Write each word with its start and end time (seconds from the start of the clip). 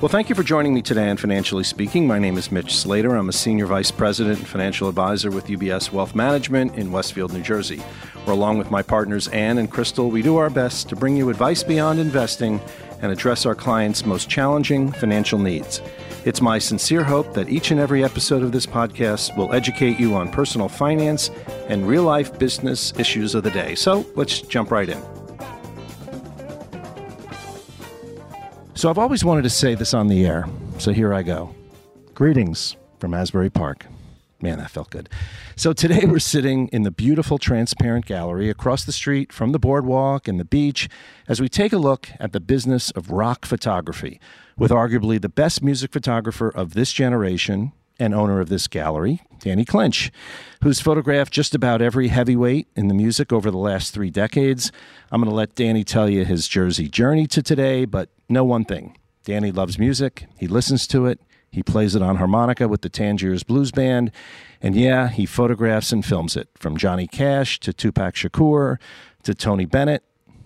Well, 0.00 0.10
thank 0.10 0.28
you 0.28 0.34
for 0.34 0.42
joining 0.42 0.74
me 0.74 0.82
today 0.82 1.08
on 1.08 1.16
Financially 1.16 1.64
Speaking. 1.64 2.06
My 2.06 2.18
name 2.18 2.36
is 2.36 2.52
Mitch 2.52 2.76
Slater. 2.76 3.14
I'm 3.14 3.28
a 3.28 3.32
Senior 3.32 3.66
Vice 3.66 3.90
President 3.90 4.38
and 4.38 4.46
Financial 4.46 4.88
Advisor 4.88 5.30
with 5.30 5.46
UBS 5.46 5.92
Wealth 5.92 6.14
Management 6.14 6.74
in 6.74 6.92
Westfield, 6.92 7.32
New 7.32 7.40
Jersey, 7.40 7.78
where, 8.24 8.34
along 8.34 8.58
with 8.58 8.70
my 8.70 8.82
partners 8.82 9.28
Ann 9.28 9.56
and 9.56 9.70
Crystal, 9.70 10.10
we 10.10 10.20
do 10.20 10.36
our 10.36 10.50
best 10.50 10.88
to 10.90 10.96
bring 10.96 11.16
you 11.16 11.30
advice 11.30 11.62
beyond 11.62 12.00
investing 12.00 12.60
and 13.00 13.12
address 13.12 13.46
our 13.46 13.54
clients' 13.54 14.04
most 14.04 14.28
challenging 14.28 14.92
financial 14.92 15.38
needs. 15.38 15.80
It's 16.24 16.42
my 16.42 16.58
sincere 16.58 17.04
hope 17.04 17.32
that 17.34 17.48
each 17.48 17.70
and 17.70 17.78
every 17.78 18.02
episode 18.04 18.42
of 18.42 18.52
this 18.52 18.66
podcast 18.66 19.34
will 19.38 19.54
educate 19.54 19.98
you 19.98 20.14
on 20.14 20.28
personal 20.28 20.68
finance 20.68 21.30
and 21.68 21.86
real 21.86 22.02
life 22.02 22.38
business 22.38 22.92
issues 22.98 23.34
of 23.34 23.44
the 23.44 23.50
day. 23.50 23.74
So 23.74 24.04
let's 24.16 24.40
jump 24.42 24.70
right 24.70 24.88
in. 24.88 25.13
So 28.76 28.90
I've 28.90 28.98
always 28.98 29.24
wanted 29.24 29.42
to 29.42 29.50
say 29.50 29.76
this 29.76 29.94
on 29.94 30.08
the 30.08 30.26
air, 30.26 30.46
so 30.78 30.92
here 30.92 31.14
I 31.14 31.22
go. 31.22 31.54
Greetings 32.12 32.76
from 32.98 33.14
Asbury 33.14 33.48
Park. 33.48 33.86
Man, 34.42 34.58
that 34.58 34.72
felt 34.72 34.90
good. 34.90 35.08
So 35.54 35.72
today 35.72 36.00
we're 36.06 36.18
sitting 36.18 36.66
in 36.68 36.82
the 36.82 36.90
beautiful 36.90 37.38
transparent 37.38 38.04
gallery 38.04 38.50
across 38.50 38.84
the 38.84 38.90
street 38.90 39.32
from 39.32 39.52
the 39.52 39.60
boardwalk 39.60 40.26
and 40.26 40.40
the 40.40 40.44
beach 40.44 40.88
as 41.28 41.40
we 41.40 41.48
take 41.48 41.72
a 41.72 41.78
look 41.78 42.08
at 42.18 42.32
the 42.32 42.40
business 42.40 42.90
of 42.90 43.12
rock 43.12 43.46
photography 43.46 44.20
with 44.58 44.72
arguably 44.72 45.20
the 45.20 45.28
best 45.28 45.62
music 45.62 45.92
photographer 45.92 46.48
of 46.48 46.74
this 46.74 46.92
generation 46.92 47.72
and 47.98 48.14
owner 48.14 48.40
of 48.40 48.48
this 48.48 48.66
gallery, 48.66 49.22
Danny 49.40 49.64
Clinch, 49.64 50.10
who's 50.62 50.80
photographed 50.80 51.32
just 51.32 51.54
about 51.54 51.82
every 51.82 52.08
heavyweight 52.08 52.68
in 52.74 52.88
the 52.88 52.94
music 52.94 53.32
over 53.32 53.50
the 53.50 53.58
last 53.58 53.94
three 53.94 54.10
decades. 54.10 54.72
I'm 55.10 55.20
going 55.20 55.30
to 55.30 55.36
let 55.36 55.54
Danny 55.54 55.84
tell 55.84 56.08
you 56.08 56.24
his 56.24 56.48
Jersey 56.48 56.88
journey 56.88 57.26
to 57.28 57.42
today, 57.42 57.84
but 57.84 58.10
know 58.28 58.44
one 58.44 58.64
thing. 58.64 58.96
Danny 59.24 59.52
loves 59.52 59.78
music, 59.78 60.26
he 60.36 60.46
listens 60.46 60.86
to 60.88 61.06
it, 61.06 61.20
he 61.50 61.62
plays 61.62 61.94
it 61.94 62.02
on 62.02 62.16
harmonica 62.16 62.66
with 62.68 62.82
the 62.82 62.88
Tangiers 62.88 63.42
Blues 63.42 63.70
Band, 63.70 64.10
and 64.60 64.74
yeah, 64.74 65.08
he 65.08 65.24
photographs 65.24 65.92
and 65.92 66.04
films 66.04 66.36
it 66.36 66.48
from 66.54 66.76
Johnny 66.76 67.06
Cash 67.06 67.60
to 67.60 67.72
Tupac 67.72 68.14
Shakur 68.14 68.78
to 69.22 69.34
Tony 69.34 69.64
Bennett 69.64 70.02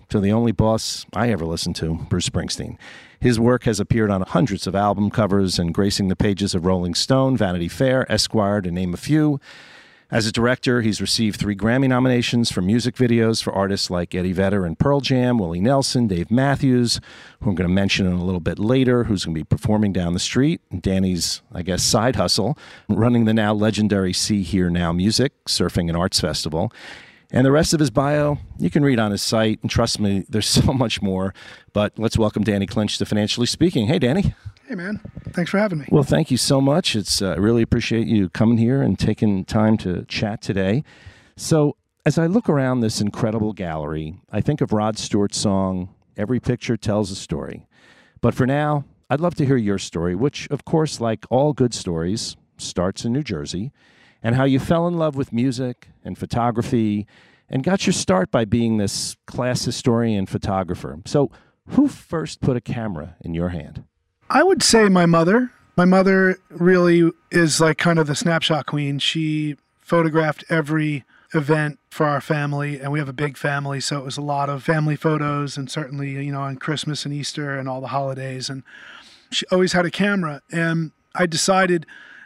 to 0.09 0.21
the 0.21 0.33
only 0.33 0.53
boss 0.53 1.07
I 1.13 1.31
ever 1.31 1.45
listened 1.45 1.77
to, 1.77 2.07
Bruce 2.09 2.29
Springsteen. 2.29 2.77
His 3.21 3.41
work 3.41 3.65
has 3.65 3.81
appeared 3.81 4.11
on 4.11 4.23
hundreds 4.23 4.67
of 4.67 4.75
album 4.75 5.11
covers 5.11 5.59
and 5.59 5.75
gracing 5.75 6.09
the 6.09 6.17
pages 6.17 6.55
of 6.55 6.65
Rolling 6.65 6.95
Stone, 6.95 7.37
Vanity 7.37 7.69
Fair, 7.69 8.11
Esquire, 8.11 8.61
to 8.61 8.71
name 8.71 8.95
a 8.95 8.99
few. 8.99 9.41
As 10.11 10.27
a 10.27 10.33
director, 10.33 10.81
he's 10.81 11.03
received 11.03 11.39
three 11.39 11.55
Grammy 11.55 11.87
nominations 11.87 12.51
for 12.51 12.63
music 12.63 12.95
videos 12.95 13.43
for 13.43 13.53
artists 13.53 13.91
like 13.91 14.15
Eddie 14.15 14.33
Vedder 14.33 14.65
and 14.65 14.79
Pearl 14.79 15.01
Jam, 15.01 15.37
Willie 15.37 15.61
Nelson, 15.61 16.07
Dave 16.07 16.31
Matthews, 16.31 16.99
who 17.41 17.51
I'm 17.51 17.55
going 17.55 17.69
to 17.69 17.75
mention 17.75 18.07
in 18.07 18.15
a 18.15 18.25
little 18.25 18.41
bit 18.41 18.59
later, 18.59 19.05
who's 19.05 19.27
going 19.27 19.35
to 19.35 19.41
be 19.41 19.45
performing 19.45 19.93
down 19.93 20.15
the 20.15 20.19
street. 20.19 20.63
Danny's, 20.81 21.43
I 21.53 21.61
guess, 21.61 21.83
side 21.83 22.17
hustle, 22.17 22.57
running 22.89 23.27
the 23.27 23.35
now 23.35 23.53
legendary 23.53 24.15
Sea 24.15 24.43
Hear 24.43 24.71
Now 24.71 24.93
Music, 24.93 25.33
Surfing 25.45 25.89
and 25.89 25.97
Arts 25.97 26.21
Festival. 26.21 26.73
And 27.31 27.45
the 27.45 27.53
rest 27.53 27.75
of 27.75 27.81
his 27.81 27.91
bio, 27.91 28.39
you 28.59 28.71
can 28.71 28.83
read 28.83 28.99
on 28.99 29.11
his 29.11 29.21
site. 29.21 29.59
And 29.63 29.71
trust 29.71 30.01
me, 30.01 30.25
there's 30.29 30.47
so 30.49 30.73
much 30.73 31.03
more. 31.03 31.35
But 31.73 31.99
let's 31.99 32.17
welcome 32.17 32.43
Danny 32.43 32.67
Clinch 32.67 32.99
to 32.99 33.07
Financially 33.07 33.47
Speaking. 33.47 33.87
Hey, 33.87 33.99
Danny. 33.99 34.35
Hey, 34.67 34.75
man. 34.75 35.01
Thanks 35.33 35.51
for 35.51 35.59
having 35.59 35.79
me. 35.79 35.87
Well, 35.91 36.03
thank 36.03 36.31
you 36.31 36.37
so 36.37 36.61
much. 36.61 36.97
It's 36.97 37.23
uh, 37.23 37.31
I 37.31 37.37
really 37.37 37.63
appreciate 37.63 38.07
you 38.07 38.29
coming 38.29 38.59
here 38.59 38.83
and 38.83 38.99
taking 38.99 39.45
time 39.45 39.77
to 39.79 40.05
chat 40.07 40.43
today. 40.43 40.85
So, 41.37 41.77
as 42.05 42.19
I 42.19 42.27
look 42.27 42.49
around 42.49 42.81
this 42.81 43.01
incredible 43.01 43.53
gallery, 43.53 44.21
I 44.33 44.41
think 44.41 44.61
of 44.61 44.73
Rod 44.73 44.99
Stewart's 44.99 45.37
song, 45.37 45.95
Every 46.17 46.41
Picture 46.41 46.77
Tells 46.77 47.11
a 47.11 47.15
Story. 47.15 47.67
But 48.21 48.35
for 48.35 48.47
now, 48.47 48.85
I'd 49.11 49.21
love 49.21 49.35
to 49.37 49.47
hear 49.47 49.57
your 49.57 49.79
story, 49.79 50.15
which, 50.15 50.49
of 50.51 50.65
course, 50.65 51.01
like 51.01 51.27
all 51.31 51.53
good 51.53 51.75
stories, 51.75 52.37
starts 52.57 53.05
in 53.05 53.13
New 53.13 53.23
Jersey, 53.23 53.73
and 54.23 54.35
how 54.35 54.45
you 54.45 54.59
fell 54.59 54.87
in 54.87 54.97
love 54.97 55.17
with 55.17 55.33
music 55.33 55.89
and 56.05 56.19
photography 56.19 57.07
and 57.49 57.63
got 57.63 57.87
your 57.87 57.93
start 57.93 58.31
by 58.31 58.45
being 58.45 58.77
this 58.77 59.17
class 59.27 59.65
historian 59.65 60.27
photographer. 60.27 60.99
So, 61.07 61.31
who 61.71 61.89
first 61.89 62.41
put 62.41 62.57
a 62.57 62.61
camera 62.61 63.17
in 63.21 63.35
your 63.35 63.51
hand? 63.51 63.85
I 64.31 64.43
would 64.43 64.63
say 64.63 64.89
my 64.89 65.07
mother. 65.07 65.51
My 65.77 65.85
mother 65.85 66.39
really 66.49 67.11
is 67.31 67.61
like 67.61 67.79
kind 67.79 67.99
of 67.99 68.07
the 68.07 68.15
snapshot 68.15 68.67
queen. 68.67 68.99
She 68.99 69.57
photographed 69.81 70.45
every 70.49 71.05
event 71.35 71.79
for 71.91 72.07
our 72.07 72.21
family 72.21 72.81
and 72.81 72.91
we 72.91 72.99
have 72.99 73.09
a 73.09 73.13
big 73.13 73.37
family 73.37 73.81
so 73.81 73.99
it 73.99 74.05
was 74.05 74.17
a 74.17 74.23
lot 74.23 74.49
of 74.49 74.63
family 74.63 74.97
photos 74.97 75.59
and 75.59 75.71
certainly 75.71 76.13
you 76.13 76.33
know 76.33 76.41
on 76.41 76.57
christmas 76.57 77.05
and 77.05 77.13
easter 77.13 77.59
and 77.59 77.69
all 77.69 77.83
the 77.83 77.89
holidays 77.89 78.49
and 78.49 78.63
she 79.31 79.45
always 79.53 79.75
had 79.75 79.85
a 79.85 79.91
camera 79.91 80.41
and 80.51 80.91
i 81.15 81.27
decided 81.27 81.85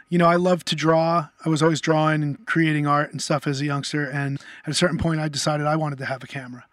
you 0.09 0.17
know 0.17 0.27
i 0.27 0.35
love 0.35 0.63
to 0.65 0.75
draw 0.75 1.27
i 1.45 1.49
was 1.49 1.61
always 1.61 1.81
drawing 1.81 2.21
and 2.23 2.45
creating 2.45 2.85
art 2.87 3.11
and 3.11 3.21
stuff 3.21 3.47
as 3.47 3.61
a 3.61 3.65
youngster 3.65 4.09
and 4.09 4.39
at 4.65 4.71
a 4.71 4.73
certain 4.73 4.97
point 4.97 5.19
i 5.19 5.27
decided 5.27 5.65
i 5.65 5.75
wanted 5.75 5.97
to 5.97 6.05
have 6.05 6.23
a 6.23 6.27
camera 6.27 6.65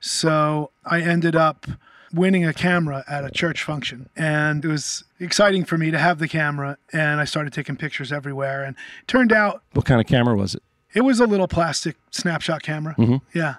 so 0.00 0.70
i 0.84 1.00
ended 1.00 1.36
up 1.36 1.66
winning 2.12 2.44
a 2.44 2.52
camera 2.52 3.04
at 3.08 3.24
a 3.24 3.30
church 3.30 3.62
function. 3.62 4.08
And 4.16 4.64
it 4.64 4.68
was 4.68 5.04
exciting 5.18 5.64
for 5.64 5.78
me 5.78 5.90
to 5.90 5.98
have 5.98 6.18
the 6.18 6.28
camera. 6.28 6.78
And 6.92 7.20
I 7.20 7.24
started 7.24 7.52
taking 7.52 7.76
pictures 7.76 8.12
everywhere. 8.12 8.64
And 8.64 8.76
turned 9.06 9.32
out. 9.32 9.62
What 9.72 9.86
kind 9.86 10.00
of 10.00 10.06
camera 10.06 10.36
was 10.36 10.54
it? 10.54 10.62
It 10.94 11.02
was 11.02 11.20
a 11.20 11.26
little 11.26 11.48
plastic 11.48 11.96
snapshot 12.10 12.62
camera. 12.62 12.94
Mm-hmm. 12.98 13.16
Yeah. 13.36 13.56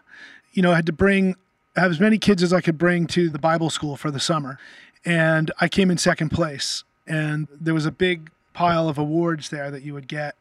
You 0.54 0.62
know, 0.62 0.72
I 0.72 0.76
had 0.76 0.86
to 0.86 0.94
bring, 0.94 1.36
have 1.76 1.90
as 1.90 2.00
many 2.00 2.18
kids 2.18 2.44
as 2.44 2.54
I 2.54 2.62
could 2.62 2.78
bring 2.78 3.08
to 3.08 3.30
the 3.30 3.40
Bible 3.40 3.70
school 3.70 3.98
for 3.98 4.12
the 4.12 4.20
summer. 4.20 4.60
And 5.04 5.52
I 5.60 5.68
came 5.68 5.90
in 5.90 5.98
second 5.98 6.30
place. 6.30 6.84
And 7.08 7.48
there 7.60 7.74
was 7.74 7.86
a 7.86 7.92
big 7.92 8.30
pile 8.54 8.88
of 8.88 8.98
awards 8.98 9.50
there 9.50 9.70
that 9.72 9.84
you 9.84 9.94
would 9.94 10.08
get 10.08 10.36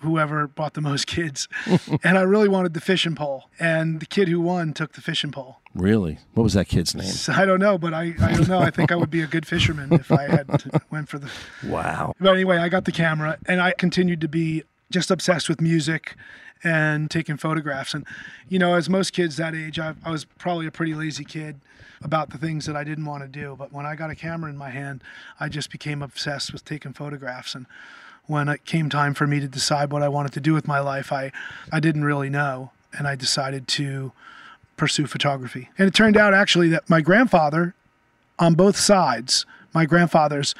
whoever 0.00 0.46
bought 0.46 0.74
the 0.74 0.80
most 0.80 1.06
kids. 1.08 1.48
and 2.04 2.16
I 2.18 2.22
really 2.22 2.48
wanted 2.48 2.74
the 2.74 2.80
fishing 2.80 3.14
pole. 3.14 3.50
And 3.58 4.00
the 4.00 4.06
kid 4.06 4.28
who 4.28 4.40
won 4.40 4.72
took 4.72 4.92
the 4.92 5.00
fishing 5.00 5.32
pole. 5.32 5.60
Really? 5.74 6.18
What 6.34 6.42
was 6.44 6.54
that 6.54 6.66
kid's 6.68 6.94
name? 6.94 7.12
I 7.36 7.44
don't 7.44 7.60
know, 7.60 7.78
but 7.78 7.94
I, 7.94 8.14
I 8.20 8.32
don't 8.32 8.48
know. 8.48 8.60
I 8.60 8.70
think 8.70 8.90
I 8.92 8.96
would 8.96 9.10
be 9.10 9.22
a 9.22 9.26
good 9.26 9.46
fisherman 9.46 9.92
if 9.92 10.10
I 10.10 10.28
had 10.28 10.48
went 10.90 11.08
for 11.08 11.18
the. 11.18 11.30
Wow. 11.66 12.14
But 12.20 12.34
anyway, 12.34 12.58
I 12.58 12.68
got 12.68 12.84
the 12.84 12.92
camera 12.92 13.38
and 13.46 13.60
I 13.60 13.72
continued 13.72 14.20
to 14.22 14.28
be 14.28 14.64
just 14.90 15.10
obsessed 15.10 15.48
with 15.48 15.60
music 15.60 16.16
and 16.64 17.10
taking 17.10 17.36
photographs. 17.36 17.94
And, 17.94 18.06
you 18.48 18.58
know, 18.58 18.74
as 18.74 18.88
most 18.88 19.12
kids 19.12 19.36
that 19.36 19.54
age, 19.54 19.78
I, 19.78 19.94
I 20.04 20.10
was 20.10 20.24
probably 20.24 20.66
a 20.66 20.70
pretty 20.70 20.94
lazy 20.94 21.24
kid 21.24 21.60
about 22.02 22.30
the 22.30 22.38
things 22.38 22.66
that 22.66 22.76
I 22.76 22.84
didn't 22.84 23.04
want 23.04 23.22
to 23.22 23.28
do. 23.28 23.56
But 23.58 23.72
when 23.72 23.86
I 23.86 23.94
got 23.94 24.10
a 24.10 24.14
camera 24.14 24.50
in 24.50 24.56
my 24.56 24.70
hand, 24.70 25.02
I 25.40 25.48
just 25.48 25.70
became 25.70 26.02
obsessed 26.02 26.52
with 26.52 26.64
taking 26.64 26.92
photographs. 26.92 27.54
And 27.54 27.66
when 28.26 28.48
it 28.48 28.64
came 28.64 28.88
time 28.88 29.14
for 29.14 29.26
me 29.26 29.40
to 29.40 29.48
decide 29.48 29.90
what 29.90 30.02
I 30.02 30.08
wanted 30.08 30.32
to 30.32 30.40
do 30.40 30.52
with 30.52 30.68
my 30.68 30.80
life, 30.80 31.12
I, 31.12 31.32
I 31.72 31.80
didn't 31.80 32.04
really 32.04 32.30
know. 32.30 32.70
And 32.96 33.06
I 33.06 33.16
decided 33.16 33.68
to 33.68 34.12
pursue 34.76 35.06
photography. 35.06 35.68
And 35.76 35.88
it 35.88 35.94
turned 35.94 36.16
out 36.16 36.34
actually 36.34 36.68
that 36.68 36.88
my 36.88 37.00
grandfather, 37.00 37.74
on 38.38 38.54
both 38.54 38.76
sides, 38.76 39.44
my 39.74 39.84
grandfathers 39.84 40.54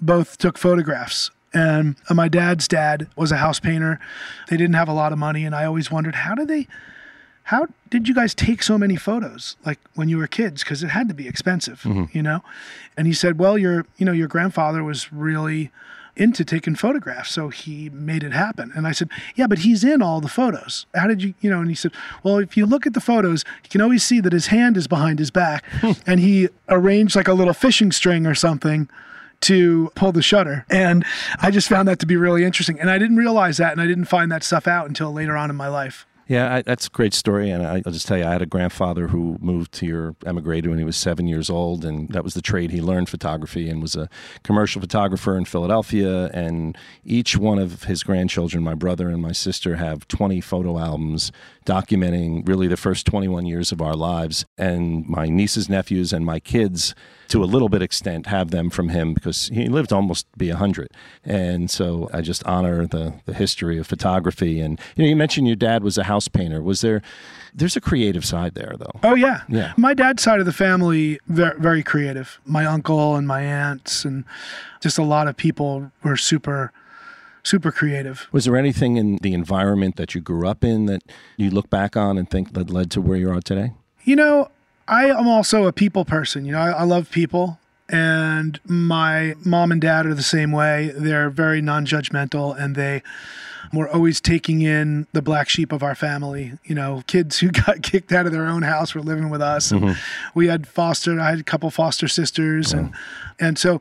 both 0.00 0.36
took 0.38 0.58
photographs. 0.58 1.30
And 1.56 1.96
my 2.10 2.28
dad's 2.28 2.68
dad 2.68 3.08
was 3.16 3.32
a 3.32 3.38
house 3.38 3.58
painter. 3.58 3.98
They 4.50 4.58
didn't 4.58 4.74
have 4.74 4.88
a 4.88 4.92
lot 4.92 5.10
of 5.10 5.18
money. 5.18 5.46
And 5.46 5.54
I 5.54 5.64
always 5.64 5.90
wondered, 5.90 6.14
how 6.14 6.34
did 6.34 6.48
they, 6.48 6.68
how 7.44 7.68
did 7.88 8.08
you 8.08 8.14
guys 8.14 8.34
take 8.34 8.62
so 8.62 8.76
many 8.76 8.94
photos 8.94 9.56
like 9.64 9.78
when 9.94 10.10
you 10.10 10.18
were 10.18 10.26
kids? 10.26 10.62
Because 10.62 10.82
it 10.82 10.88
had 10.88 11.08
to 11.08 11.14
be 11.14 11.26
expensive, 11.26 11.80
mm-hmm. 11.80 12.04
you 12.12 12.22
know? 12.22 12.42
And 12.94 13.06
he 13.06 13.14
said, 13.14 13.38
well, 13.38 13.56
your, 13.56 13.86
you 13.96 14.04
know, 14.04 14.12
your 14.12 14.28
grandfather 14.28 14.84
was 14.84 15.10
really 15.10 15.70
into 16.14 16.44
taking 16.44 16.74
photographs. 16.74 17.30
So 17.30 17.48
he 17.48 17.88
made 17.88 18.22
it 18.22 18.32
happen. 18.32 18.70
And 18.74 18.86
I 18.86 18.92
said, 18.92 19.10
Yeah, 19.34 19.46
but 19.46 19.58
he's 19.58 19.84
in 19.84 20.00
all 20.00 20.22
the 20.22 20.28
photos. 20.28 20.86
How 20.94 21.06
did 21.06 21.22
you, 21.22 21.34
you 21.42 21.50
know? 21.50 21.60
And 21.60 21.68
he 21.68 21.74
said, 21.74 21.92
Well, 22.22 22.38
if 22.38 22.56
you 22.56 22.64
look 22.64 22.86
at 22.86 22.94
the 22.94 23.02
photos, 23.02 23.44
you 23.64 23.68
can 23.68 23.82
always 23.82 24.02
see 24.02 24.20
that 24.20 24.32
his 24.32 24.46
hand 24.46 24.78
is 24.78 24.86
behind 24.86 25.18
his 25.18 25.30
back. 25.30 25.62
and 26.06 26.18
he 26.18 26.48
arranged 26.70 27.16
like 27.16 27.28
a 27.28 27.34
little 27.34 27.52
fishing 27.52 27.92
string 27.92 28.26
or 28.26 28.34
something 28.34 28.88
to 29.42 29.90
pull 29.94 30.12
the 30.12 30.22
shutter. 30.22 30.64
And 30.70 31.04
I 31.40 31.50
just 31.50 31.68
found 31.68 31.88
that 31.88 31.98
to 32.00 32.06
be 32.06 32.16
really 32.16 32.44
interesting. 32.44 32.80
And 32.80 32.90
I 32.90 32.98
didn't 32.98 33.16
realize 33.16 33.56
that. 33.58 33.72
And 33.72 33.80
I 33.80 33.86
didn't 33.86 34.06
find 34.06 34.30
that 34.32 34.42
stuff 34.42 34.66
out 34.66 34.88
until 34.88 35.12
later 35.12 35.36
on 35.36 35.50
in 35.50 35.56
my 35.56 35.68
life. 35.68 36.06
Yeah, 36.28 36.56
I, 36.56 36.62
that's 36.62 36.88
a 36.88 36.90
great 36.90 37.14
story. 37.14 37.50
And 37.50 37.64
I, 37.64 37.82
will 37.84 37.92
just 37.92 38.08
tell 38.08 38.18
you, 38.18 38.24
I 38.24 38.32
had 38.32 38.42
a 38.42 38.46
grandfather 38.46 39.08
who 39.08 39.38
moved 39.40 39.78
here, 39.78 40.16
emigrated 40.26 40.68
when 40.68 40.78
he 40.78 40.84
was 40.84 40.96
seven 40.96 41.28
years 41.28 41.48
old, 41.48 41.84
and 41.84 42.08
that 42.08 42.24
was 42.24 42.34
the 42.34 42.42
trade 42.42 42.72
he 42.72 42.80
learned 42.80 43.08
photography 43.08 43.68
and 43.68 43.80
was 43.80 43.94
a 43.94 44.08
commercial 44.42 44.80
photographer 44.80 45.36
in 45.36 45.44
Philadelphia. 45.44 46.26
And 46.34 46.76
each 47.04 47.36
one 47.36 47.60
of 47.60 47.84
his 47.84 48.02
grandchildren, 48.02 48.64
my 48.64 48.74
brother 48.74 49.08
and 49.08 49.22
my 49.22 49.32
sister, 49.32 49.76
have 49.76 50.08
20 50.08 50.40
photo 50.40 50.78
albums 50.78 51.30
documenting 51.66 52.46
really 52.48 52.66
the 52.68 52.76
first 52.76 53.04
21 53.06 53.44
years 53.44 53.72
of 53.72 53.82
our 53.82 53.94
lives. 53.94 54.46
And 54.56 55.06
my 55.06 55.26
nieces, 55.26 55.68
nephews, 55.68 56.12
and 56.12 56.24
my 56.24 56.40
kids, 56.40 56.94
to 57.28 57.42
a 57.42 57.46
little 57.46 57.68
bit 57.68 57.82
extent, 57.82 58.26
have 58.26 58.50
them 58.50 58.70
from 58.70 58.88
him 58.88 59.12
because 59.12 59.48
he 59.48 59.68
lived 59.68 59.92
almost 59.92 60.30
to 60.32 60.38
be 60.38 60.48
100. 60.48 60.88
And 61.24 61.70
so 61.70 62.08
I 62.12 62.22
just 62.22 62.44
honor 62.44 62.86
the, 62.86 63.14
the 63.26 63.34
history 63.34 63.78
of 63.78 63.86
photography. 63.86 64.60
And 64.60 64.80
you 64.94 65.04
know, 65.04 65.08
you 65.10 65.16
mentioned 65.16 65.46
your 65.46 65.56
dad 65.56 65.82
was 65.82 65.98
a 65.98 66.04
house 66.04 66.28
painter. 66.28 66.62
Was 66.62 66.80
there, 66.80 67.02
there's 67.52 67.76
a 67.76 67.80
creative 67.80 68.24
side 68.24 68.54
there, 68.54 68.74
though. 68.78 69.00
Oh 69.02 69.14
yeah, 69.14 69.42
Yeah. 69.48 69.72
My 69.76 69.92
dad's 69.92 70.22
side 70.22 70.40
of 70.40 70.46
the 70.46 70.52
family 70.52 71.18
very, 71.26 71.58
very 71.60 71.82
creative. 71.82 72.40
My 72.46 72.64
uncle 72.64 73.16
and 73.16 73.26
my 73.26 73.42
aunts 73.42 74.04
and 74.04 74.24
just 74.80 74.98
a 74.98 75.02
lot 75.02 75.26
of 75.26 75.36
people 75.36 75.90
were 76.04 76.16
super, 76.16 76.72
super 77.46 77.70
creative. 77.70 78.26
Was 78.32 78.44
there 78.44 78.56
anything 78.56 78.96
in 78.96 79.16
the 79.22 79.32
environment 79.32 79.96
that 79.96 80.14
you 80.14 80.20
grew 80.20 80.48
up 80.48 80.64
in 80.64 80.86
that 80.86 81.02
you 81.36 81.50
look 81.50 81.70
back 81.70 81.96
on 81.96 82.18
and 82.18 82.28
think 82.28 82.54
that 82.54 82.70
led 82.70 82.90
to 82.92 83.00
where 83.00 83.16
you 83.16 83.30
are 83.30 83.40
today? 83.40 83.72
You 84.04 84.16
know, 84.16 84.50
I 84.88 85.06
am 85.06 85.28
also 85.28 85.66
a 85.66 85.72
people 85.72 86.04
person. 86.04 86.44
You 86.44 86.52
know, 86.52 86.60
I, 86.60 86.70
I 86.70 86.82
love 86.82 87.10
people. 87.10 87.58
And 87.88 88.58
my 88.64 89.34
mom 89.44 89.70
and 89.70 89.80
dad 89.80 90.06
are 90.06 90.14
the 90.14 90.22
same 90.22 90.50
way. 90.50 90.92
They're 90.96 91.30
very 91.30 91.60
non 91.60 91.86
judgmental 91.86 92.58
and 92.60 92.74
they 92.74 93.02
were 93.72 93.88
always 93.88 94.20
taking 94.20 94.62
in 94.62 95.06
the 95.12 95.22
black 95.22 95.48
sheep 95.48 95.72
of 95.72 95.82
our 95.82 95.94
family. 95.94 96.52
You 96.64 96.74
know, 96.74 97.02
kids 97.06 97.38
who 97.38 97.50
got 97.66 97.82
kicked 97.82 98.12
out 98.12 98.26
of 98.26 98.32
their 98.32 98.46
own 98.46 98.62
house 98.62 98.94
were 98.94 99.02
living 99.02 99.30
with 99.30 99.42
us. 99.42 99.70
And 99.70 99.82
mm-hmm. 99.82 100.38
we 100.38 100.48
had 100.48 100.66
foster, 100.66 101.18
I 101.20 101.30
had 101.30 101.40
a 101.40 101.44
couple 101.44 101.70
foster 101.70 102.08
sisters. 102.08 102.72
And, 102.72 102.92
and 103.38 103.58
so 103.58 103.80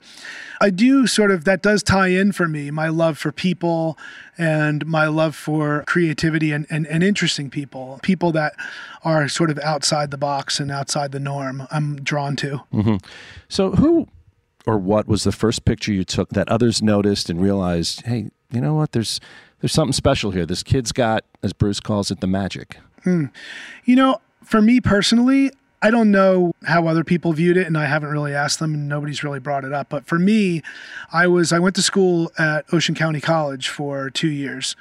I 0.61 0.69
do 0.69 1.07
sort 1.07 1.31
of, 1.31 1.45
that 1.45 1.61
does 1.61 1.83
tie 1.83 2.07
in 2.07 2.31
for 2.31 2.47
me, 2.47 2.71
my 2.71 2.89
love 2.89 3.17
for 3.17 3.31
people 3.31 3.97
and 4.37 4.85
my 4.85 5.07
love 5.07 5.35
for 5.35 5.83
creativity 5.87 6.51
and, 6.51 6.65
and, 6.69 6.85
and 6.87 7.03
interesting 7.03 7.49
people, 7.49 7.99
people 8.03 8.31
that 8.33 8.53
are 9.03 9.27
sort 9.27 9.49
of 9.49 9.59
outside 9.59 10.11
the 10.11 10.17
box 10.17 10.59
and 10.59 10.71
outside 10.71 11.11
the 11.11 11.19
norm. 11.19 11.67
I'm 11.71 11.97
drawn 11.97 12.35
to. 12.37 12.61
Mm-hmm. 12.73 12.95
So, 13.47 13.71
who 13.71 14.07
or 14.65 14.77
what 14.77 15.07
was 15.07 15.23
the 15.23 15.31
first 15.31 15.65
picture 15.65 15.93
you 15.93 16.03
took 16.03 16.29
that 16.29 16.49
others 16.49 16.81
noticed 16.81 17.29
and 17.29 17.39
realized, 17.39 18.05
hey, 18.05 18.31
you 18.51 18.61
know 18.61 18.73
what? 18.73 18.91
There's 18.91 19.19
there's 19.61 19.73
something 19.73 19.93
special 19.93 20.31
here. 20.31 20.45
This 20.45 20.63
kid's 20.63 20.91
got, 20.91 21.23
as 21.41 21.53
Bruce 21.53 21.79
calls 21.79 22.11
it, 22.11 22.19
the 22.19 22.27
magic. 22.27 22.77
Hmm. 23.03 23.25
You 23.85 23.95
know, 23.95 24.21
for 24.43 24.61
me 24.61 24.79
personally, 24.79 25.51
I 25.81 25.91
don't 25.91 26.11
know 26.11 26.53
how 26.63 26.87
other 26.87 27.03
people 27.03 27.33
viewed 27.33 27.57
it, 27.57 27.67
and 27.67 27.77
I 27.77 27.85
haven't 27.85 28.09
really 28.09 28.33
asked 28.33 28.59
them, 28.59 28.73
and 28.73 28.87
nobody's 28.87 29.23
really 29.23 29.39
brought 29.39 29.63
it 29.63 29.73
up. 29.73 29.89
But 29.89 30.05
for 30.05 30.17
me, 30.17 30.61
I 31.11 31.27
was 31.27 31.53
I 31.53 31.59
went 31.59 31.75
to 31.75 31.81
school 31.81 32.31
at 32.37 32.65
Ocean 32.73 32.95
County 32.95 33.21
College 33.21 33.69
for 33.69 34.09
two 34.09 34.29
years, 34.29 34.75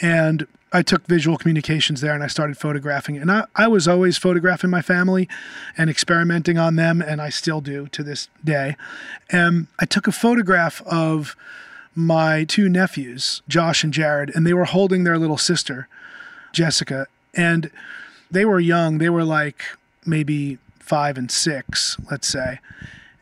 and 0.00 0.46
I 0.72 0.82
took 0.82 1.06
visual 1.06 1.38
communications 1.38 2.00
there, 2.00 2.12
and 2.12 2.22
I 2.22 2.26
started 2.26 2.58
photographing. 2.58 3.16
And 3.16 3.30
I, 3.30 3.46
I 3.56 3.68
was 3.68 3.88
always 3.88 4.18
photographing 4.18 4.70
my 4.70 4.82
family 4.82 5.28
and 5.76 5.88
experimenting 5.88 6.58
on 6.58 6.76
them, 6.76 7.00
and 7.00 7.22
I 7.22 7.30
still 7.30 7.60
do 7.60 7.86
to 7.88 8.02
this 8.02 8.28
day. 8.44 8.76
And 9.30 9.68
I 9.78 9.86
took 9.86 10.06
a 10.06 10.12
photograph 10.12 10.82
of 10.86 11.36
my 11.98 12.44
two 12.44 12.68
nephews, 12.68 13.42
Josh 13.48 13.82
and 13.82 13.92
Jared, 13.92 14.30
and 14.32 14.46
they 14.46 14.54
were 14.54 14.66
holding 14.66 15.02
their 15.02 15.18
little 15.18 15.36
sister, 15.36 15.88
Jessica, 16.52 17.08
and 17.34 17.72
they 18.30 18.44
were 18.44 18.60
young. 18.60 18.98
They 18.98 19.10
were 19.10 19.24
like 19.24 19.62
maybe 20.06 20.58
five 20.78 21.18
and 21.18 21.28
six, 21.28 21.96
let's 22.08 22.28
say. 22.28 22.60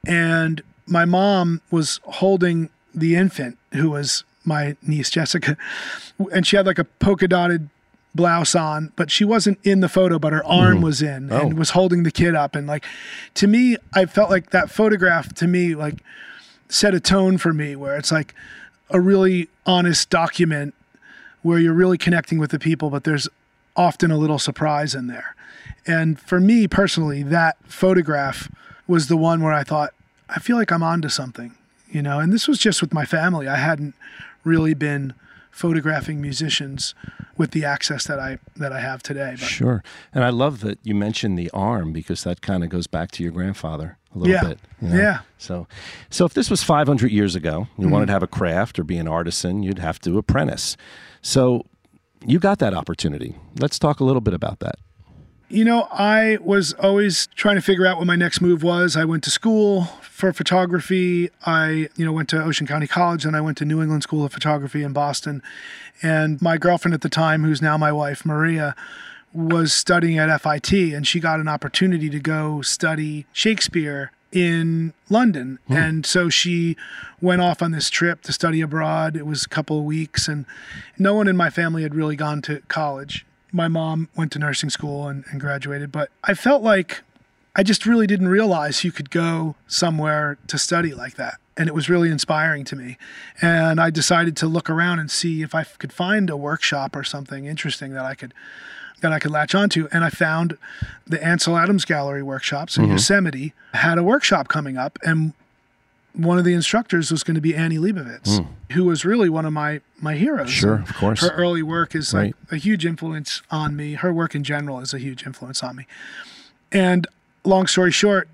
And 0.07 0.63
my 0.87 1.07
mom 1.07 1.63
was 1.71 2.01
holding 2.05 2.69
the 2.95 3.17
infant, 3.17 3.57
who 3.73 3.91
was 3.91 4.25
my 4.45 4.77
niece 4.83 5.09
Jessica, 5.09 5.57
and 6.31 6.47
she 6.47 6.57
had 6.57 6.67
like 6.67 6.79
a 6.79 6.85
polka 6.85 7.27
dotted 7.27 7.71
blouse 8.15 8.55
on, 8.55 8.93
but 8.95 9.11
she 9.11 9.25
wasn't 9.25 9.59
in 9.65 9.81
the 9.81 9.89
photo, 9.89 10.19
but 10.19 10.35
her 10.35 10.43
hmm. 10.43 10.51
arm 10.51 10.83
was 10.83 11.01
in 11.01 11.33
Oh. 11.33 11.41
and 11.41 11.59
was 11.59 11.71
holding 11.71 12.03
the 12.03 12.11
kid 12.11 12.35
up. 12.35 12.55
And 12.55 12.67
like, 12.67 12.85
to 13.35 13.47
me, 13.47 13.79
I 13.95 14.05
felt 14.05 14.29
like 14.29 14.51
that 14.51 14.69
photograph 14.69 15.35
to 15.37 15.47
me, 15.47 15.75
like, 15.75 16.03
set 16.69 16.95
a 16.95 17.01
tone 17.01 17.39
for 17.39 17.53
me 17.53 17.77
where 17.77 17.97
it's 17.97 18.13
like 18.13 18.35
a 18.91 19.01
really 19.01 19.49
honest 19.65 20.11
document 20.11 20.75
where 21.43 21.59
you're 21.59 21.73
really 21.73 21.99
connecting 21.99 22.39
with 22.39 22.51
the 22.51 22.59
people, 22.59 22.91
but 22.91 23.05
there's 23.05 23.29
often 23.77 24.11
a 24.11 24.17
little 24.17 24.39
surprise 24.39 24.95
in 24.95 25.07
there. 25.07 25.35
And 25.87 26.19
for 26.19 26.41
me 26.41 26.67
personally, 26.67 27.23
that 27.25 27.57
photograph 27.65 28.51
was 28.87 29.09
the 29.09 29.17
one 29.17 29.43
where 29.43 29.53
I 29.53 29.63
thought, 29.63 29.93
I 30.29 30.41
feel 30.41 30.57
like 30.57 30.73
I'm 30.73 30.83
onto 30.83 31.09
something, 31.09 31.55
you 31.89 32.03
know. 32.03 32.19
And 32.19 32.33
this 32.33 32.49
was 32.49 32.59
just 32.59 32.81
with 32.81 32.93
my 32.93 33.05
family. 33.05 33.47
I 33.47 33.57
hadn't 33.57 33.95
really 34.45 34.75
been 34.75 35.15
photographing 35.57 36.21
musicians 36.21 36.95
with 37.39 37.53
the 37.53 37.65
access 37.65 38.05
that 38.07 38.19
I 38.19 38.39
that 38.57 38.73
I 38.73 38.81
have 38.81 39.03
today. 39.03 39.31
But 39.39 39.49
Sure. 39.49 39.83
And 40.13 40.23
I 40.23 40.29
love 40.29 40.61
that 40.61 40.79
you 40.83 40.95
mentioned 40.95 41.39
the 41.39 41.51
arm 41.53 41.93
because 41.93 42.25
that 42.25 42.43
kind 42.43 42.63
of 42.63 42.69
goes 42.69 42.87
back 42.87 43.11
to 43.13 43.23
your 43.23 43.33
grandfather 43.33 43.97
a 44.15 44.19
little 44.19 44.35
Yeah. 44.35 44.45
bit. 44.49 44.59
you 44.83 44.89
know? 44.89 44.97
Yeah. 44.97 45.19
So, 45.39 45.67
so 46.11 46.27
if 46.27 46.35
this 46.35 46.51
was 46.51 46.63
500 46.63 47.11
years 47.11 47.35
ago, 47.35 47.69
you 47.79 47.85
Mm-hmm. 47.85 47.91
wanted 47.91 48.07
to 48.07 48.13
have 48.13 48.23
a 48.23 48.27
craft 48.27 48.79
or 48.79 48.85
be 48.85 48.99
an 48.99 49.09
artisan, 49.09 49.63
you'd 49.63 49.79
have 49.79 49.99
to 50.01 50.19
apprentice. 50.19 50.77
So, 51.23 51.65
you 52.27 52.39
got 52.39 52.59
that 52.59 52.75
opportunity. 52.75 53.37
Let's 53.59 53.79
talk 53.79 54.01
a 54.01 54.05
little 54.05 54.21
bit 54.23 54.35
about 54.35 54.59
that. 54.61 54.77
You 55.49 55.65
know, 55.65 55.87
I 55.93 56.39
was 56.41 56.73
always 56.73 57.29
trying 57.29 57.55
to 57.55 57.63
figure 57.63 57.87
out 57.87 57.99
what 57.99 58.07
my 58.07 58.17
next 58.17 58.41
move 58.41 58.65
was. 58.65 58.97
I 58.97 59.05
went 59.05 59.23
to 59.25 59.31
school 59.31 59.85
for 60.03 60.33
photography. 60.33 61.31
I, 61.45 61.89
you 61.95 62.05
know, 62.05 62.13
went 62.13 62.29
to 62.31 62.43
Ocean 62.43 62.67
County 62.67 62.89
College 62.89 63.25
and 63.25 63.37
I 63.37 63.41
went 63.41 63.57
to 63.59 63.65
New 63.65 63.81
England 63.81 64.03
School 64.03 64.25
of 64.25 64.33
Photography 64.33 64.83
in 64.83 64.93
Boston. 64.93 65.43
And 66.03 66.43
my 66.43 66.57
girlfriend 66.57 66.95
at 66.95 67.03
the 67.03 67.09
time, 67.09 67.45
who's 67.45 67.63
now 67.63 67.77
my 67.77 67.93
wife, 67.93 68.27
Maria, 68.27 68.75
was 69.33 69.73
studying 69.73 70.19
at 70.19 70.41
FIT 70.41 70.73
and 70.73 71.07
she 71.07 71.21
got 71.21 71.39
an 71.39 71.47
opportunity 71.47 72.11
to 72.11 72.19
go 72.19 72.61
study 72.63 73.27
Shakespeare 73.33 74.11
in 74.33 74.95
London. 75.09 75.59
Hmm. 75.69 75.73
And 75.75 76.07
so 76.07 76.29
she 76.29 76.77
went 77.21 77.41
off 77.43 77.63
on 77.63 77.71
this 77.71 77.91
trip 77.91 78.23
to 78.23 78.33
study 78.33 78.61
abroad. 78.63 79.17
It 79.17 79.27
was 79.27 79.45
a 79.45 79.49
couple 79.49 79.79
of 79.79 79.85
weeks 79.85 80.27
and 80.27 80.47
no 80.99 81.15
one 81.15 81.29
in 81.29 81.37
my 81.37 81.51
family 81.51 81.83
had 81.83 81.95
really 81.95 82.17
gone 82.17 82.43
to 82.43 82.63
college. 82.69 83.26
My 83.57 83.69
mom 83.69 84.11
went 84.15 84.33
to 84.33 84.39
nursing 84.39 84.69
school 84.69 85.09
and, 85.09 85.25
and 85.31 85.41
graduated, 85.41 85.91
but 85.91 86.11
I 86.23 86.35
felt 86.35 86.63
like 86.63 87.03
I 87.57 87.63
just 87.63 87.87
really 87.87 88.07
didn't 88.07 88.29
realize 88.29 88.85
you 88.85 88.93
could 88.93 89.09
go 89.09 89.55
somewhere 89.67 90.37
to 90.49 90.59
study 90.59 90.93
like 90.93 91.15
that. 91.15 91.37
And 91.57 91.67
it 91.67 91.75
was 91.75 91.89
really 91.89 92.11
inspiring 92.11 92.65
to 92.67 92.77
me. 92.77 92.99
And 93.41 93.81
I 93.81 93.89
decided 93.89 94.37
to 94.37 94.47
look 94.47 94.69
around 94.69 94.99
and 94.99 95.11
see 95.11 95.41
if 95.41 95.55
I 95.55 95.65
could 95.65 95.91
find 95.91 96.29
a 96.29 96.37
workshop 96.37 96.95
or 96.95 97.03
something 97.03 97.47
interesting 97.47 97.95
that 97.95 98.05
I 98.05 98.15
could 98.15 98.35
that 99.01 99.13
I 99.13 99.19
could 99.19 99.31
latch 99.31 99.55
onto. 99.55 99.89
And 99.91 100.05
I 100.05 100.11
found 100.11 100.59
the 101.07 101.23
Ansel 101.25 101.57
Adams 101.57 101.87
Gallery 101.87 102.23
workshops 102.23 102.77
in 102.77 102.85
mm-hmm. 102.85 102.93
Yosemite 102.93 103.55
had 103.73 103.97
a 103.97 104.03
workshop 104.03 104.49
coming 104.49 104.77
up 104.77 104.99
and 105.03 105.33
one 106.17 106.39
of 106.39 106.45
the 106.45 106.55
instructors 106.55 107.11
was 107.11 107.23
going 107.23 107.35
to 107.35 107.41
be 107.41 107.55
Annie 107.55 107.79
Leibovitz, 107.79 108.39
hmm. 108.39 108.73
who 108.73 108.85
was 108.85 109.05
really 109.05 109.29
one 109.29 109.45
of 109.45 109.53
my 109.53 109.81
my 110.01 110.15
heroes. 110.15 110.51
Sure, 110.51 110.81
of 110.81 110.95
course. 110.95 111.21
Her 111.21 111.31
early 111.31 111.63
work 111.63 111.95
is 111.95 112.13
like 112.13 112.35
a 112.51 112.57
huge 112.57 112.85
influence 112.87 113.43
on 113.51 113.77
me. 113.77 113.95
Her 113.95 114.13
work 114.13 114.35
in 114.35 114.43
general 114.43 114.81
is 114.81 114.93
a 114.93 114.99
huge 114.99 115.27
influence 115.27 115.63
on 115.63 115.77
me. 115.77 115.87
And 116.73 117.07
long 117.45 117.67
story 117.67 117.93
short, 117.93 118.29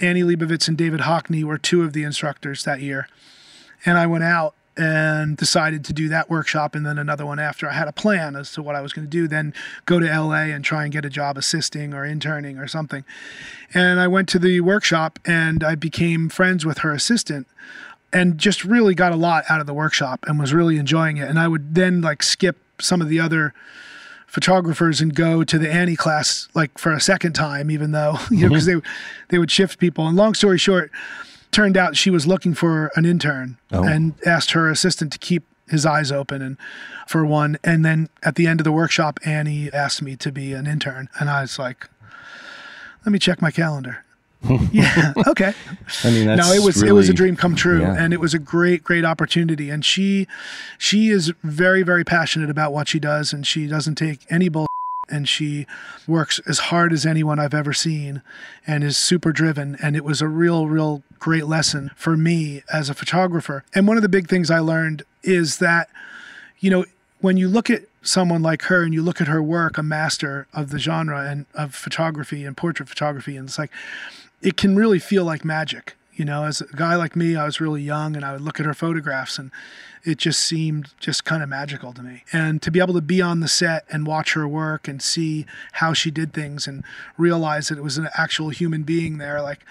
Annie 0.00 0.22
Leibovitz 0.22 0.68
and 0.68 0.76
David 0.76 1.00
Hockney 1.00 1.44
were 1.44 1.58
two 1.58 1.82
of 1.82 1.92
the 1.92 2.02
instructors 2.02 2.64
that 2.64 2.80
year. 2.80 3.08
And 3.84 3.98
I 3.98 4.06
went 4.06 4.24
out 4.24 4.54
and 4.76 5.36
decided 5.36 5.84
to 5.86 5.92
do 5.92 6.08
that 6.08 6.28
workshop 6.28 6.74
and 6.74 6.84
then 6.84 6.98
another 6.98 7.24
one 7.24 7.38
after. 7.38 7.68
I 7.68 7.72
had 7.72 7.88
a 7.88 7.92
plan 7.92 8.36
as 8.36 8.52
to 8.52 8.62
what 8.62 8.74
I 8.74 8.80
was 8.80 8.92
going 8.92 9.06
to 9.06 9.10
do, 9.10 9.26
then 9.26 9.54
go 9.86 9.98
to 9.98 10.06
LA 10.06 10.44
and 10.52 10.64
try 10.64 10.84
and 10.84 10.92
get 10.92 11.04
a 11.04 11.10
job 11.10 11.38
assisting 11.38 11.94
or 11.94 12.04
interning 12.04 12.58
or 12.58 12.68
something. 12.68 13.04
And 13.72 13.98
I 13.98 14.06
went 14.08 14.28
to 14.30 14.38
the 14.38 14.60
workshop 14.60 15.18
and 15.24 15.64
I 15.64 15.74
became 15.74 16.28
friends 16.28 16.66
with 16.66 16.78
her 16.78 16.92
assistant 16.92 17.46
and 18.12 18.38
just 18.38 18.64
really 18.64 18.94
got 18.94 19.12
a 19.12 19.16
lot 19.16 19.44
out 19.48 19.60
of 19.60 19.66
the 19.66 19.74
workshop 19.74 20.24
and 20.26 20.38
was 20.38 20.52
really 20.52 20.76
enjoying 20.76 21.16
it. 21.16 21.28
And 21.28 21.38
I 21.38 21.48
would 21.48 21.74
then 21.74 22.00
like 22.00 22.22
skip 22.22 22.56
some 22.78 23.00
of 23.00 23.08
the 23.08 23.20
other 23.20 23.54
photographers 24.26 25.00
and 25.00 25.14
go 25.14 25.44
to 25.44 25.58
the 25.58 25.72
Annie 25.72 25.96
class 25.96 26.48
like 26.54 26.78
for 26.78 26.92
a 26.92 27.00
second 27.00 27.32
time, 27.32 27.70
even 27.70 27.92
though 27.92 28.18
you 28.30 28.42
know 28.42 28.48
because 28.48 28.68
mm-hmm. 28.68 28.80
they 28.80 28.86
they 29.28 29.38
would 29.38 29.50
shift 29.50 29.78
people. 29.78 30.06
And 30.06 30.16
long 30.16 30.34
story 30.34 30.58
short, 30.58 30.90
turned 31.56 31.74
out 31.74 31.96
she 31.96 32.10
was 32.10 32.26
looking 32.26 32.52
for 32.52 32.90
an 32.96 33.06
intern 33.06 33.56
Oh. 33.72 33.82
and 33.82 34.12
asked 34.26 34.50
her 34.50 34.68
assistant 34.70 35.10
to 35.14 35.18
keep 35.18 35.42
his 35.66 35.86
eyes 35.86 36.12
open 36.12 36.42
and 36.42 36.58
for 37.08 37.24
one. 37.24 37.56
And 37.64 37.82
then 37.82 38.10
at 38.22 38.34
the 38.34 38.46
end 38.46 38.60
of 38.60 38.64
the 38.64 38.72
workshop, 38.72 39.18
Annie 39.24 39.72
asked 39.72 40.02
me 40.02 40.16
to 40.16 40.30
be 40.30 40.52
an 40.52 40.66
intern, 40.66 41.08
and 41.18 41.30
I 41.30 41.40
was 41.40 41.58
like, 41.58 41.88
"Let 43.06 43.12
me 43.12 43.18
check 43.18 43.40
my 43.40 43.50
calendar." 43.50 44.04
yeah, 44.70 45.14
okay 45.26 45.54
I 46.04 46.10
mean, 46.10 46.26
that's 46.26 46.46
no 46.46 46.52
it 46.52 46.62
was 46.62 46.82
it 46.82 46.92
was 46.92 47.08
a 47.08 47.14
dream 47.14 47.36
come 47.36 47.56
true 47.56 47.80
yeah. 47.80 47.96
and 47.98 48.12
it 48.12 48.20
was 48.20 48.34
a 48.34 48.38
great 48.38 48.84
great 48.84 49.04
opportunity 49.04 49.70
and 49.70 49.82
she 49.82 50.28
she 50.78 51.08
is 51.08 51.32
very 51.42 51.82
very 51.82 52.04
passionate 52.04 52.50
about 52.50 52.72
what 52.72 52.86
she 52.86 53.00
does 53.00 53.32
and 53.32 53.46
she 53.46 53.66
doesn't 53.66 53.96
take 53.96 54.20
any 54.30 54.48
bull 54.50 54.66
and 55.08 55.28
she 55.28 55.66
works 56.06 56.38
as 56.46 56.58
hard 56.58 56.92
as 56.92 57.06
anyone 57.06 57.38
I've 57.38 57.54
ever 57.54 57.72
seen 57.72 58.22
and 58.66 58.82
is 58.82 58.96
super 58.96 59.32
driven 59.32 59.76
and 59.82 59.96
it 59.96 60.04
was 60.04 60.20
a 60.20 60.28
real 60.28 60.66
real 60.66 61.02
great 61.18 61.46
lesson 61.46 61.90
for 61.96 62.16
me 62.16 62.62
as 62.72 62.90
a 62.90 62.94
photographer 62.94 63.64
and 63.74 63.86
one 63.88 63.96
of 63.96 64.02
the 64.02 64.08
big 64.08 64.28
things 64.28 64.50
I 64.50 64.58
learned 64.58 65.02
is 65.22 65.58
that 65.58 65.88
you 66.60 66.70
know 66.70 66.84
when 67.20 67.36
you 67.36 67.48
look 67.48 67.70
at 67.70 67.82
someone 68.02 68.42
like 68.42 68.62
her 68.62 68.82
and 68.82 68.94
you 68.94 69.02
look 69.02 69.20
at 69.20 69.28
her 69.28 69.42
work, 69.42 69.78
a 69.78 69.82
master 69.82 70.46
of 70.52 70.70
the 70.70 70.78
genre 70.78 71.28
and 71.28 71.46
of 71.54 71.74
photography 71.74 72.44
and 72.44 72.56
portrait 72.56 72.88
photography, 72.88 73.36
and 73.36 73.48
it's 73.48 73.58
like 73.58 73.70
it 74.42 74.56
can 74.56 74.76
really 74.76 74.98
feel 74.98 75.24
like 75.24 75.44
magic. 75.44 75.96
You 76.14 76.24
know, 76.24 76.44
as 76.44 76.62
a 76.62 76.76
guy 76.76 76.96
like 76.96 77.14
me, 77.14 77.36
I 77.36 77.44
was 77.44 77.60
really 77.60 77.82
young 77.82 78.16
and 78.16 78.24
I 78.24 78.32
would 78.32 78.40
look 78.40 78.58
at 78.58 78.64
her 78.64 78.74
photographs 78.74 79.38
and 79.38 79.50
it 80.06 80.18
just 80.18 80.40
seemed 80.40 80.90
just 81.00 81.24
kind 81.24 81.42
of 81.42 81.48
magical 81.48 81.92
to 81.92 82.00
me. 82.00 82.22
And 82.32 82.62
to 82.62 82.70
be 82.70 82.78
able 82.78 82.94
to 82.94 83.00
be 83.00 83.20
on 83.20 83.40
the 83.40 83.48
set 83.48 83.84
and 83.90 84.06
watch 84.06 84.34
her 84.34 84.46
work 84.46 84.86
and 84.86 85.02
see 85.02 85.46
how 85.72 85.92
she 85.92 86.12
did 86.12 86.32
things 86.32 86.68
and 86.68 86.84
realize 87.18 87.68
that 87.68 87.76
it 87.76 87.82
was 87.82 87.98
an 87.98 88.08
actual 88.16 88.50
human 88.50 88.84
being 88.84 89.18
there, 89.18 89.42
like 89.42 89.64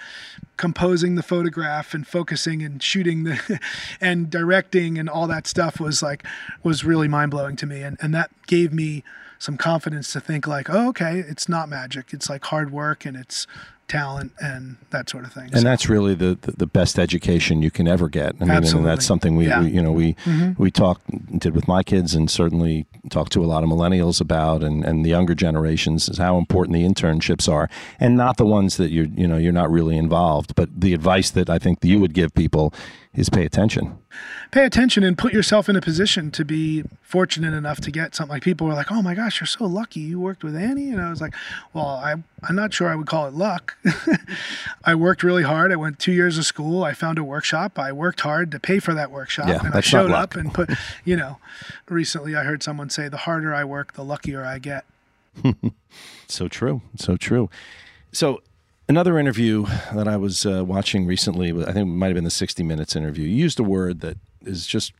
composing 0.58 1.14
the 1.14 1.22
photograph 1.22 1.94
and 1.94 2.06
focusing 2.06 2.62
and 2.62 2.82
shooting 2.82 3.24
the 3.24 3.58
and 4.00 4.28
directing 4.28 4.98
and 4.98 5.08
all 5.08 5.26
that 5.26 5.46
stuff 5.46 5.80
was 5.80 6.02
like 6.02 6.22
was 6.62 6.84
really 6.84 7.08
mind 7.08 7.30
blowing 7.30 7.56
to 7.56 7.66
me. 7.66 7.82
And 7.82 7.96
and 8.02 8.14
that 8.14 8.30
gave 8.46 8.74
me 8.74 9.04
some 9.38 9.56
confidence 9.56 10.12
to 10.12 10.20
think 10.20 10.46
like, 10.46 10.68
oh, 10.68 10.88
okay, 10.88 11.18
it's 11.18 11.48
not 11.48 11.68
magic. 11.68 12.12
It's 12.12 12.28
like 12.28 12.44
hard 12.44 12.70
work 12.70 13.06
and 13.06 13.16
it's 13.16 13.46
talent 13.88 14.32
and 14.40 14.76
that 14.90 15.08
sort 15.08 15.24
of 15.24 15.32
thing. 15.32 15.44
And 15.44 15.58
so. 15.58 15.62
that's 15.62 15.88
really 15.88 16.14
the, 16.14 16.36
the, 16.40 16.52
the, 16.52 16.66
best 16.66 16.98
education 16.98 17.62
you 17.62 17.70
can 17.70 17.86
ever 17.86 18.08
get. 18.08 18.34
I 18.40 18.44
mean, 18.44 18.50
Absolutely. 18.50 18.78
and 18.78 18.98
that's 18.98 19.06
something 19.06 19.36
we, 19.36 19.46
yeah. 19.46 19.60
we 19.60 19.70
you 19.70 19.82
know, 19.82 19.92
we, 19.92 20.14
mm-hmm. 20.24 20.60
we 20.60 20.70
talked, 20.70 21.38
did 21.38 21.54
with 21.54 21.68
my 21.68 21.82
kids 21.82 22.14
and 22.14 22.30
certainly 22.30 22.86
talked 23.10 23.32
to 23.32 23.44
a 23.44 23.46
lot 23.46 23.62
of 23.62 23.70
millennials 23.70 24.20
about 24.20 24.62
and, 24.62 24.84
and 24.84 25.04
the 25.04 25.10
younger 25.10 25.34
generations 25.34 26.08
is 26.08 26.18
how 26.18 26.36
important 26.36 26.74
the 26.74 26.84
internships 26.84 27.50
are 27.50 27.70
and 28.00 28.16
not 28.16 28.36
the 28.36 28.46
ones 28.46 28.76
that 28.76 28.90
you're, 28.90 29.06
you 29.06 29.28
know, 29.28 29.36
you're 29.36 29.52
not 29.52 29.70
really 29.70 29.96
involved, 29.96 30.54
but 30.56 30.68
the 30.78 30.92
advice 30.92 31.30
that 31.30 31.48
I 31.48 31.58
think 31.58 31.78
you 31.82 32.00
would 32.00 32.14
give 32.14 32.34
people 32.34 32.74
is 33.16 33.30
pay 33.30 33.44
attention. 33.44 33.98
Pay 34.50 34.64
attention 34.64 35.02
and 35.02 35.16
put 35.16 35.32
yourself 35.32 35.68
in 35.68 35.76
a 35.76 35.80
position 35.80 36.30
to 36.30 36.44
be 36.44 36.84
fortunate 37.00 37.54
enough 37.54 37.80
to 37.80 37.90
get 37.90 38.14
something. 38.14 38.34
Like 38.34 38.42
people 38.42 38.66
were 38.66 38.74
like, 38.74 38.92
"Oh 38.92 39.02
my 39.02 39.14
gosh, 39.14 39.40
you're 39.40 39.46
so 39.46 39.64
lucky! 39.64 40.00
You 40.00 40.20
worked 40.20 40.44
with 40.44 40.54
Annie," 40.54 40.90
and 40.90 41.00
I 41.00 41.10
was 41.10 41.20
like, 41.20 41.34
"Well, 41.72 41.86
I, 41.86 42.14
I'm 42.42 42.54
not 42.54 42.72
sure 42.72 42.88
I 42.88 42.94
would 42.94 43.06
call 43.06 43.26
it 43.26 43.34
luck. 43.34 43.76
I 44.84 44.94
worked 44.94 45.22
really 45.22 45.42
hard. 45.42 45.72
I 45.72 45.76
went 45.76 45.98
two 45.98 46.12
years 46.12 46.38
of 46.38 46.44
school. 46.44 46.84
I 46.84 46.92
found 46.92 47.18
a 47.18 47.24
workshop. 47.24 47.78
I 47.78 47.90
worked 47.92 48.20
hard 48.20 48.50
to 48.52 48.60
pay 48.60 48.78
for 48.78 48.94
that 48.94 49.10
workshop, 49.10 49.48
yeah, 49.48 49.64
and 49.64 49.74
I 49.74 49.80
showed 49.80 50.10
up 50.10 50.36
and 50.36 50.52
put. 50.52 50.70
You 51.04 51.16
know, 51.16 51.38
recently 51.88 52.36
I 52.36 52.44
heard 52.44 52.62
someone 52.62 52.90
say, 52.90 53.08
"The 53.08 53.18
harder 53.18 53.54
I 53.54 53.64
work, 53.64 53.94
the 53.94 54.04
luckier 54.04 54.44
I 54.44 54.58
get." 54.58 54.84
so 56.28 56.48
true. 56.48 56.82
So 56.96 57.16
true. 57.16 57.50
So 58.12 58.42
Another 58.88 59.18
interview 59.18 59.66
that 59.92 60.06
I 60.06 60.16
was 60.16 60.46
uh, 60.46 60.64
watching 60.64 61.06
recently, 61.06 61.50
I 61.50 61.72
think 61.72 61.76
it 61.76 61.84
might 61.86 62.06
have 62.06 62.14
been 62.14 62.22
the 62.22 62.30
60 62.30 62.62
Minutes 62.62 62.94
interview, 62.94 63.26
used 63.26 63.58
a 63.58 63.64
word 63.64 64.00
that 64.02 64.16
is 64.44 64.64
just 64.64 64.92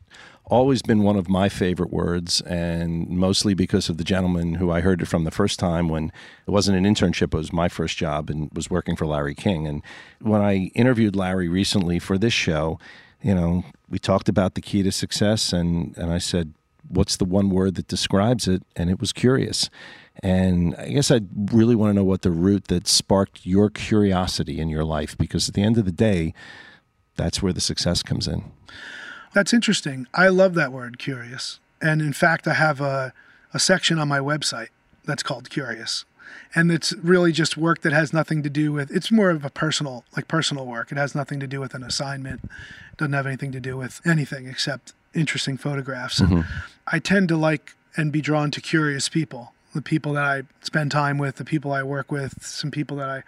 always 0.46 0.82
been 0.82 1.04
one 1.04 1.14
of 1.14 1.28
my 1.28 1.48
favorite 1.48 1.92
words, 1.92 2.40
and 2.40 3.08
mostly 3.08 3.54
because 3.54 3.88
of 3.88 3.96
the 3.96 4.02
gentleman 4.02 4.54
who 4.54 4.72
I 4.72 4.80
heard 4.80 5.02
it 5.02 5.06
from 5.06 5.22
the 5.22 5.30
first 5.30 5.60
time 5.60 5.88
when 5.88 6.10
it 6.48 6.50
wasn't 6.50 6.84
an 6.84 6.84
internship, 6.84 7.32
it 7.32 7.34
was 7.34 7.52
my 7.52 7.68
first 7.68 7.96
job 7.96 8.28
and 8.28 8.50
was 8.52 8.68
working 8.68 8.96
for 8.96 9.06
Larry 9.06 9.36
King. 9.36 9.68
And 9.68 9.82
when 10.20 10.40
I 10.40 10.72
interviewed 10.74 11.14
Larry 11.14 11.48
recently 11.48 12.00
for 12.00 12.18
this 12.18 12.32
show, 12.32 12.80
you 13.22 13.36
know, 13.36 13.64
we 13.88 14.00
talked 14.00 14.28
about 14.28 14.54
the 14.54 14.60
key 14.60 14.82
to 14.82 14.90
success, 14.90 15.52
and, 15.52 15.96
and 15.96 16.12
I 16.12 16.18
said, 16.18 16.54
What's 16.88 17.16
the 17.16 17.24
one 17.24 17.50
word 17.50 17.74
that 17.74 17.88
describes 17.88 18.46
it? 18.46 18.62
And 18.76 18.90
it 18.90 19.00
was 19.00 19.12
curious. 19.12 19.70
And 20.22 20.74
I 20.76 20.88
guess 20.88 21.10
I 21.10 21.20
really 21.52 21.74
want 21.74 21.90
to 21.90 21.94
know 21.94 22.04
what 22.04 22.22
the 22.22 22.30
root 22.30 22.68
that 22.68 22.88
sparked 22.88 23.44
your 23.44 23.68
curiosity 23.70 24.60
in 24.60 24.68
your 24.68 24.84
life, 24.84 25.16
because 25.16 25.48
at 25.48 25.54
the 25.54 25.62
end 25.62 25.78
of 25.78 25.84
the 25.84 25.92
day, 25.92 26.32
that's 27.16 27.42
where 27.42 27.52
the 27.52 27.60
success 27.60 28.02
comes 28.02 28.26
in. 28.26 28.44
That's 29.34 29.52
interesting. 29.52 30.06
I 30.14 30.28
love 30.28 30.54
that 30.54 30.72
word, 30.72 30.98
curious. 30.98 31.60
And 31.82 32.00
in 32.00 32.12
fact, 32.12 32.48
I 32.48 32.54
have 32.54 32.80
a, 32.80 33.12
a 33.52 33.58
section 33.58 33.98
on 33.98 34.08
my 34.08 34.18
website 34.18 34.68
that's 35.04 35.22
called 35.22 35.50
Curious. 35.50 36.04
And 36.54 36.72
it's 36.72 36.92
really 36.94 37.32
just 37.32 37.56
work 37.56 37.82
that 37.82 37.92
has 37.92 38.12
nothing 38.12 38.42
to 38.42 38.50
do 38.50 38.72
with, 38.72 38.90
it's 38.90 39.12
more 39.12 39.30
of 39.30 39.44
a 39.44 39.50
personal, 39.50 40.04
like 40.16 40.26
personal 40.26 40.66
work. 40.66 40.90
It 40.90 40.98
has 40.98 41.14
nothing 41.14 41.38
to 41.40 41.46
do 41.46 41.60
with 41.60 41.74
an 41.74 41.82
assignment, 41.82 42.44
it 42.44 42.96
doesn't 42.96 43.12
have 43.12 43.26
anything 43.26 43.52
to 43.52 43.60
do 43.60 43.76
with 43.76 44.00
anything 44.06 44.46
except 44.46 44.94
interesting 45.14 45.56
photographs. 45.56 46.20
Mm-hmm. 46.20 46.40
I 46.86 46.98
tend 46.98 47.28
to 47.28 47.36
like 47.36 47.74
and 47.96 48.10
be 48.10 48.20
drawn 48.20 48.50
to 48.52 48.60
curious 48.60 49.08
people 49.08 49.52
the 49.74 49.82
people 49.82 50.14
that 50.14 50.24
I 50.24 50.42
spend 50.62 50.90
time 50.90 51.18
with, 51.18 51.36
the 51.36 51.44
people 51.44 51.72
I 51.72 51.82
work 51.82 52.10
with, 52.10 52.44
some 52.44 52.70
people 52.70 52.96
that 52.98 53.08
I 53.08 53.22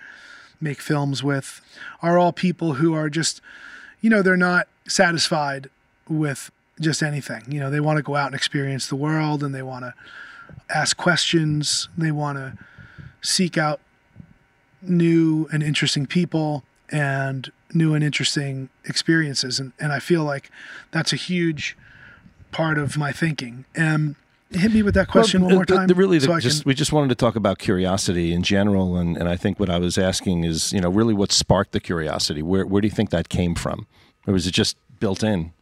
make 0.60 0.80
films 0.80 1.22
with, 1.22 1.60
are 2.02 2.18
all 2.18 2.32
people 2.32 2.74
who 2.74 2.94
are 2.94 3.08
just, 3.08 3.40
you 4.00 4.10
know, 4.10 4.22
they're 4.22 4.36
not 4.36 4.68
satisfied 4.86 5.70
with 6.08 6.50
just 6.80 7.02
anything. 7.02 7.44
You 7.48 7.60
know, 7.60 7.70
they 7.70 7.80
want 7.80 7.98
to 7.98 8.02
go 8.02 8.16
out 8.16 8.26
and 8.26 8.34
experience 8.34 8.86
the 8.86 8.96
world 8.96 9.42
and 9.42 9.54
they 9.54 9.62
want 9.62 9.84
to 9.84 9.94
ask 10.74 10.96
questions, 10.96 11.88
they 11.96 12.10
want 12.10 12.38
to 12.38 12.56
seek 13.20 13.58
out 13.58 13.80
new 14.80 15.48
and 15.52 15.62
interesting 15.62 16.06
people 16.06 16.64
and 16.90 17.52
new 17.74 17.94
and 17.94 18.02
interesting 18.02 18.68
experiences. 18.84 19.60
And, 19.60 19.72
and 19.78 19.92
I 19.92 19.98
feel 19.98 20.24
like 20.24 20.50
that's 20.90 21.12
a 21.12 21.16
huge 21.16 21.76
part 22.52 22.78
of 22.78 22.96
my 22.96 23.12
thinking. 23.12 23.64
And 23.74 24.16
hit 24.50 24.72
me 24.72 24.82
with 24.82 24.94
that 24.94 25.08
question 25.08 25.42
well, 25.42 25.48
one 25.48 25.54
more 25.56 25.64
time. 25.64 25.88
Really, 25.88 26.20
so 26.20 26.38
just, 26.38 26.62
can... 26.62 26.68
we 26.68 26.74
just 26.74 26.92
wanted 26.92 27.08
to 27.08 27.14
talk 27.14 27.36
about 27.36 27.58
curiosity 27.58 28.32
in 28.32 28.42
general, 28.42 28.96
and, 28.96 29.16
and 29.16 29.28
I 29.28 29.36
think 29.36 29.60
what 29.60 29.70
I 29.70 29.78
was 29.78 29.98
asking 29.98 30.44
is, 30.44 30.72
you 30.72 30.80
know, 30.80 30.88
really 30.88 31.14
what 31.14 31.32
sparked 31.32 31.72
the 31.72 31.80
curiosity. 31.80 32.42
Where 32.42 32.66
where 32.66 32.80
do 32.80 32.86
you 32.86 32.94
think 32.94 33.10
that 33.10 33.28
came 33.28 33.54
from, 33.54 33.86
or 34.26 34.32
was 34.32 34.46
it 34.46 34.52
just 34.52 34.76
built 35.00 35.22
in? 35.22 35.52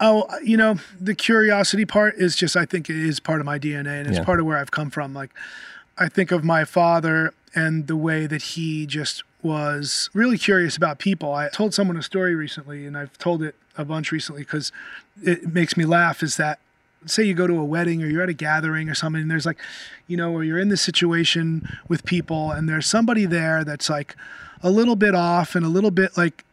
Oh, 0.00 0.26
you 0.42 0.56
know, 0.56 0.76
the 0.98 1.14
curiosity 1.14 1.84
part 1.84 2.14
is 2.16 2.34
just 2.34 2.56
I 2.56 2.64
think 2.64 2.88
it 2.88 2.96
is 2.96 3.20
part 3.20 3.40
of 3.40 3.46
my 3.46 3.58
DNA, 3.58 4.00
and 4.00 4.08
it's 4.08 4.18
yeah. 4.18 4.24
part 4.24 4.40
of 4.40 4.46
where 4.46 4.58
I've 4.58 4.70
come 4.70 4.90
from. 4.90 5.14
Like, 5.14 5.30
I 5.98 6.08
think 6.08 6.30
of 6.30 6.44
my 6.44 6.64
father 6.64 7.34
and 7.54 7.86
the 7.86 7.96
way 7.96 8.26
that 8.26 8.42
he 8.42 8.86
just 8.86 9.24
was 9.42 10.10
really 10.12 10.38
curious 10.38 10.76
about 10.76 10.98
people. 10.98 11.32
I 11.34 11.48
told 11.48 11.74
someone 11.74 11.96
a 11.96 12.02
story 12.02 12.34
recently, 12.34 12.86
and 12.86 12.96
I've 12.96 13.16
told 13.18 13.42
it 13.42 13.54
a 13.76 13.84
bunch 13.84 14.12
recently 14.12 14.42
because 14.42 14.72
it 15.22 15.52
makes 15.52 15.76
me 15.76 15.84
laugh. 15.84 16.22
Is 16.22 16.36
that 16.36 16.60
say 17.06 17.22
you 17.22 17.34
go 17.34 17.46
to 17.46 17.58
a 17.58 17.64
wedding 17.64 18.02
or 18.02 18.06
you're 18.06 18.22
at 18.22 18.28
a 18.28 18.34
gathering 18.34 18.88
or 18.88 18.94
something 18.94 19.22
and 19.22 19.30
there's 19.30 19.46
like 19.46 19.58
you 20.06 20.16
know 20.16 20.32
or 20.32 20.44
you're 20.44 20.58
in 20.58 20.68
this 20.68 20.82
situation 20.82 21.66
with 21.88 22.04
people 22.04 22.50
and 22.50 22.68
there's 22.68 22.86
somebody 22.86 23.24
there 23.24 23.64
that's 23.64 23.88
like 23.88 24.14
a 24.62 24.70
little 24.70 24.96
bit 24.96 25.14
off 25.14 25.54
and 25.54 25.64
a 25.64 25.68
little 25.68 25.90
bit 25.90 26.16
like 26.16 26.44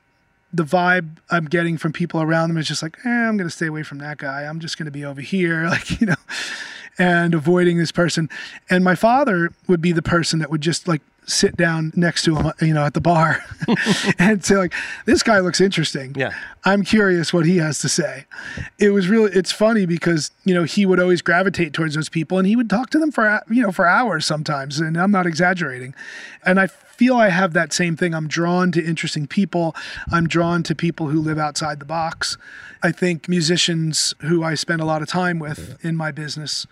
the 0.54 0.63
vibe 0.63 1.18
I'm 1.30 1.46
getting 1.46 1.77
from 1.77 1.92
people 1.92 2.22
around 2.22 2.50
them 2.50 2.58
is 2.58 2.68
just 2.68 2.82
like, 2.82 2.98
eh, 3.06 3.10
I'm 3.10 3.38
going 3.38 3.50
to 3.50 3.56
stay 3.56 3.68
away 3.68 3.84
from 3.84 4.00
that 4.00 4.18
guy. 4.18 4.44
I'm 4.44 4.60
just 4.60 4.77
going 4.77 4.86
to 4.86 4.92
be 4.92 5.04
over 5.04 5.22
here, 5.22 5.66
like, 5.70 6.00
you 6.00 6.08
know, 6.08 6.16
and 6.98 7.34
avoiding 7.34 7.77
this 7.77 7.92
person. 7.92 8.30
And 8.70 8.84
my 8.84 8.96
father 8.96 9.51
would 9.68 9.82
be 9.82 9.92
the 9.92 10.01
person 10.01 10.39
that 10.39 10.50
would 10.50 10.62
just 10.62 10.88
like 10.88 11.01
sit 11.28 11.58
down 11.58 11.92
next 11.96 12.24
to 12.24 12.36
him, 12.36 12.52
you 12.62 12.74
know, 12.74 12.86
at 12.86 12.94
the 12.94 13.02
bar 13.02 13.44
and 14.20 14.44
say 14.44 14.56
like, 14.56 14.74
this 15.06 15.22
guy 15.22 15.40
looks 15.40 15.60
interesting. 15.60 16.16
Yeah. 16.16 16.34
I'm 16.64 16.84
curious 16.84 17.34
what 17.34 17.46
he 17.46 17.58
has 17.58 17.80
to 17.80 17.90
say. 17.90 18.26
It 18.80 18.92
was 18.92 19.10
really, 19.10 19.32
it's 19.34 19.52
funny 19.52 19.86
because, 19.86 20.32
you 20.46 20.54
know, 20.54 20.64
he 20.64 20.86
would 20.86 21.00
always 21.00 21.22
gravitate 21.22 21.74
towards 21.74 21.96
those 21.96 22.08
people 22.08 22.38
and 22.38 22.48
he 22.48 22.56
would 22.56 22.70
talk 22.70 22.90
to 22.92 23.00
them 23.00 23.12
for, 23.12 23.42
you 23.50 23.62
know, 23.62 23.74
for 23.74 23.86
hours 23.86 24.26
sometimes. 24.26 24.80
And 24.80 24.98
I'm 24.98 25.12
not 25.12 25.28
exaggerating. 25.28 25.94
And 26.46 26.60
I 26.60 26.68
feel 26.68 27.18
I 27.18 27.30
have 27.30 27.54
that 27.54 27.74
same 27.74 27.98
thing. 27.98 28.16
I'm 28.16 28.28
drawn 28.28 28.72
to 28.72 28.84
interesting 28.84 29.28
people. 29.28 29.76
I'm 30.12 30.28
drawn 30.28 30.64
to 30.64 30.74
people 30.74 31.10
who 31.10 31.22
live 31.22 31.38
outside 31.38 31.80
the 31.80 31.86
box. 31.86 32.38
I 32.82 32.92
think 32.94 33.28
musicians 33.28 34.14
who 34.22 34.44
I 34.44 34.56
spend 34.56 34.82
a 34.82 34.86
lot 34.86 35.02
of 35.02 35.10
time 35.10 35.40
with 35.40 35.78
in 35.84 35.96
my 35.98 36.12
business 36.12 36.66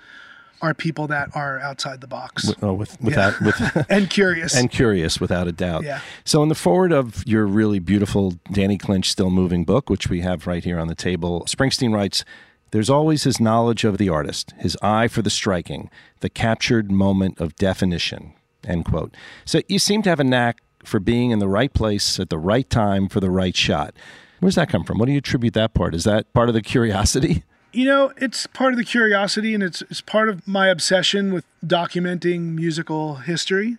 are 0.61 0.73
people 0.73 1.07
that 1.07 1.35
are 1.35 1.59
outside 1.59 2.01
the 2.01 2.07
box. 2.07 2.47
With, 2.47 2.63
oh, 2.63 2.73
with, 2.73 2.99
without, 3.01 3.33
yeah. 3.41 3.45
with 3.47 3.85
and 3.89 4.09
curious. 4.09 4.55
And 4.55 4.71
curious, 4.71 5.19
without 5.19 5.47
a 5.47 5.51
doubt. 5.51 5.83
Yeah. 5.83 6.01
So, 6.23 6.41
in 6.43 6.49
the 6.49 6.55
foreword 6.55 6.91
of 6.91 7.23
your 7.25 7.45
really 7.45 7.79
beautiful 7.79 8.35
Danny 8.51 8.77
Clinch 8.77 9.09
Still 9.11 9.29
Moving 9.29 9.65
book, 9.65 9.89
which 9.89 10.09
we 10.09 10.21
have 10.21 10.47
right 10.47 10.63
here 10.63 10.79
on 10.79 10.87
the 10.87 10.95
table, 10.95 11.45
Springsteen 11.47 11.93
writes, 11.93 12.23
there's 12.71 12.89
always 12.89 13.23
his 13.23 13.39
knowledge 13.39 13.85
of 13.85 13.97
the 13.97 14.09
artist, 14.09 14.53
his 14.57 14.77
eye 14.81 15.07
for 15.07 15.21
the 15.21 15.29
striking, 15.29 15.89
the 16.19 16.29
captured 16.29 16.91
moment 16.91 17.39
of 17.39 17.55
definition. 17.55 18.33
End 18.67 18.85
quote. 18.85 19.15
So 19.45 19.61
you 19.69 19.79
seem 19.79 20.01
to 20.01 20.09
have 20.09 20.19
a 20.19 20.25
knack 20.25 20.61
for 20.83 20.99
being 20.99 21.31
in 21.31 21.39
the 21.39 21.47
right 21.47 21.73
place 21.73 22.19
at 22.19 22.29
the 22.29 22.37
right 22.37 22.69
time 22.69 23.07
for 23.07 23.19
the 23.19 23.29
right 23.29 23.55
shot. 23.55 23.95
Where's 24.39 24.55
that 24.55 24.69
come 24.69 24.83
from? 24.83 24.97
What 24.97 25.05
do 25.05 25.13
you 25.13 25.19
attribute 25.19 25.53
that 25.53 25.73
part? 25.73 25.95
Is 25.95 26.03
that 26.03 26.31
part 26.33 26.49
of 26.49 26.53
the 26.53 26.61
curiosity? 26.61 27.43
You 27.75 27.83
know, 27.83 28.13
it's 28.15 28.47
part 28.47 28.71
of 28.71 28.77
the 28.77 28.85
curiosity 28.85 29.53
and 29.53 29.61
it's, 29.61 29.81
it's 29.83 29.99
part 29.99 30.29
of 30.29 30.47
my 30.47 30.69
obsession 30.69 31.33
with 31.33 31.43
documenting 31.65 32.55
musical 32.55 33.15
history. 33.15 33.75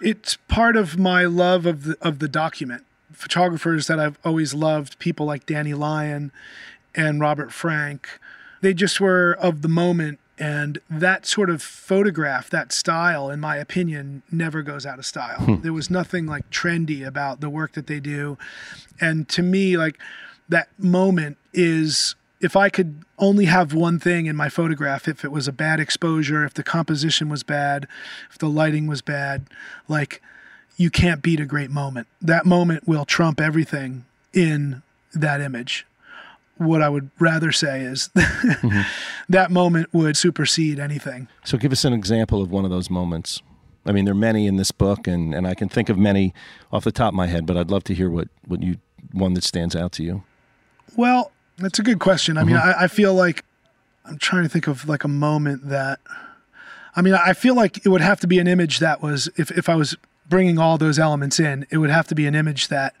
It's 0.00 0.38
part 0.48 0.76
of 0.76 0.98
my 0.98 1.24
love 1.24 1.66
of 1.66 1.84
the, 1.84 1.98
of 2.00 2.20
the 2.20 2.28
document. 2.28 2.86
Photographers 3.12 3.86
that 3.86 4.00
I've 4.00 4.18
always 4.24 4.54
loved, 4.54 4.98
people 4.98 5.26
like 5.26 5.44
Danny 5.44 5.74
Lyon 5.74 6.32
and 6.94 7.20
Robert 7.20 7.52
Frank, 7.52 8.08
they 8.62 8.72
just 8.72 8.98
were 8.98 9.36
of 9.38 9.60
the 9.60 9.68
moment. 9.68 10.20
And 10.38 10.78
that 10.88 11.26
sort 11.26 11.50
of 11.50 11.62
photograph, 11.62 12.48
that 12.48 12.72
style, 12.72 13.28
in 13.28 13.40
my 13.40 13.56
opinion, 13.56 14.22
never 14.32 14.62
goes 14.62 14.86
out 14.86 14.98
of 14.98 15.04
style. 15.04 15.40
Hmm. 15.40 15.60
There 15.60 15.74
was 15.74 15.90
nothing 15.90 16.24
like 16.24 16.48
trendy 16.50 17.06
about 17.06 17.42
the 17.42 17.50
work 17.50 17.72
that 17.72 17.88
they 17.88 18.00
do. 18.00 18.38
And 19.02 19.28
to 19.28 19.42
me, 19.42 19.76
like 19.76 19.98
that 20.48 20.68
moment 20.78 21.36
is 21.52 22.14
if 22.44 22.56
I 22.56 22.68
could 22.68 23.02
only 23.18 23.46
have 23.46 23.72
one 23.72 23.98
thing 23.98 24.26
in 24.26 24.36
my 24.36 24.50
photograph, 24.50 25.08
if 25.08 25.24
it 25.24 25.32
was 25.32 25.48
a 25.48 25.52
bad 25.52 25.80
exposure, 25.80 26.44
if 26.44 26.52
the 26.52 26.62
composition 26.62 27.30
was 27.30 27.42
bad, 27.42 27.88
if 28.30 28.36
the 28.36 28.50
lighting 28.50 28.86
was 28.86 29.00
bad, 29.00 29.46
like 29.88 30.20
you 30.76 30.90
can't 30.90 31.22
beat 31.22 31.40
a 31.40 31.46
great 31.46 31.70
moment. 31.70 32.06
That 32.20 32.44
moment 32.44 32.86
will 32.86 33.06
trump 33.06 33.40
everything 33.40 34.04
in 34.34 34.82
that 35.14 35.40
image. 35.40 35.86
What 36.58 36.82
I 36.82 36.90
would 36.90 37.10
rather 37.18 37.50
say 37.50 37.80
is 37.80 38.10
mm-hmm. 38.14 38.82
that 39.30 39.50
moment 39.50 39.94
would 39.94 40.16
supersede 40.16 40.78
anything. 40.78 41.28
So, 41.44 41.56
give 41.56 41.72
us 41.72 41.84
an 41.84 41.94
example 41.94 42.42
of 42.42 42.50
one 42.50 42.64
of 42.64 42.70
those 42.70 42.90
moments. 42.90 43.42
I 43.86 43.92
mean, 43.92 44.04
there 44.04 44.12
are 44.12 44.16
many 44.16 44.46
in 44.46 44.56
this 44.56 44.70
book, 44.70 45.06
and, 45.06 45.34
and 45.34 45.46
I 45.46 45.54
can 45.54 45.68
think 45.68 45.88
of 45.88 45.98
many 45.98 46.32
off 46.72 46.84
the 46.84 46.92
top 46.92 47.08
of 47.08 47.14
my 47.14 47.26
head, 47.26 47.46
but 47.46 47.56
I'd 47.56 47.70
love 47.70 47.84
to 47.84 47.94
hear 47.94 48.10
what, 48.10 48.28
what 48.46 48.62
you 48.62 48.76
one 49.12 49.34
that 49.34 49.44
stands 49.44 49.74
out 49.74 49.92
to 49.92 50.02
you. 50.02 50.22
Well, 50.96 51.32
that's 51.58 51.78
a 51.78 51.82
good 51.82 51.98
question. 52.00 52.36
I 52.36 52.40
mm-hmm. 52.40 52.48
mean, 52.50 52.56
I, 52.56 52.84
I 52.84 52.86
feel 52.88 53.14
like 53.14 53.44
I'm 54.04 54.18
trying 54.18 54.42
to 54.42 54.48
think 54.48 54.66
of 54.66 54.88
like 54.88 55.04
a 55.04 55.08
moment 55.08 55.68
that. 55.68 56.00
I 56.96 57.02
mean, 57.02 57.14
I 57.14 57.32
feel 57.32 57.56
like 57.56 57.84
it 57.84 57.88
would 57.88 58.02
have 58.02 58.20
to 58.20 58.28
be 58.28 58.38
an 58.38 58.46
image 58.46 58.78
that 58.78 59.02
was 59.02 59.28
if 59.36 59.50
if 59.50 59.68
I 59.68 59.74
was 59.74 59.96
bringing 60.28 60.58
all 60.58 60.78
those 60.78 60.98
elements 60.98 61.40
in, 61.40 61.66
it 61.70 61.78
would 61.78 61.90
have 61.90 62.06
to 62.08 62.14
be 62.14 62.26
an 62.26 62.34
image 62.34 62.68
that 62.68 62.94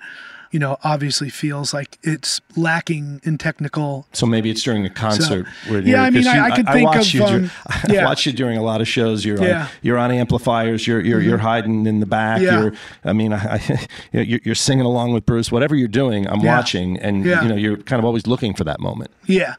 you 0.54 0.60
know, 0.60 0.78
obviously 0.84 1.30
feels 1.30 1.74
like 1.74 1.98
it's 2.04 2.40
lacking 2.54 3.20
in 3.24 3.38
technical. 3.38 4.06
So 4.12 4.24
maybe 4.24 4.50
it's 4.50 4.62
during 4.62 4.86
a 4.86 4.88
concert. 4.88 5.46
So, 5.64 5.72
where 5.72 5.80
yeah, 5.80 6.04
I 6.04 6.10
mean, 6.10 6.28
I, 6.28 6.44
I, 6.44 6.50
could 6.54 6.68
I, 6.68 6.72
think 6.72 6.90
I 6.90 7.00
of. 7.00 7.12
You, 7.12 7.24
um, 7.24 7.50
I 7.66 7.84
yeah. 7.88 8.04
watch 8.04 8.24
you 8.24 8.32
during 8.32 8.56
a 8.56 8.62
lot 8.62 8.80
of 8.80 8.86
shows. 8.86 9.24
You're 9.24 9.42
yeah. 9.42 9.62
on, 9.62 9.68
you're 9.82 9.98
on 9.98 10.12
amplifiers. 10.12 10.86
You're 10.86 11.00
you're, 11.00 11.18
mm-hmm. 11.18 11.28
you're 11.28 11.38
hiding 11.38 11.86
in 11.86 11.98
the 11.98 12.06
back. 12.06 12.40
Yeah. 12.40 12.60
You're, 12.60 12.72
I 13.04 13.12
mean, 13.12 13.32
I, 13.32 13.84
you're, 14.12 14.38
you're 14.44 14.54
singing 14.54 14.86
along 14.86 15.12
with 15.12 15.26
Bruce. 15.26 15.50
Whatever 15.50 15.74
you're 15.74 15.88
doing, 15.88 16.28
I'm 16.28 16.38
yeah. 16.38 16.56
watching, 16.56 17.00
and 17.00 17.24
you 17.24 17.34
know, 17.34 17.56
you're 17.56 17.78
kind 17.78 17.98
of 17.98 18.04
always 18.04 18.28
looking 18.28 18.54
for 18.54 18.62
that 18.62 18.78
moment. 18.78 19.10
Yeah, 19.26 19.56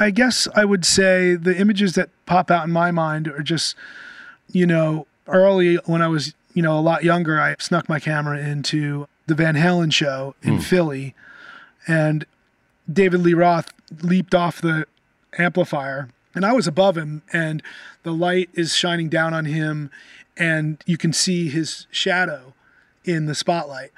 I 0.00 0.10
guess 0.10 0.48
I 0.56 0.64
would 0.64 0.84
say 0.84 1.36
the 1.36 1.56
images 1.56 1.94
that 1.94 2.08
pop 2.26 2.50
out 2.50 2.64
in 2.64 2.72
my 2.72 2.90
mind 2.90 3.28
are 3.28 3.44
just, 3.44 3.76
you 4.50 4.66
know, 4.66 5.06
early 5.28 5.76
when 5.86 6.02
I 6.02 6.08
was 6.08 6.34
you 6.52 6.62
know 6.62 6.76
a 6.76 6.80
lot 6.80 7.04
younger, 7.04 7.40
I 7.40 7.54
snuck 7.60 7.88
my 7.88 8.00
camera 8.00 8.40
into 8.40 9.06
the 9.26 9.34
Van 9.34 9.54
Halen 9.54 9.92
show 9.92 10.34
in 10.42 10.58
mm. 10.58 10.62
Philly, 10.62 11.14
and 11.86 12.26
David 12.90 13.20
Lee 13.20 13.34
Roth 13.34 13.72
leaped 14.02 14.34
off 14.34 14.60
the 14.60 14.86
amplifier, 15.38 16.08
and 16.34 16.44
I 16.44 16.52
was 16.52 16.66
above 16.66 16.96
him, 16.96 17.22
and 17.32 17.62
the 18.02 18.12
light 18.12 18.50
is 18.54 18.74
shining 18.74 19.08
down 19.08 19.34
on 19.34 19.46
him, 19.46 19.90
and 20.36 20.82
you 20.86 20.96
can 20.96 21.12
see 21.12 21.48
his 21.48 21.86
shadow 21.90 22.54
in 23.04 23.26
the 23.26 23.34
spotlight. 23.34 23.90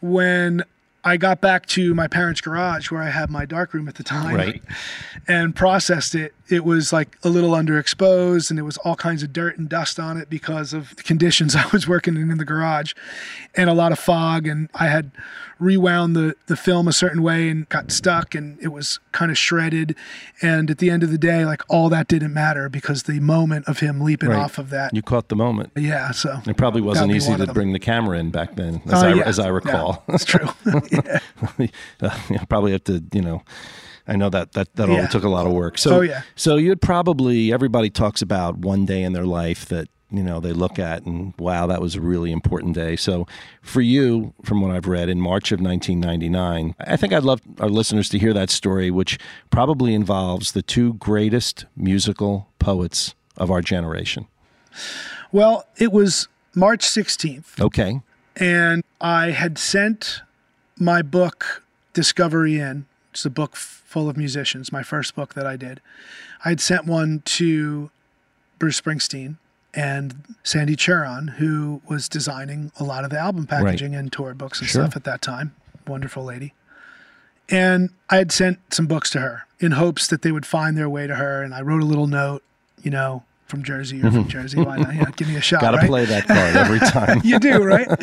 When 0.00 0.64
I 1.04 1.16
got 1.16 1.40
back 1.40 1.66
to 1.66 1.94
my 1.94 2.08
parents' 2.08 2.40
garage 2.40 2.90
where 2.90 3.02
I 3.02 3.10
had 3.10 3.30
my 3.30 3.46
darkroom 3.46 3.88
at 3.88 3.94
the 3.94 4.02
time 4.02 4.34
right. 4.34 4.62
and 5.28 5.54
processed 5.54 6.14
it. 6.14 6.34
It 6.48 6.64
was 6.64 6.92
like 6.92 7.16
a 7.22 7.28
little 7.28 7.50
underexposed 7.50 8.50
and 8.50 8.58
there 8.58 8.64
was 8.64 8.78
all 8.78 8.96
kinds 8.96 9.22
of 9.22 9.32
dirt 9.32 9.58
and 9.58 9.68
dust 9.68 10.00
on 10.00 10.16
it 10.16 10.28
because 10.28 10.72
of 10.72 10.96
the 10.96 11.02
conditions 11.02 11.54
I 11.56 11.66
was 11.72 11.86
working 11.86 12.16
in 12.16 12.30
in 12.30 12.38
the 12.38 12.44
garage 12.44 12.94
and 13.54 13.70
a 13.70 13.74
lot 13.74 13.92
of 13.92 13.98
fog. 13.98 14.46
And 14.46 14.68
I 14.74 14.88
had 14.88 15.12
rewound 15.58 16.14
the, 16.14 16.34
the 16.46 16.56
film 16.56 16.88
a 16.88 16.92
certain 16.92 17.22
way 17.22 17.48
and 17.48 17.68
got 17.68 17.90
stuck 17.90 18.34
and 18.34 18.58
it 18.62 18.68
was 18.68 19.00
kind 19.12 19.30
of 19.30 19.38
shredded. 19.38 19.94
And 20.42 20.70
at 20.70 20.78
the 20.78 20.90
end 20.90 21.02
of 21.02 21.10
the 21.10 21.18
day, 21.18 21.44
like 21.44 21.62
all 21.68 21.88
that 21.88 22.08
didn't 22.08 22.32
matter 22.32 22.68
because 22.68 23.04
the 23.04 23.20
moment 23.20 23.66
of 23.66 23.80
him 23.80 24.00
leaping 24.00 24.30
right. 24.30 24.38
off 24.38 24.58
of 24.58 24.70
that. 24.70 24.94
You 24.94 25.02
caught 25.02 25.28
the 25.28 25.36
moment. 25.36 25.72
Yeah. 25.76 26.10
So 26.12 26.40
it 26.46 26.56
probably 26.56 26.82
wasn't 26.82 27.12
easy 27.12 27.36
to 27.36 27.46
bring 27.52 27.72
the 27.72 27.78
camera 27.78 28.18
in 28.18 28.30
back 28.30 28.56
then, 28.56 28.82
as, 28.86 29.02
uh, 29.02 29.06
I, 29.06 29.14
yeah. 29.14 29.22
as 29.24 29.38
I 29.38 29.48
recall. 29.48 30.04
Yeah, 30.08 30.12
that's 30.12 30.24
true. 30.24 30.48
yeah. 30.90 31.18
uh, 32.00 32.18
you 32.30 32.38
probably 32.48 32.72
have 32.72 32.84
to, 32.84 33.02
you 33.12 33.22
know, 33.22 33.42
I 34.06 34.16
know 34.16 34.30
that 34.30 34.52
that 34.52 34.74
that 34.76 34.88
yeah. 34.88 35.02
all 35.02 35.08
took 35.08 35.24
a 35.24 35.28
lot 35.28 35.46
of 35.46 35.52
work. 35.52 35.76
So, 35.76 35.98
oh, 35.98 36.00
yeah. 36.00 36.22
so 36.34 36.56
you'd 36.56 36.80
probably 36.80 37.52
everybody 37.52 37.90
talks 37.90 38.22
about 38.22 38.56
one 38.56 38.86
day 38.86 39.02
in 39.02 39.12
their 39.12 39.26
life 39.26 39.66
that 39.66 39.88
you 40.10 40.22
know 40.22 40.40
they 40.40 40.52
look 40.52 40.78
at 40.78 41.04
and 41.04 41.34
wow 41.38 41.66
that 41.66 41.80
was 41.80 41.94
a 41.94 42.00
really 42.00 42.32
important 42.32 42.74
day. 42.74 42.96
So 42.96 43.26
for 43.62 43.80
you 43.80 44.32
from 44.42 44.60
what 44.60 44.70
i've 44.70 44.86
read 44.86 45.08
in 45.08 45.20
march 45.20 45.52
of 45.52 45.60
1999 45.60 46.74
i 46.80 46.96
think 46.96 47.12
i'd 47.12 47.22
love 47.22 47.40
our 47.58 47.68
listeners 47.68 48.08
to 48.08 48.18
hear 48.18 48.32
that 48.32 48.50
story 48.50 48.90
which 48.90 49.18
probably 49.50 49.94
involves 49.94 50.52
the 50.52 50.62
two 50.62 50.94
greatest 50.94 51.66
musical 51.76 52.48
poets 52.58 53.14
of 53.36 53.50
our 53.50 53.60
generation. 53.60 54.26
Well 55.32 55.66
it 55.76 55.92
was 55.92 56.28
march 56.54 56.84
16th 56.86 57.60
okay. 57.60 58.00
And 58.36 58.84
i 59.00 59.30
had 59.30 59.58
sent 59.58 60.22
my 60.78 61.02
book 61.02 61.64
discovery 61.92 62.58
in. 62.58 62.86
It's 63.12 63.24
a 63.24 63.30
book 63.30 63.56
full 63.56 64.08
of 64.08 64.16
musicians 64.16 64.72
my 64.72 64.82
first 64.82 65.14
book 65.14 65.34
that 65.34 65.46
i 65.46 65.56
did. 65.56 65.80
I 66.44 66.50
had 66.50 66.60
sent 66.60 66.86
one 66.86 67.22
to 67.24 67.90
bruce 68.58 68.80
springsteen 68.80 69.36
and 69.74 70.36
Sandy 70.42 70.76
Choron, 70.76 71.30
who 71.34 71.82
was 71.88 72.08
designing 72.08 72.72
a 72.78 72.84
lot 72.84 73.04
of 73.04 73.10
the 73.10 73.18
album 73.18 73.46
packaging 73.46 73.92
right. 73.92 73.98
and 73.98 74.12
tour 74.12 74.34
books 74.34 74.60
and 74.60 74.68
sure. 74.68 74.84
stuff 74.84 74.96
at 74.96 75.04
that 75.04 75.22
time. 75.22 75.54
Wonderful 75.86 76.24
lady. 76.24 76.54
And 77.50 77.90
I 78.10 78.16
had 78.16 78.32
sent 78.32 78.58
some 78.72 78.86
books 78.86 79.10
to 79.10 79.20
her 79.20 79.46
in 79.58 79.72
hopes 79.72 80.06
that 80.08 80.22
they 80.22 80.32
would 80.32 80.46
find 80.46 80.76
their 80.76 80.88
way 80.88 81.06
to 81.06 81.14
her. 81.14 81.42
And 81.42 81.54
I 81.54 81.62
wrote 81.62 81.82
a 81.82 81.86
little 81.86 82.06
note, 82.06 82.42
you 82.82 82.90
know, 82.90 83.24
from 83.46 83.62
Jersey 83.62 83.98
or 84.00 84.10
from 84.10 84.20
mm-hmm. 84.20 84.28
Jersey. 84.28 84.58
Why 84.58 84.76
not? 84.76 84.94
You 84.94 85.00
know, 85.00 85.10
give 85.16 85.28
me 85.28 85.36
a 85.36 85.40
shot. 85.40 85.62
Got 85.62 85.70
to 85.70 85.78
right? 85.78 85.86
play 85.86 86.04
that 86.04 86.26
card 86.26 86.56
every 86.56 86.78
time. 86.90 87.22
you 87.24 87.38
do, 87.38 87.62
right? 87.62 87.88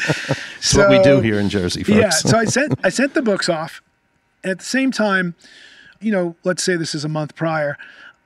It's 0.58 0.74
so, 0.74 0.80
what 0.80 0.90
we 0.90 1.04
do 1.04 1.22
here 1.22 1.40
in 1.40 1.48
Jersey, 1.50 1.84
folks. 1.84 2.00
Yeah. 2.00 2.10
So 2.10 2.38
I 2.40 2.46
sent 2.46 2.74
I 2.84 2.90
sent 2.90 3.14
the 3.14 3.22
books 3.22 3.50
off. 3.50 3.84
At 4.44 4.60
the 4.60 4.66
same 4.66 4.92
time, 4.92 5.36
you 6.00 6.12
know, 6.12 6.36
let's 6.44 6.64
say 6.64 6.76
this 6.76 6.96
is 6.96 7.06
a 7.06 7.10
month 7.10 7.36
prior, 7.36 7.78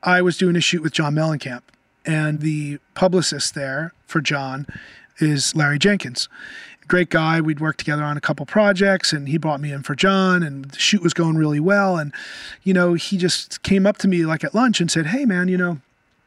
I 0.03 0.21
was 0.21 0.37
doing 0.37 0.55
a 0.55 0.61
shoot 0.61 0.81
with 0.81 0.93
John 0.93 1.15
Mellencamp 1.15 1.63
and 2.09 2.39
the 2.39 2.79
publicist 2.95 3.53
there 3.53 3.93
for 4.07 4.19
John 4.19 4.65
is 5.19 5.55
Larry 5.55 5.77
Jenkins. 5.77 6.27
Great 6.87 7.11
guy. 7.11 7.39
We'd 7.39 7.59
worked 7.59 7.77
together 7.77 8.03
on 8.03 8.17
a 8.17 8.21
couple 8.21 8.47
projects, 8.47 9.13
and 9.13 9.29
he 9.29 9.37
brought 9.37 9.61
me 9.61 9.71
in 9.71 9.83
for 9.83 9.93
John, 9.93 10.41
and 10.41 10.65
the 10.65 10.79
shoot 10.79 11.03
was 11.03 11.13
going 11.13 11.37
really 11.37 11.59
well. 11.59 11.97
And, 11.97 12.11
you 12.63 12.73
know, 12.73 12.95
he 12.95 13.15
just 13.15 13.61
came 13.61 13.85
up 13.85 13.99
to 13.99 14.07
me 14.07 14.25
like 14.25 14.43
at 14.43 14.55
lunch 14.55 14.81
and 14.81 14.89
said, 14.89 15.05
Hey, 15.05 15.23
man, 15.23 15.49
you 15.49 15.57
know, 15.57 15.81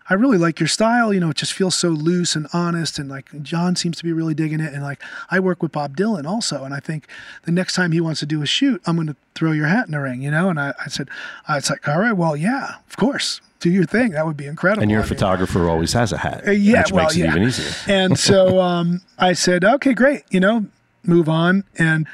I 0.09 0.14
really 0.14 0.38
like 0.38 0.61
your 0.61 0.68
style. 0.68 1.12
You 1.12 1.18
know, 1.18 1.31
it 1.31 1.37
just 1.37 1.53
feels 1.53 1.75
so 1.75 1.88
loose 1.88 2.37
and 2.37 2.47
honest. 2.53 3.01
And 3.01 3.09
like 3.09 3.42
John 3.42 3.75
seems 3.75 3.97
to 3.97 4.05
be 4.05 4.12
really 4.12 4.35
digging 4.35 4.61
it. 4.61 4.73
And 4.73 4.85
like 4.85 5.03
I 5.33 5.40
work 5.40 5.64
with 5.64 5.73
Bob 5.73 5.97
Dylan 5.97 6.27
also. 6.27 6.62
And 6.62 6.73
I 6.73 6.79
think 6.79 7.09
the 7.42 7.51
next 7.51 7.75
time 7.75 7.90
he 7.90 8.01
wants 8.01 8.21
to 8.21 8.27
do 8.27 8.40
a 8.40 8.47
shoot, 8.47 8.81
I'm 8.87 8.95
going 8.95 9.09
to 9.09 9.16
throw 9.35 9.51
your 9.51 9.66
hat 9.66 9.87
in 9.87 9.92
the 9.92 10.01
ring, 10.01 10.23
you 10.23 10.31
know? 10.31 10.49
And 10.49 10.61
I, 10.61 10.75
I 10.85 10.88
said, 10.88 11.09
I 11.49 11.57
was 11.57 11.71
like, 11.71 11.88
all 11.88 11.99
right, 11.99 12.12
well, 12.12 12.37
yeah, 12.37 12.77
of 12.88 12.97
course 12.97 13.40
do 13.62 13.70
your 13.70 13.85
thing. 13.85 14.11
That 14.11 14.27
would 14.27 14.37
be 14.37 14.46
incredible. 14.46 14.83
And 14.83 14.90
your 14.90 15.03
I 15.03 15.07
photographer 15.07 15.68
always 15.68 15.92
has 15.92 16.12
a 16.12 16.18
hat. 16.18 16.46
Uh, 16.46 16.51
yeah, 16.51 16.83
which 16.83 16.92
well, 16.92 17.05
makes 17.05 17.16
it 17.16 17.20
yeah. 17.20 17.31
even 17.31 17.42
easier. 17.44 17.72
and 17.94 18.18
so 18.18 18.61
um, 18.61 19.01
I 19.18 19.33
said, 19.33 19.64
okay, 19.64 19.94
great. 19.94 20.25
You 20.31 20.40
know, 20.40 20.66
move 21.05 21.29
on. 21.29 21.64
And 21.79 22.07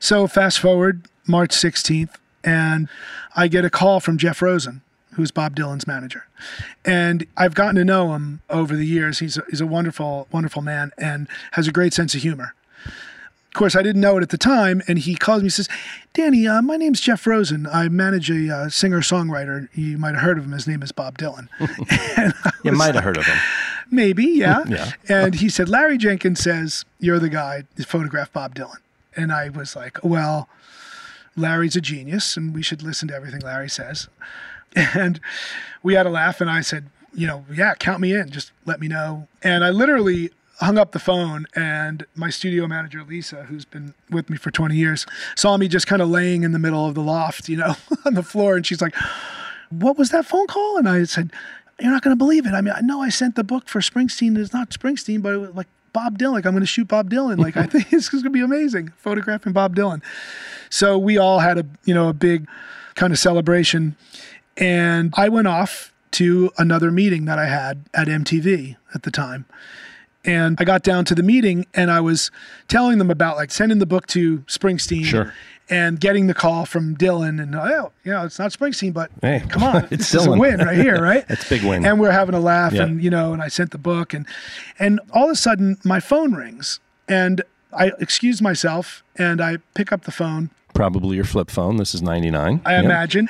so 0.00 0.26
fast 0.26 0.58
forward 0.58 1.06
March 1.26 1.50
16th, 1.50 2.14
and 2.42 2.88
I 3.36 3.48
get 3.48 3.64
a 3.64 3.70
call 3.70 4.00
from 4.00 4.18
Jeff 4.18 4.42
Rosen, 4.42 4.82
who's 5.12 5.30
Bob 5.30 5.54
Dylan's 5.54 5.86
manager. 5.86 6.26
And 6.84 7.26
I've 7.36 7.54
gotten 7.54 7.76
to 7.76 7.84
know 7.84 8.14
him 8.14 8.42
over 8.50 8.74
the 8.74 8.86
years. 8.86 9.20
He's 9.20 9.38
a, 9.38 9.44
he's 9.48 9.60
a 9.60 9.66
wonderful, 9.66 10.26
wonderful 10.32 10.62
man 10.62 10.92
and 10.98 11.28
has 11.52 11.68
a 11.68 11.72
great 11.72 11.94
sense 11.94 12.14
of 12.14 12.22
humor. 12.22 12.54
Of 13.48 13.54
course, 13.54 13.74
I 13.74 13.82
didn't 13.82 14.02
know 14.02 14.18
it 14.18 14.22
at 14.22 14.28
the 14.28 14.38
time, 14.38 14.82
and 14.86 14.98
he 14.98 15.14
calls 15.14 15.40
me 15.42 15.46
and 15.46 15.52
says, 15.52 15.68
Danny, 16.12 16.46
uh, 16.46 16.60
my 16.60 16.76
name's 16.76 17.00
Jeff 17.00 17.26
Rosen. 17.26 17.66
I 17.66 17.88
manage 17.88 18.30
a 18.30 18.54
uh, 18.54 18.68
singer 18.68 19.00
songwriter. 19.00 19.68
You 19.74 19.96
might 19.96 20.14
have 20.14 20.22
heard 20.22 20.38
of 20.38 20.44
him. 20.44 20.52
His 20.52 20.68
name 20.68 20.82
is 20.82 20.92
Bob 20.92 21.18
Dylan. 21.18 21.48
you 22.62 22.72
might 22.72 22.94
have 22.94 23.04
heard 23.04 23.16
of 23.16 23.24
him. 23.24 23.38
Maybe, 23.90 24.24
yeah. 24.26 24.64
yeah. 24.68 24.92
and 25.08 25.34
he 25.34 25.48
said, 25.48 25.68
Larry 25.68 25.96
Jenkins 25.96 26.40
says, 26.40 26.84
You're 27.00 27.18
the 27.18 27.30
guy 27.30 27.64
to 27.76 27.84
photograph 27.84 28.32
Bob 28.32 28.54
Dylan. 28.54 28.78
And 29.16 29.32
I 29.32 29.48
was 29.48 29.74
like, 29.74 29.98
Well, 30.04 30.48
Larry's 31.34 31.76
a 31.76 31.80
genius, 31.80 32.36
and 32.36 32.54
we 32.54 32.62
should 32.62 32.82
listen 32.82 33.08
to 33.08 33.14
everything 33.14 33.40
Larry 33.40 33.70
says. 33.70 34.08
And 34.76 35.18
we 35.82 35.94
had 35.94 36.04
a 36.04 36.10
laugh, 36.10 36.42
and 36.42 36.50
I 36.50 36.60
said, 36.60 36.90
you 37.14 37.26
know, 37.26 37.44
yeah, 37.52 37.74
count 37.74 38.00
me 38.00 38.14
in. 38.14 38.30
Just 38.30 38.52
let 38.66 38.80
me 38.80 38.86
know. 38.86 39.26
And 39.42 39.64
I 39.64 39.70
literally 39.70 40.30
hung 40.60 40.76
up 40.76 40.92
the 40.92 40.98
phone 40.98 41.46
and 41.54 42.04
my 42.16 42.30
studio 42.30 42.66
manager 42.66 43.04
lisa 43.04 43.44
who's 43.44 43.64
been 43.64 43.94
with 44.10 44.28
me 44.28 44.36
for 44.36 44.50
20 44.50 44.74
years 44.74 45.06
saw 45.36 45.56
me 45.56 45.68
just 45.68 45.86
kind 45.86 46.02
of 46.02 46.08
laying 46.08 46.42
in 46.42 46.50
the 46.52 46.58
middle 46.58 46.84
of 46.86 46.94
the 46.94 47.00
loft 47.00 47.48
you 47.48 47.56
know 47.56 47.76
on 48.04 48.14
the 48.14 48.22
floor. 48.22 48.56
And 48.56 48.66
she's 48.66 48.82
like 48.82 48.94
what 49.70 49.98
was 49.98 50.10
that 50.10 50.24
phone 50.24 50.46
call? 50.46 50.78
And 50.78 50.88
i 50.88 51.04
said 51.04 51.32
you're 51.80 51.92
not 51.92 52.02
going 52.02 52.12
to 52.12 52.18
believe 52.18 52.44
it. 52.46 52.54
I 52.54 52.60
mean 52.60 52.74
i 52.76 52.80
know 52.80 53.00
i 53.02 53.08
sent 53.08 53.36
the 53.36 53.44
book 53.44 53.68
for 53.68 53.80
springsteen. 53.80 54.36
It's 54.36 54.52
not 54.52 54.70
springsteen 54.70 55.22
but 55.22 55.32
it 55.32 55.38
was 55.38 55.54
like 55.54 55.68
bob 55.92 56.18
dylan. 56.18 56.32
Like 56.32 56.46
i'm 56.46 56.52
going 56.52 56.62
to 56.62 56.66
shoot 56.66 56.88
bob 56.88 57.08
dylan. 57.08 57.38
Like 57.38 57.56
i 57.56 57.66
think 57.66 57.90
this 57.90 58.12
is 58.12 58.22
going 58.22 58.24
to 58.24 58.30
be 58.30 58.40
amazing 58.40 58.92
photographing 58.96 59.52
bob 59.52 59.76
dylan. 59.76 60.02
So 60.70 60.98
we 60.98 61.18
all 61.18 61.38
had 61.38 61.58
a 61.58 61.66
you 61.84 61.94
know 61.94 62.08
a 62.08 62.12
big 62.12 62.48
kind 62.96 63.12
of 63.12 63.18
celebration. 63.20 63.94
And 64.56 65.14
i 65.16 65.28
went 65.28 65.46
off 65.46 65.92
to 66.10 66.50
another 66.58 66.90
meeting 66.90 67.26
that 67.26 67.38
i 67.38 67.44
had 67.44 67.84
at 67.92 68.08
mtv 68.08 68.76
at 68.94 69.02
the 69.02 69.10
time 69.10 69.44
and 70.28 70.56
I 70.60 70.64
got 70.64 70.82
down 70.82 71.04
to 71.06 71.14
the 71.14 71.22
meeting 71.22 71.66
and 71.74 71.90
I 71.90 72.00
was 72.00 72.30
telling 72.68 72.98
them 72.98 73.10
about 73.10 73.36
like 73.36 73.50
sending 73.50 73.78
the 73.78 73.86
book 73.86 74.06
to 74.08 74.38
Springsteen. 74.40 75.04
Sure. 75.04 75.32
and 75.70 76.00
getting 76.00 76.28
the 76.28 76.34
call 76.34 76.64
from 76.64 76.96
Dylan 76.96 77.42
and 77.42 77.54
oh, 77.54 77.92
you 78.04 78.10
know, 78.12 78.24
it's 78.24 78.38
not 78.38 78.52
Springsteen, 78.52 78.92
but 78.92 79.10
Hey, 79.20 79.42
come 79.48 79.62
on, 79.62 79.76
it's 79.90 80.10
this 80.12 80.14
is 80.22 80.26
a 80.26 80.30
win 80.30 80.58
right 80.60 80.76
here, 80.76 81.00
right? 81.02 81.24
It's 81.30 81.44
a 81.46 81.48
big 81.50 81.62
win. 81.64 81.84
And 81.84 82.00
we're 82.00 82.10
having 82.10 82.34
a 82.34 82.40
laugh, 82.40 82.72
Yeah. 82.72 82.84
and 82.84 83.02
you 83.02 83.10
know, 83.10 83.32
and 83.34 83.42
I 83.42 83.48
sent 83.48 83.70
the 83.72 83.78
book, 83.78 84.14
and 84.14 84.26
and 84.78 84.98
all 85.12 85.24
of 85.26 85.30
a 85.30 85.36
sudden 85.36 85.76
my 85.84 86.00
phone 86.00 86.32
rings, 86.34 86.80
and 87.08 87.42
I 87.72 87.92
excuse 87.98 88.40
myself, 88.40 89.02
and 89.16 89.40
I 89.42 89.58
pick 89.74 89.92
up 89.92 90.04
the 90.04 90.10
phone, 90.12 90.50
Probably 90.74 91.16
your 91.16 91.24
flip 91.26 91.50
phone. 91.50 91.76
This 91.76 91.94
is 91.94 92.00
99. 92.02 92.60
I 92.64 92.72
Yep. 92.76 92.84
imagine, 92.84 93.28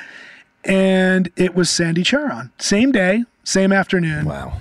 and 0.63 1.29
it 1.35 1.55
was 1.55 1.69
Sandy 1.69 2.03
Choron, 2.03 2.51
same 2.57 2.91
day, 2.93 3.23
same 3.43 3.73
afternoon, 3.73 4.25
Wow. 4.25 4.53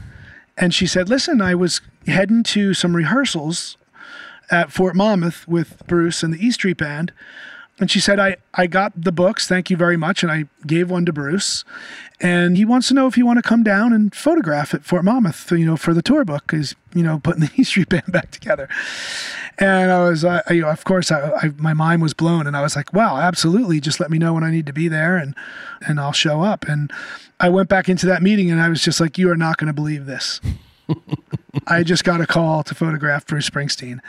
and 0.56 0.74
she 0.74 0.86
said, 0.86 1.08
"Listen, 1.08 1.40
I 1.40 1.54
was 1.54 1.80
heading 2.08 2.42
to 2.44 2.74
some 2.74 2.96
rehearsals 2.96 3.76
at 4.50 4.72
Fort 4.72 4.96
Monmouth 4.96 5.46
with 5.46 5.86
Bruce 5.86 6.22
and 6.22 6.32
the 6.32 6.44
E 6.44 6.50
Street 6.50 6.78
Band." 6.78 7.12
And 7.80 7.90
she 7.90 8.00
said, 8.00 8.18
I, 8.18 8.36
I 8.54 8.66
got 8.66 8.92
the 9.00 9.12
books, 9.12 9.46
thank 9.46 9.70
you 9.70 9.76
very 9.76 9.96
much. 9.96 10.22
And 10.22 10.32
I 10.32 10.46
gave 10.66 10.90
one 10.90 11.06
to 11.06 11.12
Bruce. 11.12 11.64
And 12.20 12.56
he 12.56 12.64
wants 12.64 12.88
to 12.88 12.94
know 12.94 13.06
if 13.06 13.16
you 13.16 13.24
want 13.24 13.38
to 13.38 13.48
come 13.48 13.62
down 13.62 13.92
and 13.92 14.12
photograph 14.12 14.74
at 14.74 14.84
Fort 14.84 15.04
Monmouth, 15.04 15.52
you 15.52 15.64
know, 15.64 15.76
for 15.76 15.94
the 15.94 16.02
tour 16.02 16.24
book, 16.24 16.42
because, 16.48 16.74
you 16.92 17.04
know, 17.04 17.20
putting 17.20 17.42
the 17.42 17.50
E 17.56 17.62
Street 17.62 17.88
Band 17.88 18.06
back 18.08 18.32
together. 18.32 18.68
And 19.58 19.92
I 19.92 20.08
was, 20.08 20.24
you 20.50 20.62
know, 20.62 20.68
of 20.68 20.84
course, 20.84 21.12
I, 21.12 21.30
I, 21.30 21.50
my 21.56 21.74
mind 21.74 22.02
was 22.02 22.14
blown. 22.14 22.48
And 22.48 22.56
I 22.56 22.62
was 22.62 22.74
like, 22.74 22.92
wow, 22.92 23.18
absolutely. 23.18 23.80
Just 23.80 24.00
let 24.00 24.10
me 24.10 24.18
know 24.18 24.34
when 24.34 24.42
I 24.42 24.50
need 24.50 24.66
to 24.66 24.72
be 24.72 24.88
there 24.88 25.16
and, 25.16 25.36
and 25.86 26.00
I'll 26.00 26.12
show 26.12 26.42
up. 26.42 26.64
And 26.66 26.92
I 27.38 27.48
went 27.48 27.68
back 27.68 27.88
into 27.88 28.06
that 28.06 28.22
meeting 28.22 28.50
and 28.50 28.60
I 28.60 28.68
was 28.68 28.82
just 28.82 28.98
like, 29.00 29.18
you 29.18 29.30
are 29.30 29.36
not 29.36 29.58
going 29.58 29.68
to 29.68 29.72
believe 29.72 30.06
this. 30.06 30.40
I 31.66 31.82
just 31.82 32.04
got 32.04 32.20
a 32.20 32.26
call 32.26 32.62
to 32.64 32.74
photograph 32.74 33.26
Bruce 33.26 33.48
Springsteen. 33.48 34.00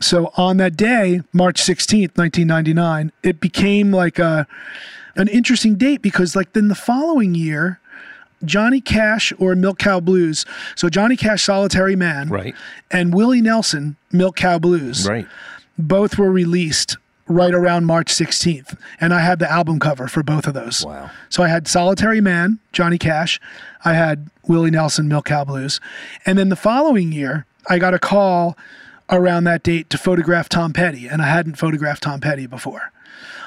So 0.00 0.32
on 0.36 0.56
that 0.58 0.76
day, 0.76 1.22
March 1.32 1.60
16th, 1.60 2.16
1999, 2.16 3.12
it 3.22 3.40
became 3.40 3.90
like 3.92 4.18
a 4.18 4.46
an 5.16 5.28
interesting 5.28 5.74
date 5.74 6.02
because 6.02 6.36
like 6.36 6.52
then 6.52 6.68
the 6.68 6.74
following 6.74 7.34
year, 7.34 7.80
Johnny 8.44 8.80
Cash 8.80 9.32
or 9.38 9.54
Milk 9.54 9.78
Cow 9.78 10.00
Blues. 10.00 10.46
So 10.76 10.88
Johnny 10.88 11.16
Cash 11.16 11.42
Solitary 11.44 11.96
Man 11.96 12.28
Right. 12.28 12.54
and 12.90 13.12
Willie 13.12 13.40
Nelson 13.42 13.96
Milk 14.12 14.36
Cow 14.36 14.58
Blues 14.58 15.06
Right. 15.08 15.26
both 15.78 16.16
were 16.16 16.30
released 16.30 16.96
right 17.30 17.54
around 17.54 17.86
March 17.86 18.12
16th. 18.12 18.76
And 19.00 19.14
I 19.14 19.20
had 19.20 19.38
the 19.38 19.50
album 19.50 19.78
cover 19.78 20.08
for 20.08 20.22
both 20.22 20.46
of 20.46 20.54
those. 20.54 20.84
Wow. 20.84 21.10
So 21.28 21.42
I 21.42 21.48
had 21.48 21.68
Solitary 21.68 22.20
Man, 22.20 22.58
Johnny 22.72 22.98
Cash. 22.98 23.40
I 23.84 23.94
had 23.94 24.28
Willie 24.46 24.70
Nelson, 24.70 25.08
Milk 25.08 25.26
Cow 25.26 25.44
Blues. 25.44 25.80
And 26.26 26.36
then 26.38 26.48
the 26.48 26.56
following 26.56 27.12
year, 27.12 27.46
I 27.68 27.78
got 27.78 27.94
a 27.94 27.98
call 27.98 28.58
around 29.08 29.44
that 29.44 29.62
date 29.62 29.88
to 29.90 29.98
photograph 29.98 30.48
Tom 30.48 30.72
Petty. 30.72 31.06
And 31.06 31.22
I 31.22 31.28
hadn't 31.28 31.54
photographed 31.54 32.02
Tom 32.02 32.20
Petty 32.20 32.46
before. 32.46 32.92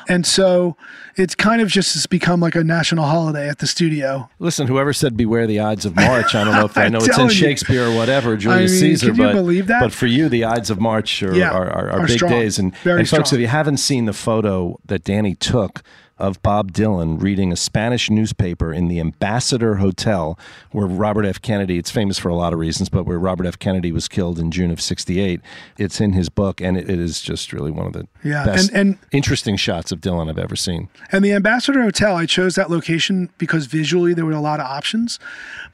And 0.07 0.25
so 0.25 0.75
it's 1.15 1.35
kind 1.35 1.61
of 1.61 1.67
just 1.67 1.93
has 1.93 2.05
become 2.05 2.39
like 2.39 2.55
a 2.55 2.63
national 2.63 3.05
holiday 3.05 3.47
at 3.49 3.59
the 3.59 3.67
studio. 3.67 4.29
Listen, 4.39 4.67
whoever 4.67 4.93
said 4.93 5.15
"Beware 5.15 5.47
the 5.47 5.59
Ides 5.59 5.85
of 5.85 5.95
March," 5.95 6.35
I 6.35 6.43
don't 6.43 6.53
know 6.53 6.65
if 6.65 6.77
I 6.77 6.89
know 6.89 6.97
it's 6.97 7.07
in 7.07 7.13
telling 7.13 7.29
you. 7.29 7.35
Shakespeare 7.35 7.87
or 7.87 7.95
whatever, 7.95 8.35
Julius 8.37 8.71
mean, 8.71 8.79
Caesar, 8.79 9.07
can 9.07 9.15
you 9.15 9.23
but 9.23 9.33
believe 9.33 9.67
that? 9.67 9.79
but 9.81 9.93
for 9.93 10.07
you, 10.07 10.29
the 10.29 10.45
Ides 10.45 10.69
of 10.69 10.79
March 10.79 11.21
are 11.23 11.35
Yeah, 11.35 11.51
are, 11.51 11.69
are, 11.69 11.89
are 11.91 12.07
big 12.07 12.17
strong. 12.17 12.31
days. 12.31 12.59
And, 12.59 12.73
and 12.85 13.07
folks, 13.07 13.29
strong. 13.29 13.39
if 13.39 13.39
you 13.41 13.47
haven't 13.47 13.77
seen 13.77 14.05
the 14.05 14.13
photo 14.13 14.79
that 14.85 15.03
Danny 15.03 15.35
took 15.35 15.83
of 16.23 16.41
Bob 16.41 16.71
Dylan 16.71 17.21
reading 17.21 17.51
a 17.51 17.55
Spanish 17.57 18.09
newspaper 18.09 18.73
in 18.73 18.87
the 18.87 18.99
Ambassador 19.01 19.75
Hotel, 19.75 20.39
where 20.71 20.87
Robert 20.87 21.25
F. 21.25 21.41
Kennedy, 21.41 21.77
it's 21.77 21.91
famous 21.91 22.17
for 22.17 22.29
a 22.29 22.35
lot 22.35 22.53
of 22.53 22.59
reasons, 22.59 22.87
but 22.87 23.03
where 23.05 23.19
Robert 23.19 23.45
F. 23.45 23.59
Kennedy 23.59 23.91
was 23.91 24.07
killed 24.07 24.39
in 24.39 24.49
June 24.49 24.71
of 24.71 24.79
'68, 24.79 25.41
it's 25.77 25.99
in 25.99 26.13
his 26.13 26.29
book, 26.29 26.61
and 26.61 26.77
it, 26.77 26.89
it 26.89 26.97
is 26.97 27.21
just 27.21 27.51
really 27.51 27.71
one 27.71 27.85
of 27.87 27.91
the 27.93 28.07
Yeah, 28.23 28.45
best, 28.45 28.69
and- 28.69 28.77
and- 28.91 28.97
interesting 29.11 29.57
shots 29.57 29.91
of 29.91 29.99
Dylan 29.99 30.29
I've 30.29 30.37
ever 30.39 30.55
seen. 30.55 30.87
And 31.11 31.25
the 31.25 31.33
Ambassador 31.33 31.81
Hotel, 31.83 32.15
I 32.15 32.25
chose 32.25 32.55
that 32.55 32.71
location 32.71 33.29
because 33.37 33.65
visually 33.65 34.13
there 34.13 34.25
were 34.25 34.31
a 34.31 34.39
lot 34.39 34.61
of 34.61 34.65
options. 34.65 35.19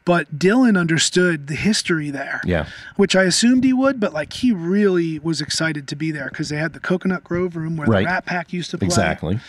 But 0.06 0.40
Dylan 0.40 0.80
understood 0.80 1.46
the 1.48 1.56
history 1.56 2.10
there. 2.10 2.42
Yeah. 2.44 2.66
Which 2.96 3.16
I 3.16 3.24
assumed 3.24 3.64
he 3.64 3.74
would, 3.74 4.00
but 4.00 4.12
like 4.12 4.34
he 4.34 4.52
really 4.52 5.20
was 5.20 5.40
excited 5.42 5.88
to 5.90 5.96
be 5.96 6.10
there 6.12 6.30
because 6.30 6.50
they 6.50 6.58
had 6.58 6.74
the 6.74 6.80
Coconut 6.80 7.24
Grove 7.24 7.56
room 7.56 7.78
where 7.78 7.88
Right. 7.88 8.00
the 8.00 8.06
Rat 8.06 8.26
Pack 8.26 8.52
used 8.52 8.72
to 8.72 8.80
play. 8.80 8.88
Exactly. 8.88 9.40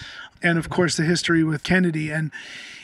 And 0.42 0.59
of 0.59 0.68
course 0.68 0.96
the 0.96 1.05
history 1.05 1.44
with 1.44 1.62
Kennedy. 1.62 2.11
And 2.11 2.31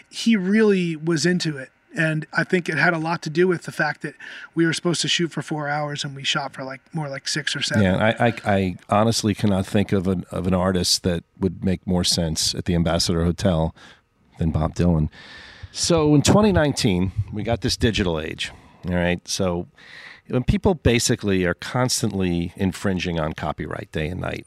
he 0.09 0.37
really 0.37 0.97
was 0.97 1.27
into 1.27 1.57
it. 1.57 1.71
And 1.97 2.27
I 2.33 2.45
think 2.45 2.69
it 2.69 2.77
had 2.77 2.93
a 2.93 2.99
lot 2.99 3.23
to 3.23 3.31
do 3.31 3.49
with 3.49 3.63
the 3.63 3.73
fact 3.73 4.03
that 4.03 4.15
we 4.55 4.67
were 4.67 4.75
supposed 4.75 5.01
to 5.01 5.09
shoot 5.09 5.33
for 5.33 5.41
four 5.41 5.67
hours 5.67 6.05
and 6.05 6.15
we 6.15 6.25
shot 6.25 6.53
for 6.53 6.63
like 6.63 6.81
more 6.95 7.09
like 7.09 7.27
six 7.27 7.57
or 7.57 7.63
seven. 7.63 7.85
Yeah, 7.85 8.15
I, 8.19 8.27
I, 8.27 8.35
I 8.45 8.77
honestly 8.91 9.35
cannot 9.35 9.67
think 9.67 9.93
of 9.93 10.07
an 10.07 10.25
of 10.31 10.47
an 10.47 10.53
artist 10.53 11.05
that 11.05 11.25
would 11.41 11.65
make 11.65 11.87
more 11.87 12.05
sense 12.05 12.55
at 12.55 12.67
the 12.67 12.75
Ambassador 12.75 13.25
Hotel 13.25 13.75
than 14.39 14.51
Bob 14.51 14.75
Dylan. 14.75 15.09
So 15.73 16.15
in 16.15 16.21
2019, 16.21 17.13
we 17.33 17.43
got 17.43 17.63
this 17.63 17.79
digital 17.79 18.21
age. 18.21 18.53
All 18.87 18.95
right, 18.95 19.27
so 19.27 19.67
when 20.29 20.45
people 20.45 20.75
basically 20.75 21.45
are 21.45 21.55
constantly 21.55 22.53
infringing 22.57 23.19
on 23.19 23.33
copyright 23.33 23.91
day 23.93 24.09
and 24.09 24.21
night, 24.21 24.47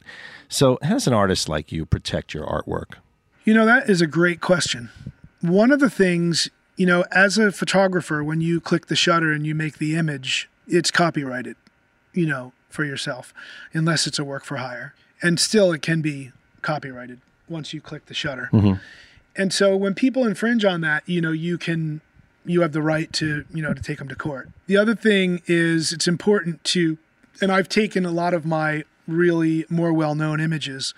so 0.49 0.79
how 0.81 0.89
does 0.95 1.07
an 1.07 1.13
artist 1.13 1.47
like 1.47 1.71
you 1.71 1.85
protect 1.85 2.33
your 2.33 2.45
artwork? 2.45 2.95
You 3.45 3.53
know, 3.53 3.65
that 3.65 3.89
is 3.89 4.01
a 4.01 4.07
great 4.07 4.41
question. 4.41 4.89
One 5.41 5.71
of 5.71 5.79
the 5.79 5.89
things, 5.89 6.49
you 6.75 6.85
know, 6.85 7.05
as 7.11 7.37
a 7.37 7.51
photographer, 7.51 8.23
when 8.23 8.41
you 8.41 8.59
click 8.59 8.87
the 8.87 8.95
shutter 8.95 9.31
and 9.31 9.45
you 9.45 9.55
make 9.55 9.77
the 9.77 9.95
image, 9.95 10.49
it's 10.67 10.91
copyrighted, 10.91 11.55
you 12.13 12.25
know, 12.25 12.51
for 12.69 12.83
yourself, 12.83 13.33
unless 13.73 14.05
it's 14.05 14.19
a 14.19 14.23
work 14.23 14.43
for 14.43 14.57
hire. 14.57 14.93
And 15.21 15.39
still, 15.39 15.71
it 15.71 15.81
can 15.81 16.01
be 16.01 16.31
copyrighted 16.61 17.21
once 17.47 17.73
you 17.73 17.81
click 17.81 18.07
the 18.07 18.13
shutter. 18.13 18.49
Mm-hmm. 18.51 18.73
And 19.35 19.53
so 19.53 19.75
when 19.75 19.93
people 19.93 20.25
infringe 20.25 20.65
on 20.65 20.81
that, 20.81 21.07
you 21.07 21.21
know, 21.21 21.31
you 21.31 21.57
can, 21.57 22.01
you 22.45 22.61
have 22.61 22.71
the 22.71 22.81
right 22.81 23.11
to, 23.13 23.45
you 23.53 23.61
know, 23.61 23.73
to 23.73 23.81
take 23.81 23.99
them 23.99 24.07
to 24.09 24.15
court. 24.15 24.49
The 24.67 24.77
other 24.77 24.95
thing 24.95 25.41
is 25.47 25.93
it's 25.93 26.07
important 26.07 26.63
to, 26.65 26.97
and 27.41 27.51
I've 27.51 27.69
taken 27.69 28.05
a 28.05 28.11
lot 28.11 28.33
of 28.33 28.45
my 28.45 28.83
really 29.11 29.65
more 29.69 29.91
well 29.93 30.15
known 30.15 30.39
images 30.39 30.93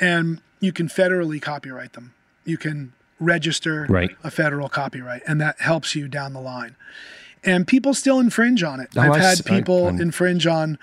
and 0.00 0.40
you 0.60 0.72
can 0.72 0.88
federally 0.88 1.40
copyright 1.40 1.92
them. 1.92 2.14
You 2.44 2.56
can 2.58 2.92
register 3.20 3.86
Right. 3.88 4.10
a 4.24 4.30
federal 4.30 4.68
copyright, 4.68 5.22
and 5.26 5.40
that 5.40 5.60
helps 5.60 5.94
you 5.94 6.08
down 6.08 6.32
the 6.32 6.40
line. 6.40 6.74
And 7.44 7.66
people 7.66 7.94
still 7.94 8.18
infringe 8.18 8.62
on 8.62 8.80
it. 8.80 8.88
Oh, 8.96 9.00
I've 9.02 9.10
I 9.12 9.18
had 9.18 9.32
s- 9.38 9.42
I- 9.46 9.50
people 9.58 9.86
I'm- 9.86 10.00
infringe 10.00 10.46
on 10.46 10.78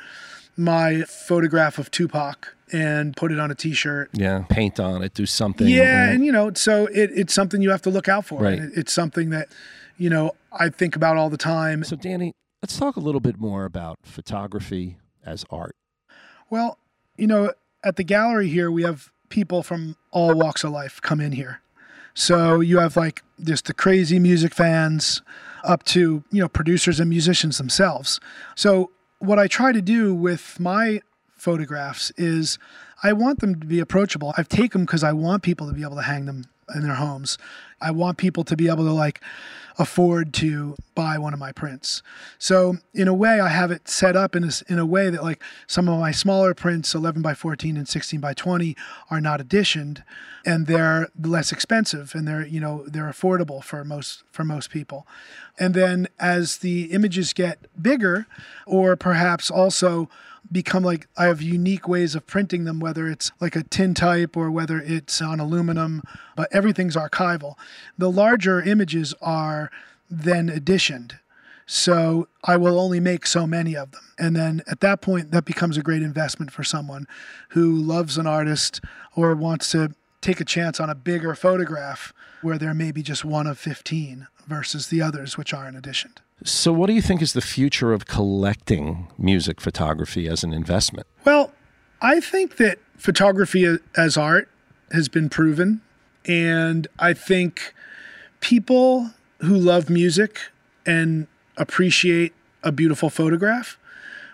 my 0.56 1.02
photograph 1.04 1.78
of 1.78 1.92
Tupac 1.92 2.56
and 2.72 3.16
put 3.18 3.32
it 3.32 3.40
on 3.40 3.52
a 3.52 3.56
T-shirt. 3.56 4.12
Yeah, 4.14 4.44
paint 4.50 4.80
on 4.80 5.04
it, 5.04 5.14
do 5.14 5.26
something. 5.26 5.68
Yeah, 5.68 6.10
and 6.10 6.24
you 6.26 6.32
know, 6.32 6.52
so 6.54 6.86
it, 6.88 7.10
it's 7.14 7.34
something 7.34 7.62
you 7.62 7.72
have 7.72 7.82
to 7.84 7.90
look 7.90 8.08
out 8.08 8.26
for. 8.26 8.42
Right. 8.44 8.60
It- 8.60 8.72
it's 8.76 8.94
something 8.94 9.30
that, 9.32 9.50
you 9.98 10.10
know, 10.10 10.32
I 10.54 10.70
think 10.70 10.96
about 10.96 11.18
all 11.18 11.30
the 11.30 11.38
time. 11.38 11.84
So 11.84 11.96
Danny, 11.96 12.32
let's 12.62 12.78
talk 12.78 12.96
a 12.96 13.00
little 13.02 13.22
bit 13.22 13.40
more 13.40 13.66
about 13.66 13.98
photography 14.04 14.98
as 15.26 15.44
art. 15.50 15.76
Well, 16.52 16.78
you 17.18 17.28
know, 17.28 17.54
at 17.82 17.96
the 17.96 18.04
gallery 18.04 18.50
here, 18.50 18.70
we 18.70 18.84
have 18.84 19.10
people 19.30 19.64
from 19.64 19.96
all 20.12 20.36
walks 20.36 20.66
of 20.66 20.72
life 20.72 21.02
come 21.02 21.22
in 21.22 21.32
here. 21.32 21.62
So 22.14 22.60
you 22.60 22.80
have 22.80 22.98
like 22.98 23.24
just 23.42 23.66
the 23.66 23.74
crazy 23.74 24.20
music 24.20 24.54
fans 24.54 25.22
up 25.64 25.84
to, 25.86 26.26
you 26.30 26.42
know, 26.42 26.50
producers 26.50 27.00
and 27.00 27.10
musicians 27.10 27.58
themselves. 27.58 28.20
So 28.56 28.92
what 29.20 29.40
I 29.40 29.48
try 29.48 29.72
to 29.72 29.82
do 29.82 30.14
with 30.14 30.60
my 30.60 31.02
photographs 31.32 32.12
is 32.18 32.60
I 33.02 33.14
want 33.14 33.40
them 33.40 33.58
to 33.62 33.66
be 33.66 33.80
approachable. 33.80 34.34
I've 34.38 34.50
taken 34.50 34.82
them 34.82 34.86
because 34.86 35.06
I 35.06 35.14
want 35.14 35.44
people 35.44 35.68
to 35.68 35.74
be 35.74 35.84
able 35.84 35.96
to 35.96 36.02
hang 36.02 36.26
them 36.26 36.46
in 36.74 36.82
their 36.82 36.96
homes. 36.96 37.38
I 37.82 37.92
want 37.92 38.18
people 38.18 38.44
to 38.46 38.56
be 38.56 38.68
able 38.68 38.86
to 38.86 38.94
like 38.94 39.22
afford 39.78 40.34
to 40.34 40.76
buy 40.96 41.18
one 41.18 41.34
of 41.34 41.40
my 41.40 41.52
prints. 41.52 42.04
So 42.38 42.78
in 42.94 43.08
a 43.08 43.14
way, 43.14 43.40
I 43.40 43.48
have 43.48 43.72
it 43.72 43.88
set 43.88 44.16
up 44.16 44.36
in 44.36 44.44
a, 44.44 44.52
in 44.68 44.78
a 44.78 44.86
way 44.86 45.10
that 45.10 45.24
like 45.24 45.42
some 45.66 45.88
of 45.88 46.00
my 46.00 46.12
smaller 46.12 46.54
prints, 46.54 46.94
11 46.94 47.22
by 47.22 47.34
14 47.34 47.78
and 47.78 47.88
16 47.88 48.20
by 48.20 48.34
20, 48.34 48.76
are 49.10 49.22
not 49.22 49.40
editioned, 49.40 50.04
and 50.46 50.68
they're 50.68 51.10
less 51.20 51.52
expensive 51.52 52.14
and 52.16 52.28
they're 52.28 52.46
you 52.46 52.60
know 52.60 52.84
they're 52.88 53.10
affordable 53.10 53.64
for 53.64 53.84
most 53.84 54.24
for 54.32 54.44
most 54.44 54.70
people. 54.70 55.08
And 55.60 55.74
then 55.74 56.08
as 56.20 56.58
the 56.58 56.86
images 56.92 57.34
get 57.34 57.68
bigger, 57.82 58.28
or 58.66 58.96
perhaps 58.96 59.50
also 59.50 60.10
become 60.50 60.84
like 60.84 61.08
I 61.18 61.26
have 61.26 61.42
unique 61.42 61.88
ways 61.88 62.16
of 62.16 62.28
printing 62.28 62.66
them, 62.66 62.80
whether 62.80 63.08
it's 63.08 63.32
like 63.40 63.56
a 63.56 63.64
tin 63.64 63.94
type 63.94 64.36
or 64.36 64.50
whether 64.52 64.80
it's 64.80 65.22
on 65.22 65.40
aluminum, 65.40 66.04
but 66.36 66.50
everything's 66.52 66.96
archival. 66.96 67.56
The 67.98 68.12
larger 68.12 68.62
images 68.62 69.14
are 69.22 69.72
then 70.10 70.50
editioned. 70.50 71.20
So 71.66 72.28
I 72.44 72.58
will 72.58 72.80
only 72.80 73.00
make 73.00 73.26
so 73.26 73.48
many 73.48 73.78
of 73.78 73.92
them. 73.92 74.02
And 74.20 74.36
then 74.36 74.62
at 74.68 74.82
that 74.82 75.02
point, 75.02 75.32
that 75.32 75.46
becomes 75.46 75.78
a 75.78 75.82
great 75.82 76.02
investment 76.02 76.52
for 76.52 76.64
someone 76.64 77.08
who 77.50 77.74
loves 77.76 78.18
an 78.18 78.28
artist 78.28 78.82
or 79.16 79.34
wants 79.36 79.72
to 79.72 79.94
take 80.20 80.42
a 80.42 80.46
chance 80.46 80.80
on 80.80 80.90
a 80.90 80.96
bigger 80.96 81.34
photograph 81.34 82.14
where 82.42 82.58
there 82.58 82.74
may 82.74 82.92
be 82.92 83.02
just 83.02 83.24
one 83.24 83.48
of 83.48 83.58
15 83.58 84.28
versus 84.48 84.88
the 84.88 85.02
others, 85.02 85.38
which 85.38 85.54
aren't 85.54 85.78
editioned. 85.78 86.20
So, 86.44 86.74
what 86.74 86.88
do 86.88 86.94
you 86.94 87.02
think 87.02 87.22
is 87.22 87.34
the 87.34 87.42
future 87.42 87.94
of 87.94 88.08
collecting 88.08 89.08
music 89.18 89.62
photography 89.62 90.28
as 90.28 90.44
an 90.44 90.54
investment? 90.54 91.06
Well, 91.24 91.52
I 92.02 92.20
think 92.20 92.58
that 92.58 92.80
photography 92.98 93.78
as 93.96 94.18
art 94.18 94.50
has 94.92 95.08
been 95.08 95.30
proven. 95.30 95.82
And 96.26 96.88
I 97.00 97.14
think 97.14 97.74
people 98.40 99.12
who 99.40 99.56
love 99.56 99.90
music 99.90 100.40
and 100.86 101.28
appreciate 101.58 102.34
a 102.64 102.72
beautiful 102.72 103.10
photograph 103.10 103.78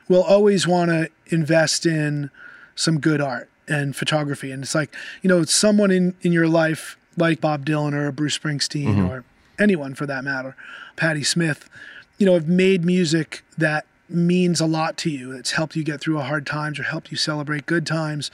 will 0.10 0.24
always 0.24 0.67
want 0.67 0.89
to 0.91 1.10
invest 1.28 1.86
in 1.86 2.30
some 2.76 3.00
good 3.00 3.22
art 3.22 3.50
and 3.67 3.96
photography. 3.96 4.52
And 4.52 4.63
it's 4.63 4.76
like, 4.76 4.93
you 5.22 5.28
know, 5.28 5.43
someone 5.43 5.91
in, 5.91 6.15
in 6.22 6.32
your 6.32 6.48
life 6.48 6.98
like 7.17 7.41
Bob 7.41 7.65
Dylan 7.65 7.93
or 7.93 8.12
Bruce 8.12 8.38
Springsteen 8.38 8.88
mm-hmm. 8.88 9.08
or 9.08 9.26
anyone 9.60 9.96
for 9.96 10.06
that 10.06 10.24
matter, 10.24 10.56
Patti 10.96 11.24
Smith, 11.24 11.70
you 12.18 12.26
know, 12.26 12.34
have 12.34 12.48
made 12.48 12.84
music 12.84 13.44
that 13.58 13.86
means 14.10 14.62
a 14.62 14.66
lot 14.66 14.98
to 14.98 15.10
you. 15.10 15.32
It's 15.34 15.52
helped 15.52 15.76
you 15.76 15.84
get 15.84 16.00
through 16.00 16.20
a 16.20 16.24
hard 16.24 16.46
times 16.46 16.80
or 16.80 16.84
helped 16.84 17.12
you 17.12 17.18
celebrate 17.18 17.66
good 17.66 17.86
times. 17.86 18.32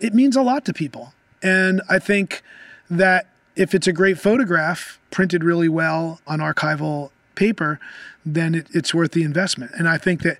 It 0.00 0.14
means 0.14 0.36
a 0.36 0.42
lot 0.42 0.64
to 0.66 0.72
people. 0.72 1.14
And 1.42 1.80
I 1.88 1.98
think 1.98 2.42
that 2.90 3.26
if 3.56 3.74
it's 3.74 3.86
a 3.86 3.92
great 3.92 4.18
photograph 4.18 4.98
printed 5.10 5.44
really 5.44 5.68
well 5.68 6.20
on 6.26 6.40
archival 6.40 7.10
paper, 7.34 7.78
then 8.24 8.54
it, 8.54 8.66
it's 8.72 8.92
worth 8.92 9.12
the 9.12 9.22
investment. 9.22 9.72
And 9.76 9.88
I 9.88 9.98
think 9.98 10.22
that 10.22 10.38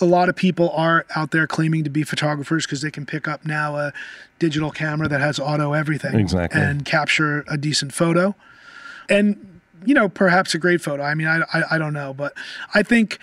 a 0.00 0.04
lot 0.04 0.28
of 0.28 0.36
people 0.36 0.70
are 0.70 1.06
out 1.14 1.30
there 1.30 1.46
claiming 1.46 1.84
to 1.84 1.90
be 1.90 2.02
photographers 2.02 2.66
because 2.66 2.82
they 2.82 2.90
can 2.90 3.06
pick 3.06 3.26
up 3.26 3.44
now 3.46 3.76
a 3.76 3.92
digital 4.38 4.70
camera 4.70 5.08
that 5.08 5.20
has 5.20 5.38
auto 5.38 5.72
everything 5.72 6.18
Exactly. 6.18 6.60
and 6.60 6.84
capture 6.84 7.44
a 7.48 7.56
decent 7.56 7.94
photo. 7.94 8.34
And, 9.08 9.55
you 9.84 9.94
know, 9.94 10.08
perhaps 10.08 10.54
a 10.54 10.58
great 10.58 10.80
photo. 10.80 11.02
I 11.02 11.14
mean, 11.14 11.26
I, 11.26 11.42
I, 11.52 11.62
I 11.72 11.78
don't 11.78 11.92
know, 11.92 12.14
but 12.14 12.32
I 12.74 12.82
think 12.82 13.18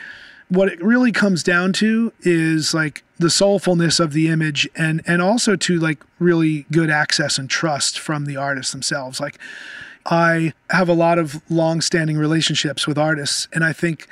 what 0.49 0.69
it 0.69 0.83
really 0.83 1.11
comes 1.11 1.41
down 1.41 1.73
to 1.73 2.13
is 2.21 2.73
like 2.73 3.03
the 3.17 3.27
soulfulness 3.27 3.99
of 3.99 4.13
the 4.13 4.27
image 4.27 4.69
and 4.75 5.01
and 5.07 5.21
also 5.21 5.55
to 5.55 5.79
like 5.79 6.03
really 6.19 6.65
good 6.71 6.89
access 6.89 7.37
and 7.37 7.49
trust 7.49 7.97
from 7.97 8.25
the 8.25 8.35
artists 8.35 8.71
themselves 8.71 9.19
like 9.19 9.39
i 10.05 10.53
have 10.69 10.89
a 10.89 10.93
lot 10.93 11.17
of 11.17 11.41
long-standing 11.49 12.17
relationships 12.17 12.85
with 12.85 12.97
artists 12.97 13.47
and 13.53 13.63
i 13.63 13.73
think 13.73 14.07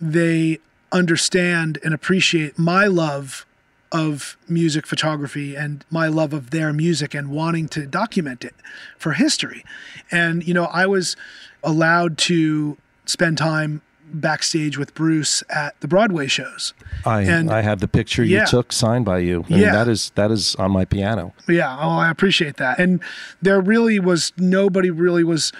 they 0.00 0.58
understand 0.92 1.78
and 1.84 1.92
appreciate 1.92 2.58
my 2.58 2.86
love 2.86 3.44
of 3.90 4.36
music 4.48 4.86
photography 4.86 5.54
and 5.54 5.84
my 5.90 6.06
love 6.06 6.32
of 6.32 6.50
their 6.50 6.72
music 6.72 7.14
and 7.14 7.28
wanting 7.30 7.68
to 7.68 7.86
document 7.86 8.44
it 8.44 8.54
for 8.96 9.12
history 9.12 9.64
and 10.10 10.46
you 10.46 10.54
know 10.54 10.64
i 10.66 10.86
was 10.86 11.16
allowed 11.62 12.18
to 12.18 12.76
spend 13.06 13.38
time 13.38 13.82
backstage 14.14 14.76
with 14.76 14.94
Bruce 14.94 15.42
at 15.48 15.78
the 15.80 15.88
Broadway 15.88 16.26
shows. 16.26 16.74
I 17.06 17.22
And- 17.22 17.50
I 17.50 17.62
have 17.62 17.80
the 17.80 17.88
picture 17.88 18.22
you 18.22 18.44
took 18.46 18.70
signed 18.72 19.04
by 19.06 19.18
you. 19.18 19.44
And 19.48 19.60
Yeah. 19.60 19.72
that 19.72 19.88
is 19.88 20.12
that 20.16 20.30
is 20.30 20.54
on 20.56 20.70
my 20.70 20.84
piano. 20.84 21.32
Yeah, 21.48 21.74
oh, 21.80 21.96
I 21.96 22.10
appreciate 22.10 22.56
that. 22.58 22.78
And 22.78 23.00
there 23.40 23.60
really 23.60 23.98
was 23.98 24.32
nobody 24.36 24.90
really 24.90 25.24
was 25.24 25.50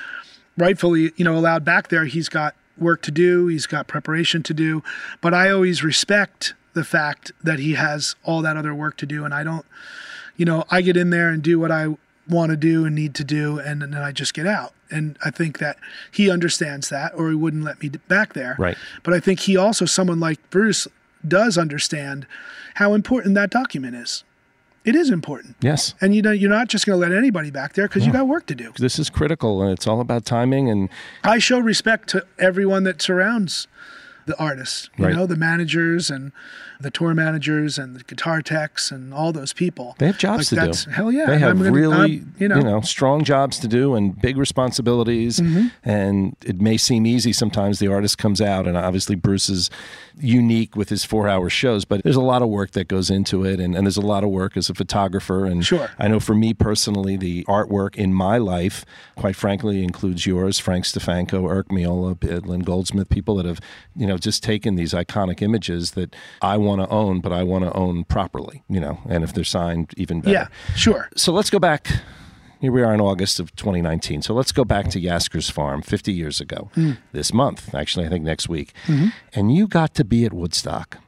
rightfully, 0.59 1.13
you 1.17 1.25
know, 1.25 1.35
allowed 1.37 1.65
back 1.65 1.89
there. 1.89 2.05
He's 2.05 2.29
got 2.29 2.55
work 2.77 3.01
to 3.03 3.11
do, 3.11 3.47
he's 3.47 3.67
got 3.67 3.87
preparation 3.87 4.43
to 4.43 4.55
do, 4.55 4.83
but 5.21 5.33
I 5.33 5.51
always 5.51 5.83
respect 5.83 6.53
the 6.75 6.85
fact 6.85 7.33
that 7.43 7.59
he 7.59 7.75
has 7.75 8.17
all 8.23 8.43
that 8.43 8.57
other 8.57 8.75
work 8.75 8.97
to 8.99 9.07
do 9.07 9.25
and 9.25 9.33
I 9.35 9.45
don't 9.45 9.65
you 10.37 10.47
know, 10.47 10.65
I 10.71 10.81
get 10.81 10.97
in 10.97 11.11
there 11.11 11.29
and 11.29 11.43
do 11.43 11.59
what 11.61 11.71
I 11.71 11.95
want 12.29 12.51
to 12.51 12.57
do 12.57 12.87
and 12.87 12.95
need 12.95 13.15
to 13.17 13.25
do 13.25 13.59
and 13.59 13.83
then 13.83 13.95
I 13.95 14.13
just 14.13 14.33
get 14.35 14.47
out. 14.47 14.73
And 14.93 15.17
I 15.25 15.31
think 15.31 15.59
that 15.59 15.79
he 16.11 16.31
understands 16.31 16.89
that 16.91 17.13
or 17.17 17.31
he 17.31 17.35
wouldn't 17.35 17.65
let 17.65 17.81
me 17.83 17.89
back 18.09 18.35
there. 18.35 18.55
Right. 18.59 18.77
But 19.03 19.15
I 19.15 19.21
think 19.21 19.41
he 19.41 19.57
also 19.57 19.85
someone 19.87 20.21
like 20.21 20.39
Bruce 20.51 20.87
does 21.27 21.57
understand 21.59 22.27
how 22.75 22.95
important 22.95 23.35
that 23.37 23.51
document 23.51 23.97
is. 23.97 24.25
It 24.85 24.97
is 24.97 25.11
important. 25.11 25.55
Yes. 25.61 25.95
And 26.01 26.13
you 26.15 26.23
know, 26.23 26.33
you're 26.33 26.51
not 26.51 26.67
just 26.69 26.87
going 26.87 27.01
to 27.01 27.09
let 27.09 27.17
anybody 27.17 27.51
back 27.53 27.75
there 27.75 27.87
because 27.87 28.05
you 28.05 28.13
got 28.13 28.27
work 28.27 28.47
to 28.47 28.55
do. 28.55 28.73
This 28.79 28.99
is 28.99 29.09
critical 29.11 29.63
and 29.63 29.71
it's 29.71 29.87
all 29.87 30.01
about 30.01 30.25
timing 30.25 30.69
and 30.69 30.89
I 31.23 31.39
show 31.39 31.61
respect 31.61 32.09
to 32.11 32.27
everyone 32.39 32.83
that 32.85 33.01
surrounds 33.01 33.69
the 34.27 34.37
artists, 34.41 34.89
you 34.97 35.05
Right. 35.07 35.15
know, 35.15 35.27
the 35.27 35.37
managers 35.37 36.11
and 36.11 36.33
the 36.83 36.91
tour 36.91 37.15
managers 37.15 37.79
and 37.79 37.97
the 37.97 38.03
guitar 38.05 38.43
techs 38.43 38.91
and 38.91 39.15
all 39.15 39.33
those 39.33 39.53
people. 39.53 39.95
they 39.99 40.07
have 40.07 40.19
jobs 40.19 40.39
Like, 40.39 40.49
to 40.49 40.55
that's- 40.57 40.85
do. 40.85 40.91
Hell 40.91 41.13
yeah. 41.13 41.27
They 41.27 41.39
have 41.39 41.59
gonna- 41.59 41.73
really, 41.73 41.97
I'm- 42.19 42.35
you 42.39 42.49
know, 42.49 42.81
strong 42.83 43.25
jobs 43.25 43.59
to 43.61 43.69
do 43.69 43.95
and 43.95 44.21
big 44.21 44.37
responsibilities. 44.37 45.39
Mm-hmm. 45.41 45.67
And 45.85 46.37
it 46.45 46.61
may 46.61 46.77
seem 46.77 47.07
easy 47.07 47.33
sometimes. 47.33 47.79
The 47.79 47.89
artist 47.89 48.19
comes 48.19 48.41
out, 48.41 48.67
and 48.67 48.77
obviously 48.77 49.15
Bruce 49.17 49.49
is 49.49 49.71
unique 50.21 50.77
with 50.77 50.89
his 50.91 51.05
four-hour 51.05 51.49
shows, 51.49 51.85
but 51.85 52.03
there's 52.03 52.17
a 52.17 52.21
lot 52.21 52.43
of 52.43 52.49
work 52.49 52.73
that 52.73 52.87
goes 52.89 53.11
into 53.11 53.45
it, 53.45 53.59
and, 53.61 53.75
and 53.75 53.87
there's 53.87 53.97
a 53.97 54.01
lot 54.03 54.23
of 54.25 54.31
work 54.31 54.57
as 54.57 54.69
a 54.69 54.75
photographer. 54.75 55.47
And 55.47 55.65
Sure. 55.65 55.89
I 55.99 56.09
know 56.09 56.21
for 56.21 56.35
me 56.35 56.53
personally, 56.55 57.17
the 57.17 57.45
artwork 57.45 57.97
in 57.97 58.13
my 58.13 58.37
life, 58.39 58.85
quite 59.17 59.37
frankly, 59.37 59.83
includes 59.83 60.27
yours, 60.27 60.59
Frank 60.59 60.85
Stefanko, 60.85 61.49
Eric 61.51 61.69
Meola, 61.69 62.47
Lynn 62.47 62.61
Goldsmith, 62.61 63.09
people 63.09 63.37
that 63.37 63.47
have, 63.47 63.61
you 63.97 64.07
know, 64.07 64.19
just 64.19 64.43
taken 64.43 64.75
these 64.75 64.93
iconic 64.93 65.41
images 65.43 65.93
that 65.93 66.15
I 66.43 66.57
want 66.57 66.72
to 66.81 66.89
own, 66.89 67.21
but 67.21 67.33
I 67.33 67.43
want 67.43 67.65
to 67.65 67.73
own 67.75 68.05
properly, 68.05 68.63
you 68.69 68.81
know, 68.81 68.99
and 69.09 69.23
if 69.23 69.33
they're 69.35 69.45
signed, 69.45 69.93
even 69.97 70.21
better. 70.21 70.33
yeah, 70.33 70.47
sure. 70.77 71.09
So 71.17 71.33
let's 71.33 71.51
go 71.51 71.59
back. 71.59 71.89
Here 72.61 72.71
we 72.73 72.83
are 72.83 72.95
in 72.95 73.01
August 73.01 73.41
of 73.41 73.55
2019. 73.57 74.23
So 74.23 74.35
let's 74.35 74.53
go 74.53 74.65
back 74.65 74.89
to 74.91 75.01
Yasgur's 75.01 75.51
farm 75.51 75.83
50 75.83 76.13
years 76.13 76.41
ago, 76.41 76.71
Hmm. 76.75 76.93
this 77.11 77.33
month, 77.35 77.75
actually, 77.75 78.07
I 78.07 78.09
think 78.09 78.25
next 78.25 78.49
week. 78.49 78.73
Mm-hmm. 78.87 79.09
And 79.35 79.53
you 79.55 79.67
got 79.67 79.95
to 79.95 80.05
be 80.05 80.25
at 80.25 80.33
Woodstock. 80.33 80.99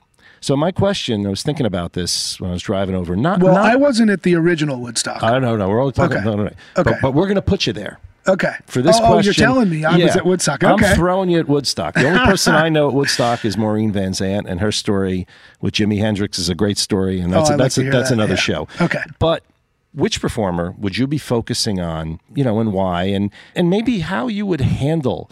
So 0.41 0.57
my 0.57 0.73
question, 0.73 1.25
I 1.27 1.31
was 1.31 1.43
thinking 1.43 1.65
about 1.65 1.93
this 1.95 2.39
when 2.41 2.51
I 2.51 2.53
was 2.53 2.63
driving 2.63 2.95
over. 2.95 3.15
Not, 3.17 3.41
Well, 3.41 3.55
not 3.55 3.65
I 3.65 3.77
wasn't 3.77 4.11
at 4.11 4.25
the 4.25 4.35
original 4.35 4.79
Woodstock. 4.81 5.23
I 5.23 5.31
don't 5.31 5.43
know. 5.43 5.57
No, 5.57 5.69
we're 5.69 5.81
only 5.81 5.93
talking. 5.93 6.17
Okay. 6.19 6.25
No, 6.27 6.35
no, 6.35 6.43
no. 6.45 6.51
Okay. 6.77 6.91
But, 6.91 6.97
but 7.01 7.15
we're 7.15 7.25
going 7.27 7.37
to 7.37 7.41
put 7.43 7.67
you 7.67 7.73
there 7.73 7.99
okay. 8.27 8.55
for 8.67 8.83
this 8.83 8.97
oh, 8.97 9.07
question. 9.07 9.15
oh, 9.15 9.21
you're 9.21 9.35
telling 9.35 9.71
me 9.71 9.85
I 9.85 9.97
was 9.97 10.17
at 10.17 10.25
Woodstock. 10.27 10.63
Okay. 10.63 10.87
I'm 10.87 10.97
throwing 10.97 11.29
you 11.31 11.39
at 11.39 11.49
Woodstock. 11.49 11.95
The 11.95 12.07
only 12.07 12.25
person 12.25 12.55
I 12.55 12.69
know 12.69 12.89
at 12.89 12.95
Woodstock 13.01 13.45
is 13.45 13.57
Maureen 13.57 13.93
Van 13.93 14.15
Zandt, 14.15 14.47
and 14.49 14.61
her 14.61 14.73
story 14.73 15.27
with 15.61 15.75
Jimi 15.75 15.99
Hendrix 15.99 16.39
is 16.39 16.49
a 16.49 16.55
great 16.55 16.79
story, 16.79 17.21
and 17.21 17.33
that's 17.33 17.51
Oh, 17.51 17.53
like 17.53 17.59
that's 17.59 17.79
a, 17.79 17.83
that's 17.85 18.09
that, 18.09 18.15
another 18.15 18.35
yeah. 18.35 18.41
show. 18.41 18.69
Okay. 18.81 19.03
But 19.19 19.45
which 19.93 20.21
performer 20.21 20.75
would 20.79 20.97
you 20.97 21.07
be 21.07 21.19
focusing 21.19 21.81
on? 21.81 22.21
You 22.35 22.45
know, 22.45 22.61
and 22.61 22.73
why, 22.73 23.05
and 23.05 23.31
and 23.55 23.71
maybe 23.71 24.01
how 24.01 24.29
you 24.29 24.47
would 24.47 24.61
handle 24.61 25.31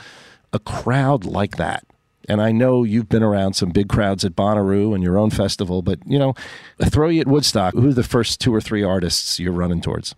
a 0.52 0.58
crowd 0.58 1.24
like 1.24 1.56
that. 1.56 1.84
And 2.28 2.40
I 2.40 2.52
know 2.52 2.84
you've 2.84 3.08
been 3.08 3.22
around 3.24 3.54
some 3.54 3.70
big 3.70 3.88
crowds 3.88 4.24
at 4.24 4.36
Bonnaroo 4.36 4.94
and 4.94 5.02
your 5.02 5.18
own 5.18 5.30
festival, 5.30 5.82
but 5.82 5.98
you 6.06 6.18
know, 6.18 6.34
throw 6.84 7.08
you 7.08 7.20
at 7.20 7.26
Woodstock. 7.26 7.74
Who 7.74 7.88
are 7.88 7.92
the 7.92 8.04
first 8.04 8.40
two 8.40 8.54
or 8.54 8.60
three 8.60 8.84
artists 8.84 9.40
you're 9.40 9.52
running 9.52 9.80
towards? 9.80 10.14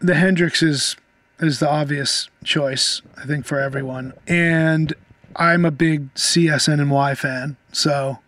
The 0.00 0.14
Hendrix 0.14 0.62
is 0.62 0.96
is 1.38 1.58
the 1.58 1.68
obvious 1.70 2.30
choice, 2.44 3.02
I 3.18 3.26
think, 3.26 3.44
for 3.44 3.60
everyone. 3.60 4.14
And 4.26 4.94
I'm 5.36 5.66
a 5.66 5.70
big 5.70 6.12
CSN 6.14 6.80
and 6.80 6.90
Y 6.90 7.14
fan, 7.14 7.56
so 7.72 8.20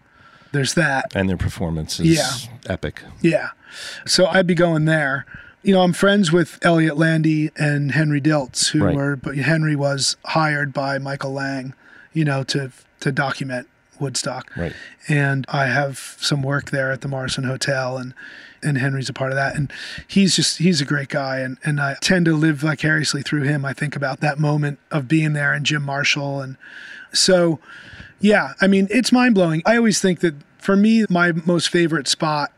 there's 0.52 0.74
that. 0.74 1.06
And 1.14 1.26
their 1.28 1.38
performance 1.38 1.98
is 2.00 2.06
Yeah. 2.06 2.30
epic. 2.68 3.02
Yeah. 3.22 3.48
So 4.06 4.26
I'd 4.26 4.46
be 4.46 4.54
going 4.54 4.84
there. 4.84 5.24
You 5.62 5.72
know, 5.74 5.82
I'm 5.82 5.92
friends 5.94 6.30
with 6.32 6.58
Elliott 6.62 6.98
Landy 6.98 7.50
and 7.56 7.92
Henry 7.92 8.20
Diltz, 8.20 8.70
who 8.72 8.84
Right. 8.84 8.94
were, 8.94 9.16
but 9.16 9.36
Henry 9.36 9.74
was 9.74 10.16
hired 10.26 10.72
by 10.74 10.98
Michael 10.98 11.32
Lang, 11.32 11.72
you 12.12 12.24
know, 12.24 12.42
to 12.44 12.70
to 13.00 13.10
document 13.12 13.68
Woodstock. 14.00 14.50
Right. 14.56 14.72
And 15.08 15.46
I 15.48 15.66
have 15.66 16.16
some 16.20 16.42
work 16.42 16.70
there 16.72 16.90
at 16.92 17.00
the 17.00 17.08
Morrison 17.08 17.44
Hotel, 17.44 17.96
and 17.96 18.12
and 18.62 18.78
Henry's 18.78 19.08
a 19.08 19.12
part 19.12 19.30
of 19.30 19.36
that. 19.36 19.56
And 19.56 19.72
he's 20.06 20.36
just 20.36 20.58
he's 20.58 20.80
a 20.80 20.84
great 20.84 21.08
guy, 21.08 21.38
and 21.38 21.58
and 21.64 21.80
I 21.80 21.96
tend 22.00 22.26
to 22.26 22.34
live 22.34 22.56
vicariously 22.56 23.22
through 23.22 23.42
him. 23.42 23.64
I 23.64 23.72
think 23.72 23.96
about 23.96 24.20
that 24.20 24.38
moment 24.38 24.78
of 24.90 25.08
being 25.08 25.32
there, 25.32 25.52
and 25.52 25.64
Jim 25.64 25.82
Marshall, 25.82 26.40
and 26.40 26.56
so 27.12 27.58
yeah, 28.20 28.54
I 28.60 28.66
mean, 28.66 28.88
it's 28.90 29.12
mind 29.12 29.34
blowing. 29.34 29.62
I 29.64 29.76
always 29.76 30.00
think 30.00 30.20
that 30.20 30.34
for 30.58 30.76
me, 30.76 31.06
my 31.08 31.32
most 31.32 31.68
favorite 31.68 32.08
spot 32.08 32.52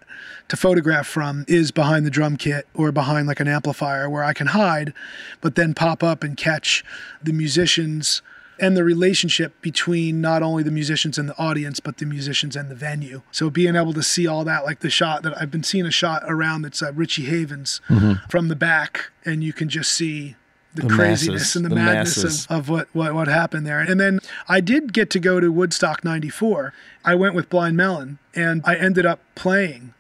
to 0.49 0.57
photograph 0.57 1.07
from 1.07 1.45
is 1.47 1.71
behind 1.71 2.05
the 2.05 2.11
drum 2.11 2.37
kit 2.37 2.67
or 2.75 2.91
behind 2.91 3.29
like 3.29 3.41
an 3.41 3.49
amplifier 3.49 4.11
where 4.11 4.25
I 4.25 4.33
can 4.33 4.49
hide, 4.49 4.93
but 5.41 5.55
then 5.55 5.75
pop 5.75 6.03
up 6.03 6.25
and 6.25 6.37
catch 6.37 6.85
the 7.23 7.33
musicians 7.33 8.21
and 8.61 8.77
the 8.77 8.85
relationship 8.85 9.61
between 9.63 10.21
not 10.21 10.43
only 10.43 10.63
the 10.63 10.71
musicians 10.71 11.19
and 11.19 11.29
the 11.29 11.39
audience, 11.39 11.81
but 11.81 11.99
the 11.99 12.07
musicians 12.07 12.57
and 12.57 12.69
the 12.71 12.75
venue. 12.75 13.23
So 13.33 13.51
being 13.51 13.77
able 13.77 13.93
to 13.95 14.03
see 14.03 14.27
all 14.27 14.45
that, 14.45 14.65
like 14.65 14.81
the 14.81 14.91
shot 14.91 15.23
that 15.23 15.41
I've 15.41 15.51
been 15.51 15.63
seeing 15.63 15.87
a 15.87 15.91
shot 15.91 16.23
around 16.27 16.63
that's 16.63 16.83
uh, 16.83 16.93
Richie 16.93 17.25
Havens 17.25 17.81
from 18.29 18.49
the 18.49 18.57
back, 18.57 19.11
and 19.25 19.43
you 19.43 19.53
can 19.53 19.69
just 19.69 19.93
see 19.93 20.37
the, 20.75 20.83
The 20.83 20.89
craziness 20.89 21.41
masses, 21.41 21.57
and 21.57 21.65
the, 21.65 21.69
the 21.71 21.75
madness 21.75 22.45
of, 22.47 22.57
of 22.59 22.69
what, 22.69 22.89
what 22.93 23.13
what 23.13 23.27
happened 23.29 23.67
there. 23.67 23.81
And 23.81 23.99
then 23.99 24.21
I 24.49 24.61
did 24.61 24.93
get 24.93 25.11
to 25.11 25.19
go 25.19 25.41
to 25.41 25.51
Woodstock 25.51 26.05
'94. 26.05 26.73
I 27.05 27.15
went 27.17 27.35
with 27.35 27.49
Blind 27.49 27.77
Melon, 27.77 28.19
and 28.37 28.63
I 28.65 28.77
ended 28.77 29.05
up 29.05 29.19
playing 29.35 29.95